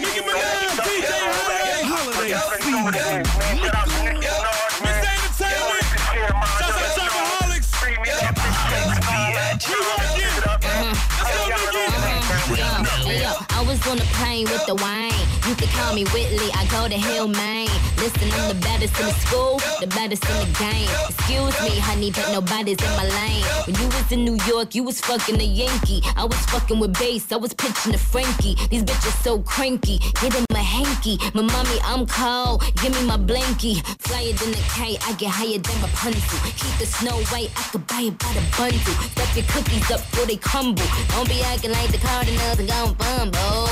Nicki 0.00 0.20
Minaj, 0.26 0.80
DJ 0.84 1.12
Holiday. 1.86 2.32
Holiday 2.62 3.22
season. 3.24 3.99
On 13.88 13.96
the 13.96 14.04
plane 14.14 14.44
with 14.44 14.64
the 14.66 14.74
wine. 14.76 15.10
You 15.48 15.54
can 15.56 15.66
call 15.68 15.94
me 15.94 16.04
Whitley, 16.04 16.48
I 16.54 16.64
go 16.70 16.86
to 16.86 16.94
Hillman. 16.94 17.66
Listen, 17.96 18.30
I'm 18.32 18.48
the 18.48 18.60
baddest 18.60 18.98
in 19.00 19.06
the 19.06 19.12
school, 19.14 19.58
the 19.80 19.88
baddest 19.88 20.22
in 20.30 20.36
the 20.36 20.58
game. 20.58 20.88
Excuse 21.08 21.56
me, 21.62 21.80
honey, 21.80 22.12
but 22.12 22.30
nobody's 22.30 22.78
in 22.78 22.90
my 22.94 23.08
lane. 23.08 23.44
When 23.66 23.74
you 23.74 23.86
was 23.88 24.12
in 24.12 24.24
New 24.24 24.38
York, 24.46 24.74
you 24.76 24.84
was 24.84 25.00
fucking 25.00 25.40
a 25.40 25.44
Yankee. 25.44 26.02
I 26.16 26.24
was 26.24 26.38
fucking 26.46 26.78
with 26.78 26.96
bass, 26.98 27.32
I 27.32 27.36
was 27.36 27.52
pitching 27.52 27.92
to 27.92 27.98
Frankie. 27.98 28.54
These 28.70 28.84
bitches 28.84 29.22
so 29.24 29.40
cranky, 29.40 29.98
get 30.20 30.36
in 30.36 30.44
my 30.52 30.60
hanky. 30.60 31.18
My 31.34 31.42
mommy, 31.42 31.78
I'm 31.82 32.06
cold, 32.06 32.62
give 32.82 32.92
me 32.92 33.02
my 33.04 33.16
blankie. 33.16 33.82
Flyer 34.06 34.32
than 34.34 34.52
the 34.52 34.62
K, 34.74 34.98
I 35.02 35.14
get 35.14 35.30
higher 35.30 35.58
than 35.58 35.76
Rapunzel. 35.82 36.38
Keep 36.60 36.78
the 36.78 36.86
snow 36.86 37.16
white, 37.32 37.50
I 37.56 37.62
could 37.72 37.86
buy 37.88 38.02
it 38.02 38.18
by 38.18 38.32
the 38.34 38.44
bundle. 38.56 38.94
Stuff 39.18 39.36
your 39.36 39.46
cookies 39.46 39.90
up 39.90 40.00
before 40.10 40.26
they 40.26 40.36
crumble. 40.36 40.86
Don't 41.08 41.28
be 41.28 41.42
acting 41.42 41.72
like 41.72 41.90
the 41.90 41.98
Cardinals 41.98 42.58
and 42.60 42.68
gone 42.68 43.30
bro. 43.30 43.69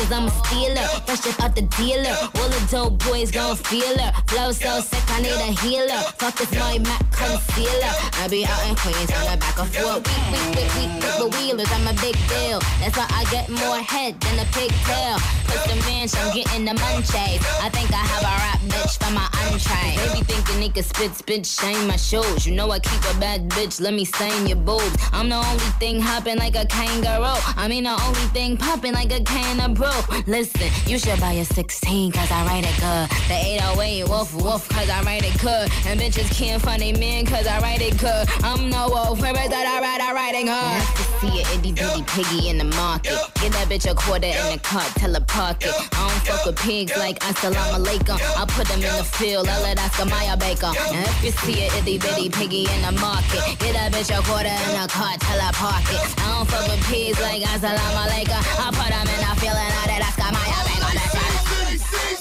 Cause 0.00 0.12
I'm 0.12 0.26
a 0.26 0.30
stealer, 0.30 0.86
fresh 1.04 1.26
up 1.26 1.42
out 1.44 1.54
the 1.54 1.62
dealer. 1.76 2.16
All 2.36 2.48
the 2.48 2.66
dope 2.70 3.04
boys 3.04 3.30
gon' 3.30 3.56
feel 3.56 3.98
her. 3.98 4.12
Flow 4.28 4.52
so 4.52 4.80
sick, 4.80 5.04
I 5.08 5.20
need 5.20 5.32
a 5.32 5.52
healer. 5.60 6.00
Fuck 6.18 6.36
this 6.36 6.50
my 6.58 6.78
Mac 6.78 7.04
concealer. 7.12 7.92
I 8.20 8.28
be 8.28 8.46
out 8.46 8.66
in 8.68 8.74
Queens 8.76 9.10
on 9.12 9.30
the 9.30 9.36
back 9.36 9.58
of 9.58 9.68
four. 9.74 9.96
Week, 9.96 10.92
with 11.04 11.18
the 11.18 11.28
wheelers, 11.36 11.70
I'm 11.72 11.86
a 11.86 11.94
big 12.00 12.16
deal. 12.28 12.60
That's 12.80 12.96
why 12.96 13.06
I 13.10 13.24
get 13.30 13.48
more 13.50 13.78
head 13.78 14.20
than 14.20 14.38
a 14.38 14.44
pigtail. 14.52 15.39
Put 15.50 15.62
the 15.68 15.76
ranch, 15.86 16.14
I'm 16.16 16.34
getting 16.34 16.64
the 16.64 16.72
munchies. 16.72 17.42
I 17.60 17.68
think 17.70 17.90
I 17.92 18.02
have 18.12 18.22
a 18.22 18.34
rap 18.42 18.60
bitch 18.70 18.94
for 19.02 19.12
my 19.12 19.28
entree. 19.42 19.96
Baby 19.96 20.24
thinking 20.24 20.62
he 20.62 20.68
could 20.68 20.84
spit, 20.84 21.14
spit, 21.14 21.46
shame 21.46 21.88
my 21.88 21.96
shoes. 21.96 22.46
You 22.46 22.54
know 22.54 22.70
I 22.70 22.78
keep 22.78 23.02
a 23.14 23.18
bad 23.18 23.48
bitch, 23.50 23.80
let 23.80 23.94
me 23.94 24.04
stain 24.04 24.46
your 24.46 24.56
boobs. 24.56 24.96
I'm 25.12 25.28
the 25.28 25.36
only 25.36 25.70
thing 25.80 26.00
hopping 26.00 26.38
like 26.38 26.56
a 26.56 26.66
kangaroo. 26.66 27.38
I 27.56 27.66
mean 27.68 27.84
the 27.84 28.00
only 28.06 28.26
thing 28.32 28.56
popping 28.56 28.92
like 28.92 29.12
a 29.12 29.22
can 29.22 29.60
of 29.60 29.74
brew. 29.74 30.00
Listen, 30.26 30.68
you 30.86 30.98
should 30.98 31.20
buy 31.20 31.32
a 31.32 31.44
16 31.44 32.12
cause 32.12 32.30
I 32.30 32.46
write 32.46 32.64
it 32.64 32.76
good. 32.80 33.08
The 33.28 33.38
808 33.60 34.08
woof 34.08 34.34
woof 34.34 34.68
cause 34.68 34.88
I 34.88 35.02
write 35.02 35.24
it 35.24 35.40
good. 35.40 35.68
And 35.86 36.00
bitches 36.00 36.30
can't 36.36 36.62
find 36.62 36.82
a 36.82 36.92
man 36.98 37.26
cause 37.26 37.46
I 37.46 37.60
write 37.60 37.82
it 37.82 37.98
good. 37.98 38.28
I'm 38.44 38.70
no 38.70 38.88
wolf, 38.88 39.20
where 39.20 39.32
is 39.32 39.50
that 39.50 39.66
I 39.66 39.80
write, 39.80 40.00
I 40.00 40.12
write 40.14 40.34
it 40.34 40.44
good. 40.44 40.50
Nice 40.50 40.92
to 40.96 41.04
see 41.20 41.42
a 41.42 41.58
itty 41.58 41.72
bitty 41.72 42.02
piggy 42.04 42.48
in 42.48 42.58
the 42.58 42.64
market. 42.76 43.18
Get 43.40 43.52
that 43.52 43.68
bitch 43.68 43.90
a 43.90 43.94
quarter 43.94 44.26
in 44.26 44.52
the 44.52 44.60
cart, 44.62 44.88
tell 44.96 45.14
her 45.14 45.20
park 45.40 45.64
it. 45.64 45.72
I 45.72 46.04
don't 46.04 46.22
fuck 46.28 46.44
with 46.44 46.58
pigs 46.60 46.92
like 46.98 47.18
assalamu 47.20 47.80
alaikum. 47.80 48.18
I 48.40 48.44
put 48.44 48.68
them 48.68 48.82
in 48.84 48.92
the 49.00 49.04
field, 49.04 49.48
I 49.48 49.56
let 49.62 49.80
Oscar 49.80 50.04
Mayer 50.04 50.36
Baker. 50.36 50.72
And 50.92 51.04
if 51.08 51.24
you 51.24 51.32
see 51.42 51.64
a 51.64 51.66
itty 51.78 51.96
bitty 51.96 52.28
piggy 52.28 52.64
in 52.68 52.80
the 52.84 52.92
market, 53.00 53.40
get 53.56 53.72
that 53.72 53.88
bitch 53.92 54.12
a 54.12 54.20
quarter 54.28 54.52
in 54.52 54.72
the 54.76 54.86
cart, 54.92 55.16
tell 55.24 55.40
her 55.40 55.54
park 55.56 55.84
it. 55.96 56.00
I 56.20 56.26
don't 56.36 56.48
fuck 56.52 56.68
with 56.68 56.84
pigs 56.92 57.18
like 57.24 57.40
assalamu 57.52 58.00
alaikum. 58.04 58.42
I 58.64 58.68
put 58.80 58.90
them 58.92 59.08
in 59.14 59.20
the 59.24 59.32
field 59.40 59.56
and 59.64 59.74
I 59.80 59.84
let 59.90 60.02
Oscar 60.08 60.30
Mayer 60.36 60.62
right. 60.68 61.00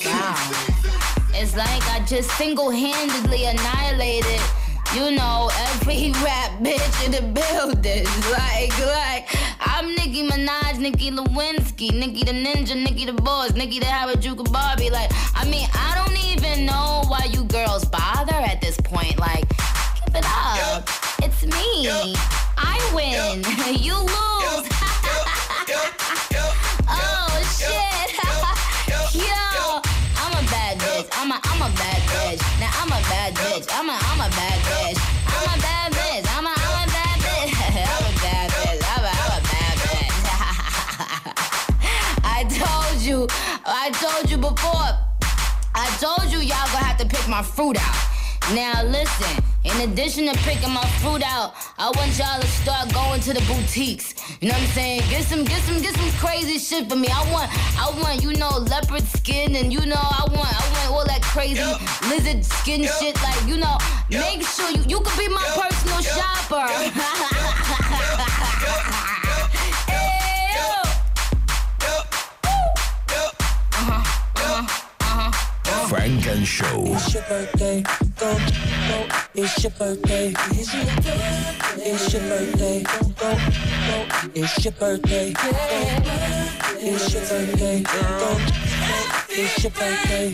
Wow. 0.07 0.39
It's 1.35 1.55
like 1.59 1.83
I 1.91 1.97
just 2.07 2.31
single-handedly 2.39 3.45
annihilated. 3.51 4.41
You 4.95 5.11
know, 5.11 5.51
every 5.67 6.11
rap 6.23 6.51
bitch 6.63 6.95
in 7.05 7.11
the 7.11 7.23
building. 7.35 8.07
Like, 8.39 8.73
like, 8.85 9.38
Nicki 10.19 10.35
Minaj, 10.35 10.79
Nicki 10.79 11.11
Lewinsky, 11.11 11.93
Nicki 11.93 12.25
the 12.25 12.33
Ninja, 12.33 12.75
Nicki 12.75 13.05
the 13.05 13.13
Boss, 13.13 13.53
Nicki 13.53 13.79
the 13.79 13.85
Harajuku 13.85 14.51
Barbie. 14.51 14.89
Like, 14.89 15.09
I 15.33 15.45
mean, 15.49 15.65
I 15.73 15.95
don't 15.95 16.17
even 16.25 16.65
know 16.65 17.03
why 17.07 17.23
you 17.31 17.45
girls 17.45 17.85
bother 17.85 18.33
at 18.33 18.59
this 18.59 18.75
point. 18.81 19.17
Like, 19.17 19.47
give 19.47 20.15
it 20.15 20.25
up. 20.25 20.89
It's 21.23 21.45
me. 21.45 21.87
I 22.57 22.91
win. 22.93 23.43
You 23.79 23.95
lose. 23.95 24.67
oh, 26.89 27.39
shit. 27.55 28.11
Yo, 29.15 29.79
I'm 30.19 30.33
a 30.33 30.43
bad 30.51 30.79
bitch. 30.79 31.07
I'm 31.13 31.31
a, 31.31 31.39
I'm 31.45 31.61
a 31.61 31.69
bad 31.77 32.01
bitch. 32.11 32.41
Now 32.59 32.71
I'm 32.75 32.89
a 32.89 33.01
bad 33.07 33.35
bitch. 33.35 33.67
I'm 33.71 33.87
a, 33.87 33.93
I'm 33.93 34.19
a 34.19 34.29
bad 34.35 34.59
bitch. 34.67 34.99
I'm 35.27 35.57
a 35.57 35.61
bad 35.61 35.93
bitch. 35.93 36.25
I'm 36.35 36.45
a, 36.45 36.48
I'm 36.48 36.48
a 36.48 36.48
before. 44.51 44.97
I 45.75 45.85
told 46.01 46.31
you 46.31 46.39
y'all 46.39 46.65
gonna 46.73 46.85
have 46.85 46.97
to 46.97 47.05
pick 47.05 47.27
my 47.27 47.41
fruit 47.41 47.77
out. 47.79 47.95
Now 48.53 48.83
listen, 48.83 49.43
in 49.63 49.89
addition 49.89 50.25
to 50.25 50.33
picking 50.39 50.71
my 50.73 50.85
fruit 51.01 51.21
out, 51.23 51.53
I 51.77 51.91
want 51.95 52.17
y'all 52.17 52.41
to 52.41 52.47
start 52.47 52.91
going 52.93 53.21
to 53.21 53.33
the 53.33 53.41
boutiques. 53.41 54.15
You 54.41 54.49
know 54.49 54.55
what 54.55 54.63
I'm 54.63 54.69
saying? 54.69 55.01
Get 55.09 55.25
some, 55.25 55.43
get 55.43 55.61
some, 55.63 55.81
get 55.81 55.95
some 55.95 56.11
crazy 56.17 56.57
shit 56.57 56.89
for 56.89 56.95
me. 56.95 57.07
I 57.09 57.21
want, 57.31 57.51
I 57.77 57.91
want, 58.01 58.23
you 58.23 58.33
know, 58.33 58.49
leopard 58.57 59.03
skin, 59.03 59.55
and 59.55 59.71
you 59.71 59.85
know, 59.85 60.01
I 60.01 60.25
want, 60.33 60.49
I 60.49 60.65
want 60.73 60.89
all 60.91 61.05
that 61.05 61.21
crazy 61.21 61.61
lizard 62.09 62.43
skin 62.43 62.83
shit. 62.99 63.15
Like, 63.21 63.47
you 63.47 63.57
know, 63.57 63.77
make 64.09 64.41
sure 64.41 64.71
you, 64.71 64.83
you 64.87 64.99
could 65.01 65.17
be 65.17 65.29
my 65.29 65.45
personal 65.53 66.01
shopper. 66.01 66.65
Funk 75.89 76.27
and 76.27 76.45
Show. 76.45 76.83
It's 76.85 77.15
your 77.15 77.23
birthday, 77.23 77.81
go, 78.19 78.37
go. 78.37 79.07
It's 79.33 79.63
your 79.63 79.71
birthday, 79.71 80.33
it's 80.51 80.71
your 80.71 80.85
birthday. 80.85 81.81
It's 81.81 82.13
your 82.13 82.21
birthday, 82.21 82.83
go, 82.83 82.99
go, 83.17 83.35
go. 83.87 84.29
It's 84.35 84.63
your 84.63 84.73
birthday, 84.73 85.33
go. 85.33 85.49
It's 86.77 87.11
your 87.11 87.23
birthday, 87.23 87.81
go. 87.81 88.78
It's 89.41 89.63
your 89.63 89.71
birthday, 89.71 90.33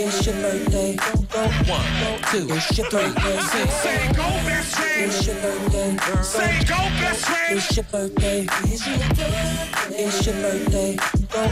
it's 0.00 0.26
your 0.26 0.34
birthday, 0.36 0.96
go, 0.96 1.12
go. 1.28 1.42
One, 1.70 1.84
two, 2.30 2.46
it's 2.48 2.78
your 2.78 2.88
birthday, 2.88 3.36
Say 3.82 4.12
go, 4.16 4.22
best 4.48 4.74
friend. 4.74 5.04
It's 5.04 5.26
your 5.26 5.36
birthday, 5.36 5.96
go. 5.96 6.22
Say 6.22 6.64
go, 6.64 6.76
best 6.96 7.26
friend. 7.26 7.58
It's 7.58 7.76
your 7.76 7.84
birthday, 7.92 8.46
it's 8.64 8.86
your 8.86 8.96
birthday. 8.96 9.52
It's 9.98 10.26
your 10.26 10.34
birthday, 10.36 10.96
go. 11.28 11.50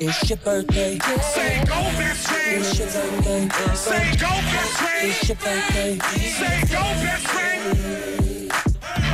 It's 0.00 0.30
your 0.30 0.38
birthday. 0.38 0.98
Say 1.20 1.64
go, 1.66 1.82
best 2.00 2.26
friend. 2.26 2.64
It's 2.64 2.78
your 2.78 2.88
birthday. 2.88 3.48
Say 3.74 4.16
go, 4.16 4.28
best 4.30 4.72
friend. 4.78 5.04
It's 5.04 5.28
your 5.28 5.36
birthday. 5.36 5.98
Say 5.98 6.60
go, 6.72 6.82
best 7.04 7.26
friend. 7.28 7.60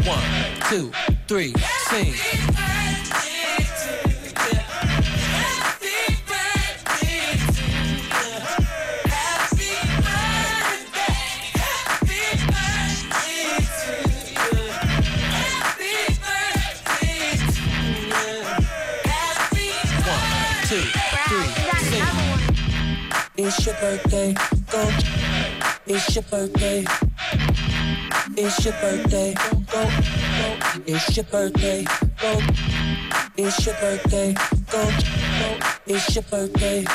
One, 0.07 0.23
two, 0.71 0.93
three, 1.27 1.53
sing. 1.89 2.15
It's 23.61 23.67
your 23.67 23.77
birthday, 23.77 24.33
go. 24.73 24.91
It's 25.87 26.15
your 26.17 26.23
birthday. 26.23 26.85
It's 28.39 28.65
your 28.65 28.73
birthday, 28.81 29.35
go, 29.35 29.61
go. 29.71 30.57
It's 30.87 31.15
your 31.15 31.25
birthday, 31.27 31.85
go. 32.23 32.41
It's 33.37 33.67
your 33.67 33.75
birthday, 33.75 34.33
go, 34.73 34.91
go. 34.91 35.59
It's 35.89 36.15
your 36.15 36.23
birthday. 36.23 36.87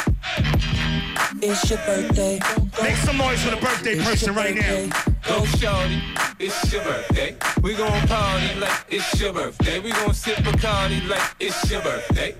It's 1.43 1.69
your 1.69 1.77
birthday, 1.85 2.39
go, 2.39 2.55
go. 2.75 2.83
Make 2.83 2.95
some 2.95 3.17
noise 3.17 3.43
for 3.43 3.51
the 3.51 3.57
birthday 3.57 3.91
It's 3.91 4.03
person 4.03 4.33
your 4.33 4.43
right 4.43 4.55
now. 4.55 4.61
birthday. 4.61 5.11
Go 5.27 5.45
shorty, 5.45 6.01
it's 6.39 6.73
your 6.73 6.83
birthday. 6.83 7.35
We 7.61 7.75
gon' 7.75 8.07
party 8.07 8.59
like 8.59 8.85
it's 8.89 9.21
your 9.21 9.33
birthday. 9.33 9.79
We 9.81 9.91
gon' 9.91 10.15
sip 10.15 10.37
Bacardi 10.37 11.07
like 11.07 11.35
it's 11.39 11.69
your 11.69 11.83
birthday. 11.83 12.33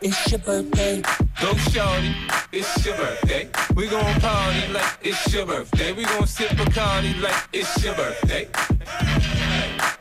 It's 0.00 0.30
your 0.30 0.38
birthday. 0.40 1.02
Go 1.40 1.54
shorty, 1.56 2.14
it's 2.52 2.86
your 2.86 2.96
birthday. 2.96 3.48
We 3.74 3.88
gon' 3.88 4.20
party 4.20 4.72
like 4.72 4.98
it's 5.02 5.32
your 5.34 5.44
birthday. 5.46 5.92
We 5.92 6.04
gon' 6.04 6.26
sip 6.26 6.50
Bacardi 6.50 7.20
like 7.20 7.34
it's 7.52 7.84
your 7.84 7.94
birthday. 7.94 8.48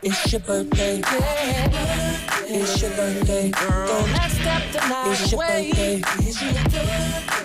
It's 0.03 0.31
your 0.31 0.41
birthday. 0.41 1.01
It's 2.49 2.81
your 2.81 2.91
birthday. 2.91 3.49
Go. 3.51 4.05
Let's 4.13 4.33
step 4.35 4.71
the 4.71 4.79
night 4.87 5.11
It's 5.19 5.31
your 5.31 5.41
away. 5.43 5.71
birthday. 5.71 6.01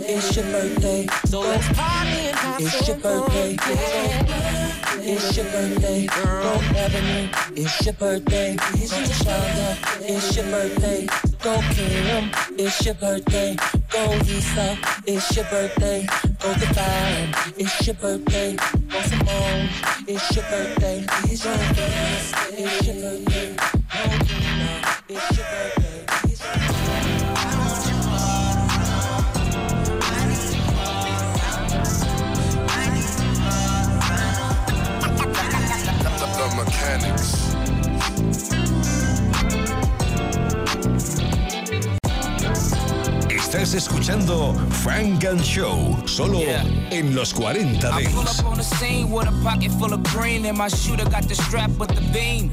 It's 0.05 0.37
your 0.37 0.45
birthday. 0.47 1.07
So 1.27 1.41
let's 1.41 1.67
party 1.69 2.11
and 2.29 2.37
have 2.37 2.61
It's 2.61 2.89
your 2.89 2.99
some 3.01 3.01
fun. 3.01 4.62
It's 5.05 5.37
your 5.37 5.47
birthday. 5.47 6.07
Go 6.07 6.61
Avenue. 6.79 7.29
It's 7.57 7.85
your 7.85 7.95
birthday. 7.95 8.55
Go 8.55 8.63
Shonda. 8.63 9.77
It's 10.03 10.37
your 10.37 10.47
birthday. 10.47 11.07
Go 11.43 11.61
Kingdom. 11.75 12.31
It's 12.57 12.87
your 12.87 12.95
birthday. 12.95 13.57
Go 13.91 14.07
Lisa. 14.27 14.79
It's 15.07 15.37
your 15.37 15.45
birthday. 15.47 16.07
Go 16.39 16.55
Divine. 16.55 17.35
It's 17.59 17.85
your 17.87 17.97
birthday. 17.97 18.57
Go 18.57 19.01
Simone. 19.03 19.69
It's 20.07 20.37
your 20.37 20.45
birthday. 20.45 21.05
It's 21.25 21.45
your 21.45 21.57
birthday. 21.57 22.63
It's 22.63 22.87
your 22.87 22.95
birthday. 22.95 23.57
Go. 23.57 25.15
It's 25.15 25.37
your 25.37 25.47
birthday. 25.47 25.82
the 36.43 36.57
mechanics. 36.57 37.55
Estás 43.29 43.75
escuchando 43.75 44.55
Funk 44.83 45.25
and 45.25 45.41
Show, 45.45 45.97
solo 46.07 46.41
yeah. 46.41 46.65
en 46.91 47.15
los 47.15 47.33
40 47.33 47.87
I 47.87 48.07
pull 48.07 48.23
up 48.23 48.45
on 48.45 48.57
the 48.57 48.65
scene 48.65 49.11
with 49.11 49.29
a 49.29 49.43
pocket 49.45 49.71
full 49.73 49.93
of 49.93 50.03
green 50.05 50.47
and 50.47 50.57
my 50.59 50.69
shooter 50.69 51.09
got 51.09 51.29
the 51.29 51.35
strap 51.35 51.71
with 51.79 51.91
the 51.91 52.03
beam. 52.13 52.51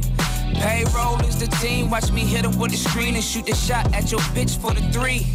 Payroll 0.55 1.19
is 1.21 1.39
the 1.39 1.47
team, 1.57 1.89
watch 1.89 2.11
me 2.11 2.21
hit 2.21 2.45
him 2.45 2.59
with 2.59 2.71
the 2.71 2.77
screen 2.77 3.15
and 3.15 3.23
shoot 3.23 3.45
the 3.45 3.55
shot 3.55 3.91
at 3.95 4.11
your 4.11 4.21
bitch 4.35 4.57
for 4.57 4.73
the 4.73 4.81
three. 4.91 5.25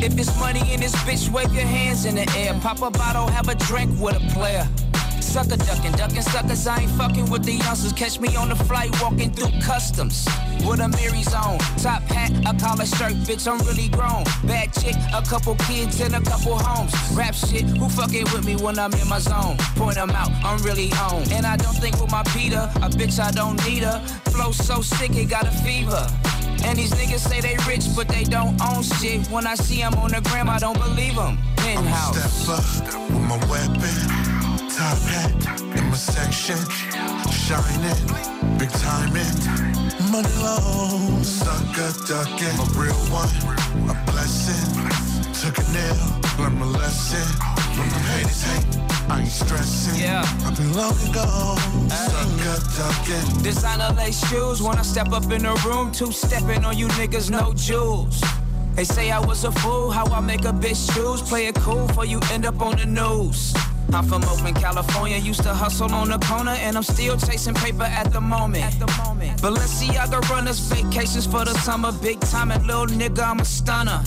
If 0.00 0.16
it's 0.16 0.38
money 0.38 0.60
in 0.72 0.80
this 0.80 0.94
bitch, 1.06 1.28
wave 1.30 1.52
your 1.52 1.66
hands 1.66 2.04
in 2.04 2.14
the 2.14 2.30
air. 2.36 2.54
Pop 2.60 2.82
a 2.82 2.90
bottle, 2.90 3.26
have 3.26 3.48
a 3.48 3.54
drink 3.56 3.90
with 3.98 4.14
a 4.14 4.20
player. 4.32 4.68
Sucker 5.28 5.58
ducking, 5.58 5.92
ducking 5.92 6.22
suckers. 6.22 6.66
I 6.66 6.80
ain't 6.80 6.90
fucking 6.92 7.30
with 7.30 7.44
the 7.44 7.52
youngsters. 7.52 7.92
Catch 7.92 8.18
me 8.18 8.34
on 8.34 8.48
the 8.48 8.56
flight 8.56 8.90
walking 9.00 9.30
through 9.30 9.52
customs 9.60 10.26
with 10.66 10.80
a 10.80 10.88
Mary's 10.88 11.34
on. 11.34 11.58
Top 11.76 12.02
hat, 12.04 12.32
a 12.46 12.58
collar 12.58 12.86
shirt, 12.86 13.12
bitch. 13.28 13.46
I'm 13.46 13.58
really 13.66 13.88
grown. 13.88 14.24
Bad 14.44 14.72
chick, 14.72 14.96
a 15.12 15.22
couple 15.22 15.54
kids 15.66 16.00
and 16.00 16.14
a 16.14 16.20
couple 16.22 16.56
homes. 16.56 16.92
Rap 17.12 17.34
shit, 17.34 17.64
who 17.76 17.90
fucking 17.90 18.24
with 18.32 18.46
me 18.46 18.56
when 18.56 18.78
I'm 18.78 18.92
in 18.94 19.06
my 19.06 19.18
zone? 19.18 19.58
Point 19.76 19.96
them 19.96 20.10
out, 20.10 20.30
I'm 20.42 20.62
really 20.62 20.90
on. 20.92 21.30
And 21.30 21.44
I 21.44 21.58
don't 21.58 21.76
think 21.76 22.00
with 22.00 22.10
my 22.10 22.22
Peter, 22.34 22.70
a 22.76 22.88
bitch 22.88 23.20
I 23.20 23.30
don't 23.30 23.62
need 23.66 23.82
her. 23.82 24.00
Flow 24.32 24.50
so 24.50 24.80
sick, 24.80 25.14
it 25.14 25.28
got 25.28 25.46
a 25.46 25.50
fever. 25.50 26.08
And 26.64 26.78
these 26.78 26.90
niggas 26.92 27.20
say 27.20 27.40
they 27.40 27.56
rich, 27.68 27.84
but 27.94 28.08
they 28.08 28.24
don't 28.24 28.60
own 28.62 28.82
shit. 28.82 29.26
When 29.28 29.46
I 29.46 29.54
see 29.54 29.78
them 29.78 29.94
on 29.94 30.10
the 30.10 30.20
gram, 30.22 30.48
I 30.48 30.58
don't 30.58 30.78
believe 30.78 31.14
them. 31.14 31.38
Penthouse. 31.56 32.16
Step 32.16 32.94
up 32.94 33.10
with 33.10 33.22
my 33.28 33.36
weapon, 33.48 34.17
top 34.78 34.98
hat 35.10 35.34
in 35.76 35.84
my 35.90 35.96
section, 35.96 36.56
shining, 37.34 37.98
big 38.58 38.70
timing, 38.78 39.34
money 40.12 40.30
low, 40.38 41.20
sucker 41.20 41.90
ducking, 42.06 42.54
a 42.62 42.66
real 42.78 42.94
one, 43.10 43.34
a 43.90 43.94
blessing. 44.06 44.70
Took 45.42 45.58
a 45.58 45.66
nail, 45.72 45.98
learned 46.38 46.60
my 46.60 46.66
lesson. 46.66 47.26
From 47.74 47.88
the 47.90 48.00
haters 48.10 48.42
hate, 48.42 49.10
I 49.10 49.22
ain't 49.22 49.28
stressing. 49.28 50.00
Yeah. 50.00 50.22
I've 50.46 50.56
been 50.56 50.72
long 50.72 50.94
ago, 51.10 51.56
sucker 51.90 52.58
ducking. 52.78 53.42
Designer 53.42 53.92
lace 53.96 54.24
shoes 54.28 54.62
when 54.62 54.78
I 54.78 54.82
step 54.82 55.10
up 55.10 55.28
in 55.32 55.42
the 55.42 55.60
room. 55.66 55.90
Two 55.90 56.12
stepping 56.12 56.64
on 56.64 56.78
you 56.78 56.86
niggas, 56.98 57.30
no 57.30 57.52
jewels. 57.52 58.22
They 58.78 58.84
say 58.84 59.10
I 59.10 59.18
was 59.18 59.42
a 59.42 59.50
fool, 59.50 59.90
how 59.90 60.06
I 60.06 60.20
make 60.20 60.42
a 60.42 60.52
bitch 60.52 60.94
choose. 60.94 61.20
Play 61.20 61.46
it 61.46 61.56
cool 61.56 61.88
before 61.88 62.04
you 62.04 62.20
end 62.30 62.46
up 62.46 62.60
on 62.60 62.76
the 62.76 62.86
news. 62.86 63.52
I'm 63.92 64.06
from 64.06 64.22
Oakland, 64.22 64.54
California. 64.54 65.16
Used 65.16 65.42
to 65.42 65.52
hustle 65.52 65.92
on 65.92 66.10
the 66.10 66.18
corner, 66.18 66.52
and 66.52 66.76
I'm 66.76 66.84
still 66.84 67.16
chasing 67.16 67.54
paper 67.54 67.82
at 67.82 68.12
the 68.12 68.20
moment. 68.20 68.62
At 68.62 68.78
the 68.78 68.86
moment. 69.02 69.42
Balenciaga 69.42 70.20
runners, 70.30 70.60
vacations 70.60 71.26
for 71.26 71.44
the 71.44 71.54
summer. 71.54 71.90
Big 71.90 72.20
time 72.20 72.52
and 72.52 72.64
little 72.68 72.86
nigga, 72.86 73.28
I'm 73.28 73.40
a 73.40 73.44
stunner. 73.44 74.00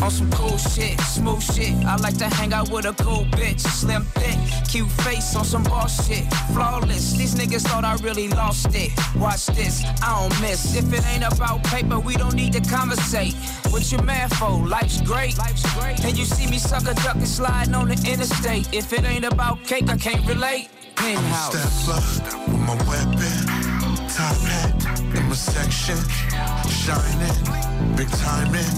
On 0.00 0.10
some 0.10 0.30
cool 0.32 0.56
shit, 0.56 1.00
smooth 1.00 1.42
shit. 1.42 1.74
I 1.84 1.96
like 1.96 2.16
to 2.18 2.28
hang 2.28 2.52
out 2.52 2.70
with 2.70 2.86
a 2.86 2.92
cool 3.02 3.24
bitch. 3.36 3.60
Slim 3.60 4.04
thick, 4.04 4.38
cute 4.68 4.90
face 5.02 5.36
on 5.36 5.44
some 5.44 5.62
boss 5.64 6.06
shit. 6.06 6.24
Flawless, 6.52 7.12
these 7.12 7.34
niggas 7.34 7.62
thought 7.62 7.84
I 7.84 7.94
really 7.96 8.28
lost 8.28 8.74
it. 8.74 8.90
Watch 9.16 9.46
this, 9.46 9.84
I 10.02 10.28
don't 10.28 10.40
miss. 10.40 10.76
If 10.76 10.92
it 10.92 11.04
ain't 11.06 11.24
about 11.24 11.62
paper, 11.64 11.98
we 12.00 12.14
don't 12.14 12.34
need 12.34 12.52
to 12.54 12.60
conversate. 12.60 13.34
What 13.70 13.90
you 13.90 13.98
mad 13.98 14.34
for? 14.36 14.50
Life's 14.66 15.00
great. 15.02 15.36
Life's 15.38 15.66
great. 15.74 16.04
And 16.04 16.16
you 16.18 16.24
see 16.24 16.46
me 16.50 16.58
sucker 16.58 16.94
ducking 16.94 17.24
sliding 17.24 17.74
on 17.74 17.88
the 17.88 17.94
interstate. 17.94 18.72
If 18.72 18.92
it 18.92 19.04
ain't 19.04 19.24
about 19.24 19.62
cake, 19.64 19.88
I 19.88 19.96
can't 19.96 20.26
relate. 20.26 20.68
Penthouse. 20.96 21.54
Step 21.54 22.34
up 22.34 22.48
with 22.48 22.60
my 22.60 22.74
weapon, 22.88 23.61
top 24.14 24.36
hat 24.44 24.72
in 25.16 25.28
my 25.28 25.34
section, 25.34 25.96
shining, 26.68 27.38
big 27.96 28.10
timing, 28.20 28.76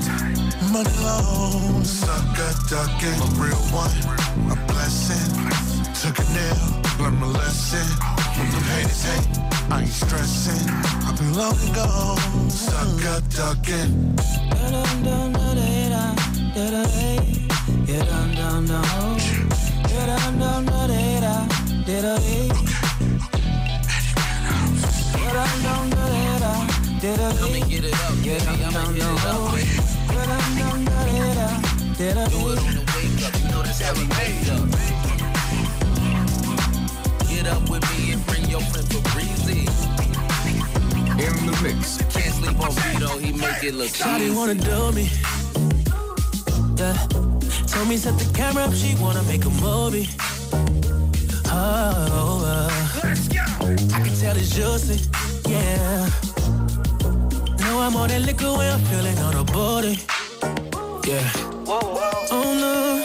money 0.70 0.95
low, 1.03 1.82
sucker 1.82 2.53
ducking, 2.70 3.18
a 3.18 3.28
real 3.43 3.62
one, 3.74 3.95
a 4.53 4.57
blessing. 4.70 5.26
Took 6.03 6.18
a 6.18 6.26
nail, 6.32 6.82
learned 7.01 7.18
my 7.18 7.26
lesson. 7.26 7.87
From 8.35 8.49
the 8.55 8.61
haters 8.70 9.05
hate, 9.05 9.72
I 9.72 9.80
ain't 9.82 9.91
stressing. 9.91 10.68
I've 11.07 11.16
been 11.18 11.35
long 11.35 11.59
ago, 11.68 12.16
sucker 12.49 13.20
ducking. 13.30 14.14
Let 27.05 27.53
me 27.53 27.61
get 27.68 27.84
it 27.84 27.95
up, 27.95 28.14
baby. 28.24 28.40
I'ma 28.64 28.92
get 28.92 29.05
it 32.01 32.16
up. 32.16 32.30
Do 32.30 32.49
it 32.51 32.59
on 32.59 32.74
the 32.74 32.82
wake 32.95 33.22
up, 33.24 33.34
you 33.40 33.49
know 33.51 33.62
that's 33.62 33.80
how 33.80 33.92
we 33.95 34.05
make 34.09 34.49
up. 34.51 34.66
Get 37.28 37.47
up 37.47 37.68
with 37.68 37.84
me 37.92 38.12
and 38.12 38.26
bring 38.26 38.45
your 38.49 38.61
friend 38.62 38.86
Fabrizi. 38.88 39.68
In 41.12 41.47
the 41.47 41.53
mix. 41.62 41.99
Can't 42.12 42.34
sleep 42.34 42.59
on 42.61 42.72
Vito, 42.72 43.18
he 43.18 43.32
make 43.32 43.62
it 43.62 43.74
look 43.74 43.88
Shawty 43.88 44.34
wanna 44.34 44.55
do 44.55 44.92
me. 44.92 45.11
Yeah. 46.76 46.97
Told 47.66 47.88
me 47.88 47.97
set 47.97 48.18
the 48.18 48.32
camera 48.34 48.64
up, 48.64 48.74
she 48.74 48.95
wanna 48.97 49.22
make 49.24 49.45
a 49.45 49.51
movie. 49.51 50.09
Oh, 51.47 52.42
uh. 52.47 52.70
I 53.95 54.01
can 54.01 54.14
tell 54.16 54.36
it's 54.36 54.51
juicy. 54.51 55.34
Yeah. 55.47 56.09
Know 57.61 57.80
I'm 57.80 57.97
on 57.97 58.09
that 58.09 58.22
liquor 58.24 58.53
when 58.57 58.72
I'm 58.72 58.80
feeling 58.80 59.18
on 59.18 59.34
a 59.34 59.45
booty. 59.45 59.99
Yeah. 61.09 61.30
Oh 61.66 62.51
no. 62.64 63.05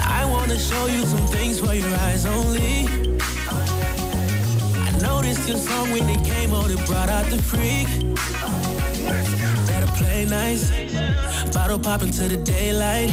I 0.00 0.24
wanna 0.30 0.58
show 0.58 0.86
you 0.86 1.04
some 1.04 1.26
things 1.28 1.60
for 1.60 1.74
your 1.74 1.94
eyes 2.06 2.24
only. 2.26 2.86
I 4.86 4.90
noticed 5.00 5.48
your 5.48 5.58
song 5.58 5.90
when 5.92 6.08
it 6.08 6.24
came 6.24 6.52
on, 6.54 6.70
it 6.70 6.84
brought 6.86 7.08
out 7.08 7.26
the 7.26 7.42
freak. 7.42 7.88
Better 9.66 9.90
play 9.98 10.24
nice. 10.24 10.70
Bottle 11.52 11.78
pop 11.78 12.02
into 12.02 12.28
the 12.28 12.38
daylight. 12.38 13.10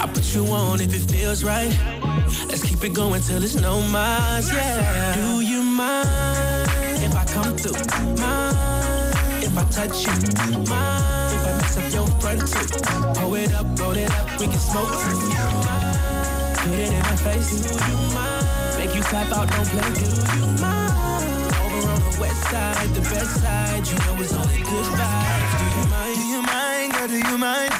I 0.00 0.06
put 0.12 0.34
you 0.34 0.46
on 0.46 0.80
if 0.80 0.94
it 0.94 1.10
feels 1.10 1.42
right. 1.42 1.76
Let's 2.48 2.62
keep 2.62 2.84
it 2.84 2.94
going 2.94 3.22
till 3.22 3.42
it's 3.42 3.56
no 3.56 3.80
miles, 3.82 4.52
yeah. 4.52 5.14
Do 5.16 5.40
you 5.40 5.62
mind 5.62 6.45
come 7.36 7.56
through? 7.56 7.76
Mind 8.16 9.44
if 9.44 9.56
I 9.58 9.64
touch 9.76 9.96
you? 10.06 10.14
Mind 10.72 11.32
if 11.36 11.44
I 11.44 11.52
mess 11.60 11.76
up 11.76 11.92
your 11.92 12.06
front 12.20 12.40
too? 12.48 12.66
Pull 13.20 13.34
it 13.34 13.52
up, 13.52 13.78
roll 13.78 13.96
it 13.96 14.10
up, 14.10 14.40
we 14.40 14.46
can 14.46 14.58
smoke 14.58 14.88
too. 15.02 15.16
Mind? 15.36 16.56
Put 16.56 16.78
it 16.84 16.92
in 16.96 17.02
my 17.10 17.16
face. 17.24 17.50
Do 17.60 17.84
you 17.92 17.98
mind? 18.16 18.46
Make 18.78 18.94
you 18.96 19.02
clap 19.02 19.30
out, 19.36 19.48
don't 19.52 19.68
play. 19.68 19.90
Do 19.96 20.04
you 20.40 20.46
mind? 20.64 21.52
Over 21.60 21.90
on 21.92 22.00
the 22.06 22.12
west 22.20 22.42
side, 22.50 22.88
the 22.94 23.04
best 23.12 23.32
side. 23.42 23.84
You 23.86 23.96
know 24.04 24.22
it's 24.22 24.32
only 24.32 24.62
good 24.70 24.88
vibes. 24.98 25.52
Do 25.60 25.64
you 25.76 25.84
mind? 25.92 26.16
Do 26.16 26.24
you 26.32 26.42
mind, 26.52 26.88
girl? 26.94 27.08
Do 27.08 27.18
you 27.28 27.38
mind? 27.38 27.72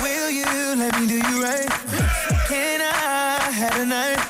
Will 0.00 0.30
you 0.30 0.50
let 0.80 0.92
me 0.98 1.06
do 1.12 1.18
you 1.28 1.42
right? 1.44 1.68
Can 2.48 2.80
I 2.80 3.50
have 3.60 3.76
a 3.82 3.86
night? 3.86 4.20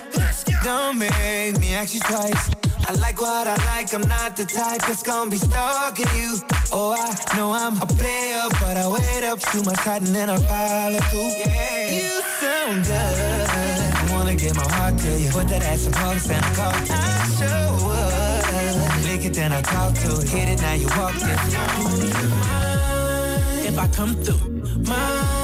Don't 0.64 0.98
make 0.98 1.58
me 1.60 1.74
ask 1.74 1.94
you 1.94 2.00
twice. 2.00 2.57
I 2.88 2.92
like 2.94 3.20
what 3.20 3.46
I 3.46 3.54
like, 3.66 3.92
I'm 3.92 4.00
not 4.08 4.34
the 4.34 4.46
type 4.46 4.80
that's 4.80 5.02
gonna 5.02 5.30
be 5.30 5.36
stalking 5.36 6.06
you. 6.16 6.40
Oh, 6.72 6.96
I 6.96 7.36
know 7.36 7.52
I'm 7.52 7.76
a 7.82 7.84
player, 7.84 8.48
but 8.60 8.78
I 8.78 8.88
wait 8.88 9.24
up 9.24 9.40
too 9.40 9.62
much 9.62 9.76
height 9.80 10.00
and 10.00 10.16
then 10.16 10.30
I 10.30 10.38
follow 10.38 10.98
through. 11.10 11.32
Yeah. 11.36 11.90
You 11.90 12.22
sound 12.40 12.86
good. 12.86 13.90
I 13.92 14.08
wanna 14.10 14.34
get 14.36 14.56
my 14.56 14.66
heart 14.72 14.96
to 15.00 15.20
you. 15.20 15.30
Put 15.30 15.48
that 15.48 15.62
ass 15.64 15.84
in 15.84 15.92
pumps 15.92 16.30
and 16.30 16.42
I 16.42 16.54
call. 16.54 16.72
I 16.72 17.28
sure 17.36 17.72
would. 17.84 19.04
Lick 19.04 19.26
it, 19.26 19.34
then 19.34 19.52
I 19.52 19.60
talk 19.60 19.92
to 19.92 20.20
it. 20.20 20.28
Hit 20.30 20.48
it, 20.48 20.62
now 20.62 20.72
you 20.72 20.86
walk 20.96 21.14
it. 21.14 21.38
If 23.68 23.78
I 23.78 23.86
come 23.88 24.14
through, 24.14 24.40
mind 24.88 25.37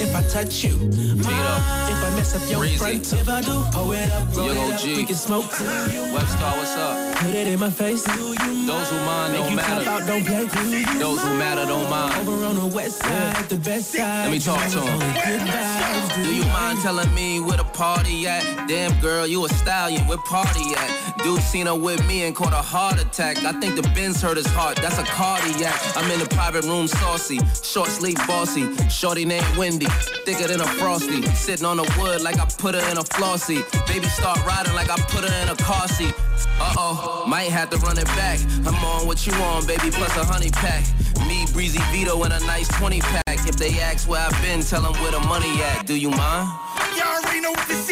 if 0.00 0.14
I 0.14 0.22
touch 0.28 0.64
you, 0.64 0.76
mind 0.76 1.90
if 1.90 2.04
I 2.04 2.10
mess 2.16 2.34
up 2.34 2.48
your 2.50 2.60
Breezy. 2.60 2.76
front. 2.76 3.12
If 3.12 3.28
I 3.28 3.40
do, 3.40 3.62
pull 3.72 3.92
it 3.92 4.10
up, 4.12 4.36
roll 4.36 4.46
Young 4.46 4.56
it 4.68 4.74
up, 4.74 4.84
we 4.84 5.04
can 5.04 5.14
smoke. 5.16 5.44
Webstar, 5.46 6.56
what's 6.56 6.76
up? 6.76 7.16
Put 7.18 7.34
it 7.34 7.46
in 7.48 7.58
my 7.60 7.70
face. 7.70 8.04
Those 8.04 8.90
who 8.90 8.96
mind 9.06 9.32
Make 9.32 9.42
don't 9.42 9.50
you 9.50 9.56
matter. 9.56 9.88
out, 9.90 10.06
don't 10.06 10.24
play. 10.24 10.98
Those 10.98 11.20
who 11.22 11.34
matter 11.38 11.66
don't 11.66 11.88
mind. 11.90 12.28
Over 12.28 12.44
on 12.46 12.56
the 12.56 12.66
west 12.74 12.98
side, 12.98 13.48
the 13.48 13.56
best 13.56 13.92
side. 13.92 14.24
Let 14.24 14.30
me 14.32 14.38
talk 14.38 14.60
to 14.70 14.80
him. 14.80 16.24
Do 16.24 16.34
you 16.34 16.44
mind 16.46 16.80
telling 16.80 17.12
me 17.14 17.40
where 17.40 17.56
the 17.56 17.64
party 17.64 18.26
at? 18.26 18.42
Damn 18.68 18.98
girl, 19.00 19.26
you 19.26 19.44
a 19.44 19.48
stallion, 19.48 20.06
where 20.08 20.18
party 20.18 20.74
at? 20.76 21.18
Dude 21.22 21.40
seen 21.40 21.66
her 21.66 21.74
with 21.74 22.06
me 22.06 22.24
and 22.24 22.34
caught 22.36 22.52
a 22.52 22.56
heart 22.56 23.00
attack. 23.00 23.38
I 23.44 23.52
think 23.60 23.76
the 23.76 23.82
Benz 23.94 24.20
hurt 24.20 24.36
his 24.36 24.46
heart, 24.46 24.76
that's 24.76 24.98
a 24.98 25.04
cardiac. 25.04 25.80
I'm 25.96 26.10
in 26.10 26.18
the 26.20 26.26
private 26.26 26.64
room 26.64 26.86
saucy, 26.88 27.38
short 27.62 27.88
sleeve 27.88 28.18
bossy. 28.26 28.64
Shorty 28.88 29.24
named 29.24 29.46
Wendy, 29.56 29.85
thicker 30.24 30.48
than 30.48 30.60
a 30.60 30.66
frosty. 30.66 31.22
Sitting 31.34 31.66
on 31.66 31.76
the 31.76 31.94
wood 31.98 32.22
like 32.22 32.38
I 32.38 32.46
put 32.46 32.74
her 32.74 32.90
in 32.90 32.98
a 32.98 33.04
flossy. 33.04 33.62
Baby 33.86 34.06
start 34.06 34.44
riding 34.44 34.74
like 34.74 34.90
I 34.90 34.96
put 34.96 35.24
her 35.24 35.42
in 35.42 35.48
a 35.48 35.56
car 35.56 35.88
seat. 35.88 36.14
Uh 36.60 36.74
oh, 36.78 37.24
might 37.26 37.50
have 37.50 37.70
to 37.70 37.78
run 37.78 37.98
it 37.98 38.06
back. 38.18 38.40
I'm 38.66 38.74
on 38.84 39.06
what 39.06 39.26
you 39.26 39.32
on, 39.34 39.66
baby, 39.66 39.90
plus 39.90 40.16
a 40.16 40.24
honey 40.24 40.50
pack. 40.50 40.84
Me, 41.26 41.46
Breezy 41.52 41.80
Vito, 41.90 42.22
in 42.24 42.32
a 42.32 42.40
nice 42.40 42.68
20 42.68 43.00
pack. 43.00 43.48
If 43.48 43.56
they 43.56 43.78
ask 43.80 44.08
where 44.08 44.20
I've 44.20 44.42
been, 44.42 44.60
tell 44.62 44.82
them 44.82 44.94
where 45.02 45.12
the 45.12 45.20
money 45.20 45.62
at. 45.62 45.86
Do 45.86 45.96
you 45.96 46.10
mind? 46.10 46.48
Y'all 46.96 47.22
already 47.22 47.40
know 47.40 47.52
what 47.52 47.68
this 47.68 47.85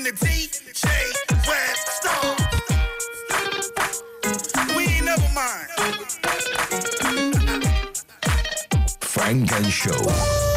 And 0.00 0.06
the 0.06 0.12
DJ 0.12 0.86
Red 1.46 1.76
Star. 1.76 2.36
We 4.74 4.82
ain't 4.86 5.04
never 5.04 5.28
mind. 5.34 5.68
Funk 9.02 9.52
and 9.52 9.66
Show. 9.66 10.49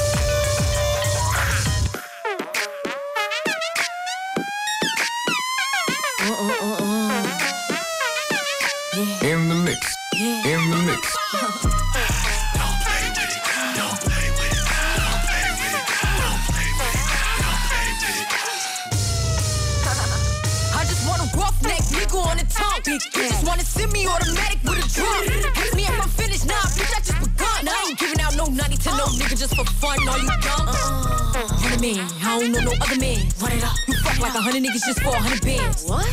Nigga 29.33 29.39
just 29.39 29.55
for 29.55 29.65
fun. 29.65 29.97
all 30.07 30.17
you 30.17 30.27
dumb? 30.27 30.67
Uh, 30.67 31.47
hundred 31.57 31.81
man, 31.81 31.99
I 32.21 32.39
don't 32.39 32.51
know 32.51 32.59
no 32.61 32.73
other 32.81 32.99
man. 32.99 33.25
Run 33.41 33.51
it 33.51 33.63
up. 33.63 33.75
You 33.87 33.95
fuck 34.05 34.19
like 34.19 34.35
a 34.35 34.41
hundred 34.41 34.63
niggas 34.63 34.85
just 34.85 35.01
for 35.01 35.09
a 35.09 35.19
hundred 35.19 35.41
bands. 35.41 35.85
What? 35.85 36.05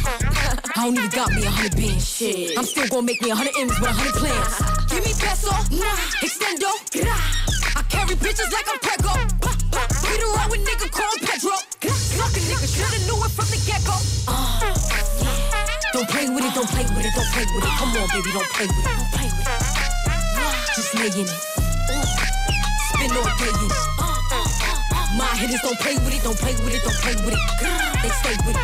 I 0.76 0.84
don't 0.84 0.96
even 0.96 1.10
got 1.10 1.32
me 1.32 1.44
a 1.44 1.50
hundred 1.50 1.76
bands. 1.76 2.08
Shit. 2.08 2.56
I'm 2.56 2.64
still 2.64 2.88
gonna 2.88 3.02
make 3.02 3.20
me 3.22 3.30
a 3.30 3.34
hundred 3.34 3.54
M's 3.58 3.78
with 3.78 3.88
a 3.88 3.92
hundred 3.92 4.16
plans. 4.16 4.56
Give 4.88 5.04
me 5.04 5.12
peso, 5.20 5.52
extendo. 6.24 6.72
I 7.76 7.82
carry 7.88 8.16
bitches 8.16 8.50
like 8.52 8.66
I'm 8.68 8.80
Prego. 8.80 9.12
Beat 10.08 10.22
around 10.24 10.50
with 10.50 10.64
nigga 10.64 10.88
called 10.90 11.20
Pedro. 11.20 11.56
A 11.80 12.32
nigga, 12.36 12.68
shoulda 12.68 12.98
knew 13.08 13.16
it 13.24 13.32
from 13.32 13.48
the 13.48 13.58
get-go. 13.64 13.96
Uh, 14.28 14.60
don't 15.92 16.08
play 16.08 16.28
with 16.28 16.44
it, 16.44 16.54
don't 16.54 16.68
play 16.68 16.84
with 16.84 17.04
it, 17.04 17.12
don't 17.14 17.30
play 17.32 17.44
with 17.54 17.64
it. 17.64 17.72
Come 17.80 17.96
on, 17.96 18.08
baby, 18.12 18.30
don't 18.32 18.48
play 18.52 18.66
with 18.66 18.76
it, 18.76 18.84
don't 18.84 19.10
play 19.12 19.28
with 19.28 19.48
it. 19.48 20.76
Just 20.76 20.94
laying 20.94 21.26
it. 21.26 21.59
Spin 23.10 23.18
all 23.18 23.36
day 23.38 23.50
it. 23.50 23.72
My 25.18 25.34
hitters 25.34 25.60
don't 25.62 25.78
play 25.80 25.96
with 25.96 26.14
it, 26.14 26.22
don't 26.22 26.38
play 26.38 26.54
with 26.54 26.74
it, 26.74 26.82
don't 26.84 26.94
play 26.94 27.14
with 27.24 27.34
it. 27.34 27.40
They 28.02 28.08
stay 28.08 28.36
with 28.46 28.56
it. 28.56 28.62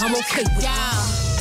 I'm 0.00 0.14
okay 0.16 0.42
with 0.56 0.64
it. 0.64 1.33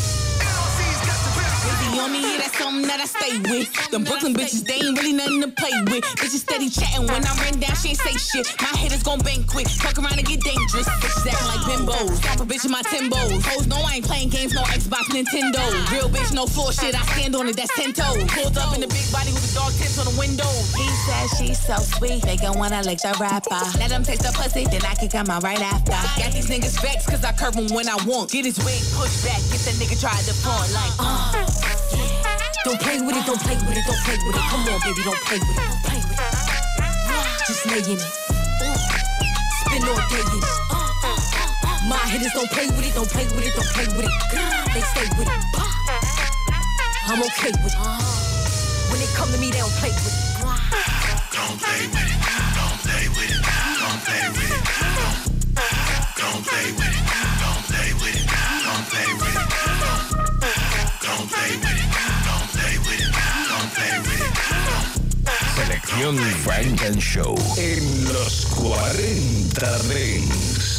Me, 1.94 2.26
yeah, 2.26 2.41
that's 2.41 2.58
something 2.58 2.89
that 2.89 2.98
I 3.00 3.06
stay 3.06 3.38
with. 3.54 3.70
Them 3.94 4.04
Brooklyn 4.04 4.34
bitches, 4.34 4.66
they 4.66 4.82
ain't 4.82 4.98
really 4.98 5.14
nothing 5.14 5.46
to 5.46 5.50
play 5.54 5.70
with. 5.94 6.02
Bitches 6.18 6.41
steady 6.41 6.66
chatting 6.68 7.06
when 7.06 7.22
I 7.22 7.34
ran 7.38 7.62
down, 7.62 7.78
she 7.78 7.94
ain't 7.94 8.02
say 8.02 8.18
shit. 8.18 8.50
My 8.58 8.74
hitters 8.82 9.04
gon' 9.04 9.22
bang 9.22 9.46
quick, 9.46 9.70
fuck 9.70 10.02
around 10.02 10.18
and 10.18 10.26
get 10.26 10.41
dangerous. 10.41 10.89
Bitches 10.89 11.30
acting 11.30 11.48
like 11.54 11.62
bimbos, 11.70 12.18
stop 12.18 12.41
a 12.41 12.46
bitch 12.50 12.66
in 12.66 12.72
my 12.74 12.82
Timbos. 12.89 13.46
Hoes 13.46 13.68
know 13.68 13.78
I 13.78 14.02
ain't 14.02 14.06
playing 14.06 14.30
games, 14.30 14.54
no 14.58 14.66
Xbox, 14.74 15.14
Nintendo. 15.14 15.62
Real 15.94 16.10
bitch, 16.10 16.34
no 16.34 16.46
floor 16.50 16.74
shit, 16.74 16.98
I 16.98 17.06
stand 17.14 17.36
on 17.36 17.48
it, 17.48 17.56
that's 17.56 17.74
10 17.78 17.94
toes. 17.94 18.26
Pulled 18.26 18.58
up 18.58 18.74
in 18.74 18.82
the 18.82 18.89
big 18.89 19.06
body 19.14 19.30
with 19.30 19.46
the 19.46 19.54
dog 19.54 19.72
tents 19.78 20.02
on 20.02 20.10
the 20.10 20.18
window. 20.18 20.50
He 20.74 20.89
said 21.06 21.30
she's 21.38 21.62
so 21.62 21.78
sweet, 21.78 22.26
they 22.26 22.38
gon' 22.38 22.58
wanna 22.58 22.82
lick 22.82 23.06
the 23.06 23.14
rapper. 23.22 23.62
Let 23.78 23.94
them 23.94 24.02
taste 24.02 24.26
the 24.26 24.34
pussy, 24.34 24.66
then 24.66 24.82
I 24.82 24.98
can 24.98 25.14
come 25.14 25.30
out 25.30 25.44
right 25.46 25.62
after. 25.62 25.94
Got 26.18 26.34
these 26.34 26.50
niggas 26.50 26.82
vexed, 26.82 27.06
cause 27.08 27.24
I 27.24 27.34
curve 27.38 27.54
him 27.54 27.70
when 27.70 27.88
I 27.88 28.02
want. 28.10 28.34
Get 28.34 28.46
his 28.50 28.58
wig 28.66 28.82
pushed 28.98 29.22
back, 29.22 29.39
get 29.54 29.62
that 29.70 29.78
nigga 29.78 29.94
try 30.02 30.18
to 30.18 30.34
front 30.41 30.74
like, 30.74 30.94
uh. 30.98 31.83
Don't 32.64 32.80
play 32.80 33.01
with 33.01 33.18
it, 33.18 33.26
don't 33.26 33.41
play 33.41 33.55
with 33.55 33.76
it, 33.76 33.84
don't 33.86 33.99
play 34.05 34.18
with 34.26 34.36
it. 34.36 34.41
Come 34.47 34.61
on, 34.61 34.80
baby, 34.80 35.03
don't 35.03 35.20
play 35.28 35.38
with 35.38 35.49
it, 35.51 35.84
play 35.84 35.99
with 35.99 36.16
it. 36.16 36.32
Just 37.45 37.66
laying 37.68 37.99
it. 37.99 38.07
Spin 39.59 39.84
all 39.84 39.99
day 40.07 40.24
in 40.24 40.39
it. 40.39 40.47
My 41.89 41.99
hitters 42.07 42.32
don't 42.32 42.49
play 42.51 42.68
with 42.68 42.88
it, 42.88 42.95
don't 42.95 43.09
play 43.09 43.26
with 43.26 43.43
it, 43.43 43.53
don't 43.53 43.68
play 43.76 43.88
with 43.88 44.05
it. 44.05 44.11
They 44.74 44.80
stay 44.80 45.07
with 45.20 45.28
it. 45.28 45.43
I'm 47.05 47.22
okay 47.22 47.51
with 47.51 47.74
it. 47.74 47.80
When 48.89 48.99
they 48.99 49.11
come 49.14 49.30
to 49.30 49.38
me, 49.39 49.51
they 49.51 49.59
don't 49.59 49.70
play 49.84 49.89
with 49.91 50.07
it. 50.07 50.14
Don't 51.34 51.59
play 51.59 51.88
with 51.88 51.97
it. 51.97 52.03
Frank 66.44 66.82
and 66.86 67.00
Show. 67.00 67.36
En 67.58 68.12
los 68.12 68.46
40 68.48 69.78
Dings. 69.88 70.73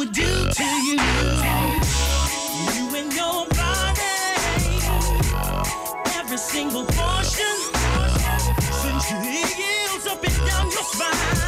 Would 0.00 0.12
do 0.12 0.22
to 0.22 0.64
you, 0.64 0.96
you 2.74 2.96
and 2.96 3.12
your 3.12 3.46
body, 3.48 4.00
every 6.16 6.38
single 6.38 6.86
portion, 6.86 7.54
since 8.80 9.10
your 9.10 9.20
heels 9.20 10.06
up 10.06 10.24
and 10.24 10.36
down 10.46 10.70
your 10.70 10.84
spine, 10.84 11.39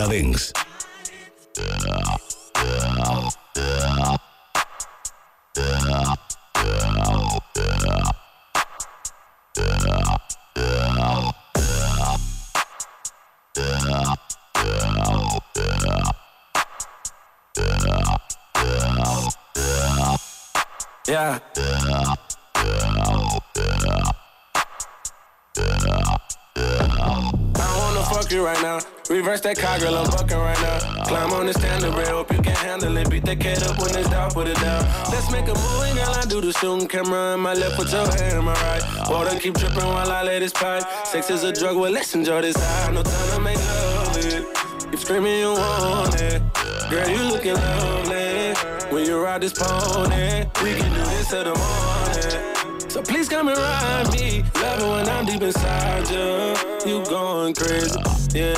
40 0.00 0.60
Yeah. 21.10 21.40
Fuck 28.30 28.36
you 28.36 28.44
right 28.44 28.62
now. 28.62 28.78
Reverse 29.08 29.40
that 29.40 29.58
car, 29.58 29.78
girl, 29.78 29.96
I'm 29.96 30.10
bucking 30.10 30.36
right 30.36 30.60
now. 30.62 31.04
Climb 31.04 31.32
on 31.32 31.46
the 31.46 31.52
standard 31.52 31.92
rail, 31.94 32.18
hope 32.18 32.32
you 32.32 32.42
can 32.42 32.54
handle 32.54 32.96
it. 32.96 33.10
Beat 33.10 33.24
that 33.24 33.40
cat 33.40 33.62
up 33.68 33.78
when 33.78 33.96
it's 33.96 34.08
down, 34.08 34.30
put 34.30 34.46
it 34.46 34.56
down. 34.56 34.84
Let's 35.10 35.30
make 35.30 35.48
a 35.48 35.54
movie, 35.54 35.94
girl. 35.94 36.14
I 36.14 36.24
do 36.26 36.40
the 36.40 36.52
shooting 36.52 36.88
camera 36.88 37.34
in 37.34 37.40
my 37.40 37.54
left, 37.54 37.76
put 37.76 37.90
your 37.90 38.06
hand 38.06 38.38
in 38.38 38.44
my 38.44 38.52
right. 38.52 39.10
Water 39.10 39.38
keep 39.38 39.54
dripping 39.54 39.84
while 39.84 40.10
I 40.10 40.22
lay 40.22 40.38
this 40.38 40.52
pipe. 40.52 40.84
Sex 41.04 41.30
is 41.30 41.42
a 41.42 41.52
drug, 41.52 41.76
well, 41.76 41.90
let's 41.90 42.14
enjoy 42.14 42.40
this 42.42 42.56
high. 42.56 42.92
No 42.92 43.02
time 43.02 43.30
to 43.34 43.40
make 43.40 43.58
love 43.58 44.16
it. 44.16 44.46
You 44.92 44.98
screaming, 44.98 45.38
you 45.40 45.52
want 45.52 46.20
it. 46.20 46.42
Girl, 46.90 47.08
you 47.08 47.22
looking 47.32 47.54
lovely. 47.54 48.54
When 48.90 49.06
you 49.06 49.22
ride 49.22 49.42
this 49.42 49.52
pony, 49.52 50.46
we 50.62 50.74
can 50.78 50.90
do 50.92 51.02
this 51.10 51.28
till 51.30 51.44
the 51.44 51.54
morning. 51.54 52.69
So 52.90 53.00
please 53.02 53.28
come 53.28 53.46
and 53.46 53.56
ride 53.56 54.10
me. 54.10 54.42
Love 54.56 54.82
it 54.82 54.88
when 54.88 55.08
I'm 55.08 55.24
deep 55.24 55.42
inside 55.42 56.10
you. 56.10 56.90
You 56.90 57.04
going 57.04 57.54
crazy, 57.54 57.96
yeah. 58.34 58.52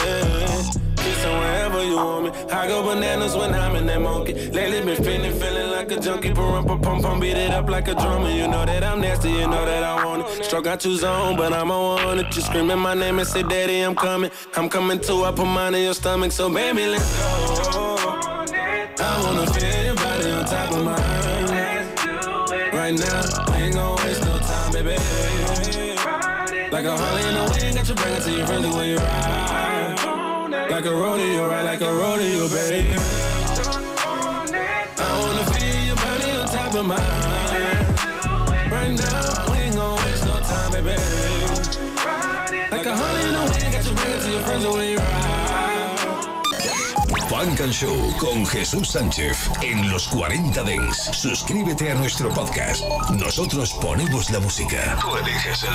Kissing 0.97 1.37
wherever 1.37 1.85
you 1.85 1.97
want 1.97 2.25
me. 2.25 2.31
I 2.51 2.67
go 2.67 2.83
bananas 2.83 3.37
when 3.37 3.53
I'm 3.53 3.77
in 3.77 3.85
that 3.89 4.01
monkey. 4.01 4.33
Lately 4.49 4.81
been 4.87 5.05
feeling, 5.05 5.39
feeling 5.39 5.71
like 5.73 5.93
a 5.93 6.01
junkie. 6.01 6.33
Pump, 6.33 6.67
pump, 6.67 6.83
pump, 6.83 7.03
pump, 7.03 7.21
beat 7.21 7.37
it 7.37 7.51
up 7.51 7.69
like 7.69 7.89
a 7.89 7.95
drummer. 7.95 8.31
You 8.31 8.49
know 8.49 8.65
that 8.65 8.83
I'm 8.83 9.03
nasty, 9.03 9.29
you 9.29 9.47
know 9.47 9.67
that 9.67 9.83
I 9.83 10.03
want 10.03 10.23
it. 10.23 10.45
Stroke 10.47 10.65
got 10.65 10.81
two 10.81 10.97
zone, 10.97 11.37
but 11.37 11.53
I'm 11.53 11.71
on 11.71 12.07
one 12.07 12.19
it. 12.19 12.35
You 12.35 12.41
screaming 12.41 12.79
my 12.79 12.95
name 12.95 13.19
and 13.19 13.29
say, 13.29 13.43
Daddy, 13.43 13.83
I'm 13.83 13.95
coming. 13.95 14.31
I'm 14.57 14.71
coming 14.71 14.99
too. 14.99 15.25
I 15.25 15.33
put 15.33 15.45
mine 15.45 15.75
in 15.75 15.83
your 15.83 15.95
stomach, 15.95 16.33
so 16.33 16.49
baby, 16.49 16.87
let's 16.87 17.19
go. 17.75 17.97
I 18.99 19.23
wanna 19.25 19.47
feel 19.53 19.85
your 19.85 19.95
body 19.95 20.31
on 20.31 20.45
top 20.47 20.73
of 20.73 20.85
mine. 20.87 21.33
Right 22.73 22.99
now, 22.99 23.55
ain't 23.55 23.75
gon' 23.75 24.02
Like 26.73 26.85
a 26.87 26.97
Harley 26.97 27.23
in 27.29 27.35
the 27.35 27.43
wind, 27.53 27.77
got 27.77 27.89
you 27.89 27.95
bring 27.95 28.15
it 28.15 28.23
to 28.23 28.31
your 28.31 28.47
friendly 28.47 28.71
when 28.71 28.89
you 28.89 28.97
ride. 28.97 30.69
Like 30.71 30.87
a 30.87 30.95
rodeo, 30.95 31.49
right? 31.49 31.65
Like 31.65 31.81
a 31.81 31.93
rodeo, 31.93 32.49
baby. 32.49 32.89
I 34.99 35.19
wanna 35.21 35.45
feel 35.53 35.85
your 35.85 35.97
body 35.97 36.31
on 36.31 36.47
top 36.49 36.75
of 36.75 36.87
mine. 36.87 37.01
Right 38.71 38.93
now, 38.93 39.53
we 39.53 39.59
ain't 39.59 39.77
gon' 39.77 39.97
waste 39.97 40.25
no 40.27 40.41
time, 40.41 40.73
baby. 40.73 40.97
Like 42.71 42.87
a 42.87 42.97
Harley 42.97 43.23
in 43.29 43.35
the 43.35 43.41
wind, 43.41 43.73
got 43.73 43.85
you 43.85 43.95
bring 43.95 44.13
it 44.13 44.21
to 44.23 44.31
your 44.31 44.41
friends 44.41 44.65
when 44.67 44.89
you 44.89 44.97
ride. 44.99 45.02
Show 47.43 48.17
con 48.19 48.47
Jesús 48.47 48.91
Sánchez 48.91 49.51
en 49.63 49.91
los 49.91 50.07
40 50.07 50.63
Dents. 50.63 51.11
Suscríbete 51.13 51.91
a 51.91 51.95
nuestro 51.97 52.29
podcast. 52.33 52.85
Nosotros 53.11 53.73
ponemos 53.81 54.31
la 54.31 54.39
música. 54.39 54.97
Tú 55.01 55.17
eliges 55.17 55.65
el 55.65 55.71